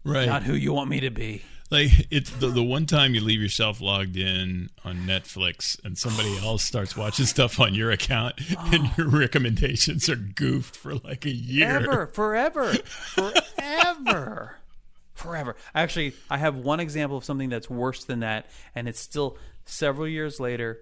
Right. 0.05 0.25
not 0.25 0.43
who 0.43 0.53
you 0.53 0.71
want 0.71 0.89
me 0.89 1.01
to 1.01 1.09
be. 1.09 1.41
Like 1.71 1.89
it's 2.11 2.29
the, 2.31 2.47
the 2.47 2.63
one 2.63 2.85
time 2.85 3.15
you 3.15 3.21
leave 3.21 3.41
yourself 3.41 3.81
logged 3.81 4.17
in 4.17 4.69
on 4.83 4.97
Netflix 5.07 5.83
and 5.83 5.97
somebody 5.97 6.37
else 6.43 6.63
starts 6.63 6.95
watching 6.95 7.25
stuff 7.25 7.59
on 7.59 7.73
your 7.73 7.91
account 7.91 8.35
and 8.71 8.85
oh. 8.85 8.93
your 8.97 9.09
recommendations 9.09 10.07
are 10.09 10.15
goofed 10.15 10.75
for 10.75 10.95
like 10.95 11.25
a 11.25 11.33
year. 11.33 11.67
Ever, 11.67 12.07
forever, 12.07 12.73
forever, 12.73 14.57
forever. 15.13 15.55
Actually, 15.73 16.13
I 16.29 16.37
have 16.37 16.57
one 16.57 16.79
example 16.79 17.17
of 17.17 17.25
something 17.25 17.49
that's 17.49 17.69
worse 17.69 18.05
than 18.05 18.19
that, 18.19 18.45
and 18.75 18.87
it's 18.87 18.99
still 18.99 19.37
several 19.65 20.07
years 20.07 20.39
later 20.39 20.79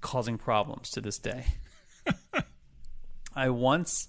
causing 0.00 0.38
problems 0.38 0.90
to 0.90 1.00
this 1.00 1.18
day. 1.18 1.44
I 3.34 3.50
once, 3.50 4.08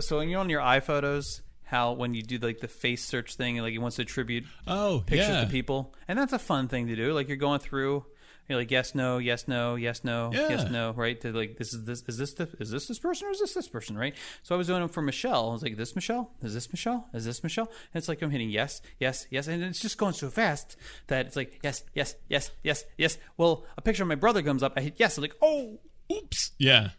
so 0.00 0.18
when 0.18 0.28
you're 0.28 0.40
on 0.40 0.50
your 0.50 0.62
iPhotos, 0.62 1.42
how 1.70 1.92
when 1.92 2.14
you 2.14 2.22
do 2.22 2.38
like 2.38 2.60
the 2.60 2.68
face 2.68 3.04
search 3.04 3.34
thing, 3.36 3.58
like 3.58 3.74
it 3.74 3.78
wants 3.78 3.96
to 3.96 4.02
attribute 4.02 4.44
Oh, 4.66 5.02
pictures 5.06 5.28
yeah. 5.28 5.44
to 5.44 5.46
people, 5.50 5.94
and 6.08 6.18
that's 6.18 6.32
a 6.32 6.38
fun 6.38 6.68
thing 6.68 6.86
to 6.88 6.96
do. 6.96 7.12
Like 7.12 7.28
you're 7.28 7.36
going 7.36 7.60
through, 7.60 8.06
you're 8.48 8.58
like 8.58 8.70
yes, 8.70 8.94
no, 8.94 9.18
yes, 9.18 9.46
no, 9.46 9.74
yes, 9.74 10.02
no, 10.04 10.30
yes, 10.32 10.70
no, 10.70 10.92
right? 10.92 11.20
To 11.20 11.32
like 11.32 11.58
this 11.58 11.74
is 11.74 11.84
this 11.84 12.02
is 12.08 12.16
this 12.16 12.32
the, 12.34 12.48
is 12.58 12.70
this 12.70 12.88
this 12.88 12.98
person 12.98 13.28
or 13.28 13.30
is 13.32 13.38
this 13.40 13.52
this 13.52 13.68
person, 13.68 13.98
right? 13.98 14.14
So 14.42 14.54
I 14.54 14.58
was 14.58 14.66
doing 14.66 14.80
them 14.80 14.88
for 14.88 15.02
Michelle. 15.02 15.50
I 15.50 15.52
was 15.52 15.62
like, 15.62 15.76
this 15.76 15.94
Michelle, 15.94 16.32
is 16.42 16.54
this 16.54 16.72
Michelle, 16.72 17.06
is 17.12 17.26
this 17.26 17.42
Michelle? 17.42 17.66
And 17.92 18.00
it's 18.00 18.08
like 18.08 18.22
I'm 18.22 18.30
hitting 18.30 18.48
yes, 18.50 18.80
yes, 18.98 19.26
yes, 19.30 19.46
and 19.46 19.62
it's 19.62 19.80
just 19.80 19.98
going 19.98 20.14
so 20.14 20.30
fast 20.30 20.76
that 21.08 21.26
it's 21.26 21.36
like 21.36 21.58
yes, 21.62 21.84
yes, 21.94 22.14
yes, 22.28 22.50
yes, 22.62 22.84
yes. 22.96 23.18
Well, 23.36 23.64
a 23.76 23.82
picture 23.82 24.04
of 24.04 24.08
my 24.08 24.14
brother 24.14 24.42
comes 24.42 24.62
up. 24.62 24.72
I 24.76 24.80
hit 24.80 24.94
yes. 24.96 25.18
I'm 25.18 25.22
like, 25.22 25.36
oh, 25.42 25.80
Oops. 26.10 26.52
Yeah. 26.58 26.90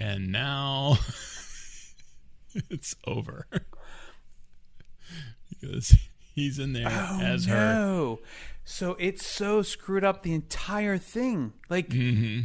And 0.00 0.32
now 0.32 0.98
it's 2.70 2.94
over. 3.06 3.46
because 5.66 5.94
he's 6.34 6.58
in 6.58 6.72
there 6.72 6.86
Oh, 6.88 7.20
as 7.22 7.46
her. 7.46 8.16
So 8.64 8.96
it's 8.98 9.24
so 9.24 9.62
screwed 9.62 10.04
up 10.04 10.22
the 10.22 10.34
entire 10.34 10.98
thing. 10.98 11.52
Like, 11.68 11.88
Mm-hmm. 11.90 12.40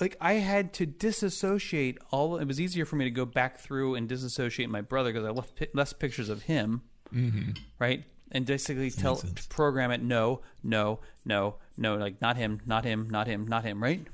like 0.00 0.16
I 0.20 0.34
had 0.34 0.72
to 0.74 0.86
disassociate 0.86 1.98
all. 2.10 2.36
It 2.38 2.46
was 2.46 2.60
easier 2.60 2.84
for 2.84 2.96
me 2.96 3.04
to 3.04 3.10
go 3.10 3.24
back 3.24 3.60
through 3.60 3.94
and 3.94 4.08
disassociate 4.08 4.68
my 4.70 4.80
brother 4.80 5.12
because 5.12 5.26
I 5.26 5.30
left 5.30 5.56
pi- 5.56 5.68
less 5.74 5.92
pictures 5.92 6.28
of 6.28 6.42
him, 6.42 6.82
Mm-hmm. 7.14 7.52
right? 7.78 8.04
And 8.32 8.46
basically 8.46 8.90
tell 8.92 9.20
program 9.48 9.90
it 9.90 10.02
no, 10.02 10.42
no, 10.62 11.00
no, 11.24 11.56
no, 11.76 11.96
like 11.96 12.20
not 12.20 12.36
him, 12.36 12.60
not 12.64 12.84
him, 12.84 13.08
not 13.10 13.26
him, 13.26 13.46
not 13.48 13.64
him, 13.64 13.82
right? 13.82 14.06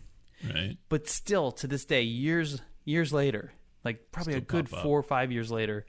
Right. 0.43 0.77
But 0.89 1.07
still, 1.09 1.53
to 1.53 1.67
this 1.67 1.85
day, 1.85 2.03
years 2.03 2.63
years 2.87 3.13
later, 3.13 3.53
like 3.85 4.11
probably 4.13 4.35
a 4.35 4.41
good 4.41 4.71
pop 4.71 4.79
up. 4.79 4.83
four 4.85 4.99
or 4.99 5.03
five 5.03 5.31
years 5.33 5.51
later, 5.51 5.85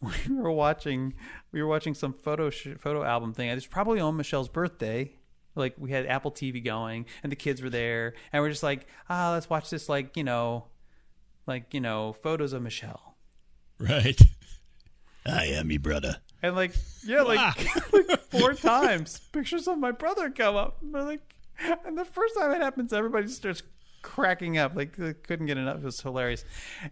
we 0.28 0.34
were 0.34 0.50
watching 0.52 1.14
we 1.52 1.62
were 1.62 1.68
watching 1.68 1.94
some 1.94 2.12
photo 2.12 2.50
sh- 2.50 2.76
photo 2.78 3.02
album 3.04 3.32
thing. 3.32 3.48
It 3.48 3.54
was 3.54 3.66
probably 3.66 4.00
on 4.00 4.16
Michelle's 4.16 4.48
birthday. 4.48 5.16
Like 5.56 5.74
we 5.78 5.90
had 5.92 6.06
Apple 6.06 6.32
TV 6.32 6.62
going, 6.64 7.06
and 7.22 7.30
the 7.30 7.36
kids 7.36 7.62
were 7.62 7.70
there, 7.70 8.14
and 8.32 8.42
we're 8.42 8.50
just 8.50 8.64
like, 8.64 8.86
ah, 9.08 9.30
let's 9.32 9.48
watch 9.48 9.70
this, 9.70 9.88
like 9.88 10.16
you 10.16 10.24
know, 10.24 10.66
like 11.46 11.72
you 11.72 11.80
know, 11.80 12.12
photos 12.12 12.52
of 12.52 12.62
Michelle, 12.62 13.16
Right. 13.78 14.20
I 15.26 15.46
am 15.46 15.70
your 15.70 15.80
brother. 15.80 16.16
and 16.42 16.54
like 16.54 16.74
yeah, 17.06 17.22
like, 17.22 17.38
like 17.92 18.20
four 18.30 18.54
times 18.54 19.20
pictures 19.32 19.66
of 19.68 19.78
my 19.78 19.90
brother 19.92 20.28
come 20.28 20.56
up. 20.56 20.78
And 20.82 20.92
like, 20.92 21.20
and 21.86 21.96
the 21.96 22.04
first 22.04 22.34
time 22.36 22.50
it 22.50 22.60
happens, 22.60 22.92
everybody 22.92 23.28
starts 23.28 23.62
cracking 24.02 24.58
up. 24.58 24.74
Like 24.74 24.96
they 24.96 25.14
couldn't 25.14 25.46
get 25.46 25.56
enough. 25.56 25.76
It 25.78 25.84
was 25.84 26.00
hilarious. 26.00 26.44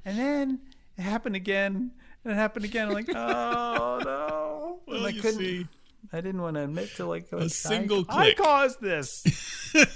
And 0.04 0.18
then 0.18 0.60
it 0.96 1.02
happened 1.02 1.36
again, 1.36 1.90
and 2.24 2.32
it 2.32 2.36
happened 2.36 2.64
again. 2.64 2.88
I'm 2.88 2.94
like, 2.94 3.08
oh 3.14 4.00
no! 4.04 4.80
And 4.94 5.06
I 5.06 5.12
couldn't. 5.12 5.38
see, 5.38 5.66
I 6.12 6.20
didn't 6.20 6.42
want 6.42 6.56
to 6.56 6.64
admit 6.64 6.94
to 6.96 7.06
like 7.06 7.32
I- 7.32 7.46
single 7.48 8.04
I, 8.08 8.32
click. 8.34 8.40
I 8.40 8.42
caused 8.42 8.80
this. 8.80 9.24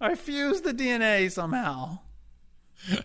I 0.00 0.14
fused 0.16 0.64
the 0.64 0.74
DNA 0.74 1.30
somehow. 1.30 1.98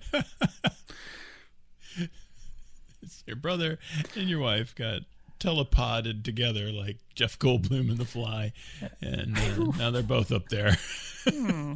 your 3.28 3.36
brother 3.36 3.78
and 4.16 4.28
your 4.28 4.40
wife 4.40 4.74
got 4.74 5.02
telepoded 5.40 6.24
together 6.24 6.72
like 6.72 6.98
Jeff 7.14 7.38
Goldblum 7.38 7.90
and 7.90 8.00
The 8.00 8.06
Fly, 8.06 8.54
and 9.02 9.38
uh, 9.38 9.58
now 9.78 9.92
they're 9.92 10.02
both 10.02 10.32
up 10.32 10.50
there 10.50 10.78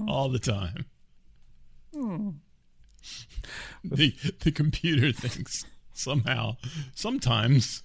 all 0.08 0.30
the 0.30 0.40
time. 0.40 0.86
the, 3.84 4.14
the 4.42 4.52
computer 4.52 5.12
thinks 5.12 5.66
somehow, 5.94 6.58
sometimes, 6.94 7.84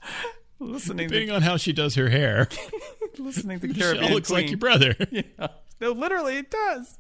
listening 0.59 1.09
depending 1.09 1.29
to, 1.29 1.37
on 1.37 1.43
how 1.43 1.57
she 1.57 1.73
does 1.73 1.95
her 1.95 2.09
hair, 2.09 2.49
listening 3.19 3.61
to 3.61 3.69
Caribbean 3.75 3.97
Michelle 3.97 4.15
looks 4.15 4.29
Queen. 4.29 4.43
like 4.43 4.51
your 4.51 4.59
brother. 4.59 4.97
Yeah. 5.11 5.49
No, 5.81 5.93
literally, 5.93 6.39
it 6.39 6.51
does, 6.51 6.99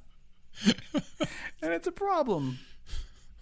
and 1.62 1.72
it's 1.72 1.86
a 1.86 1.92
problem. 1.92 2.58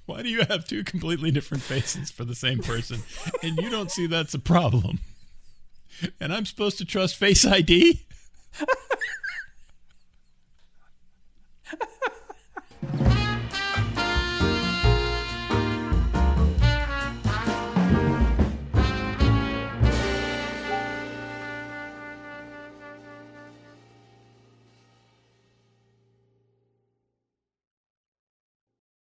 Why 0.07 0.23
do 0.23 0.29
you 0.29 0.45
have 0.45 0.67
two 0.67 0.85
completely 0.85 1.31
different 1.31 1.63
faces 1.63 2.11
for 2.11 2.25
the 2.25 2.35
same 2.35 2.59
person, 2.59 3.03
and 3.43 3.57
you 3.59 3.71
don't 3.71 3.91
see 3.91 4.07
that's 4.07 4.35
a 4.35 4.39
problem? 4.39 5.01
And 6.21 6.33
I'm 6.33 6.45
supposed 6.45 6.79
to 6.79 6.85
trust 6.85 7.17
Face 7.17 7.47
ID? 7.47 8.05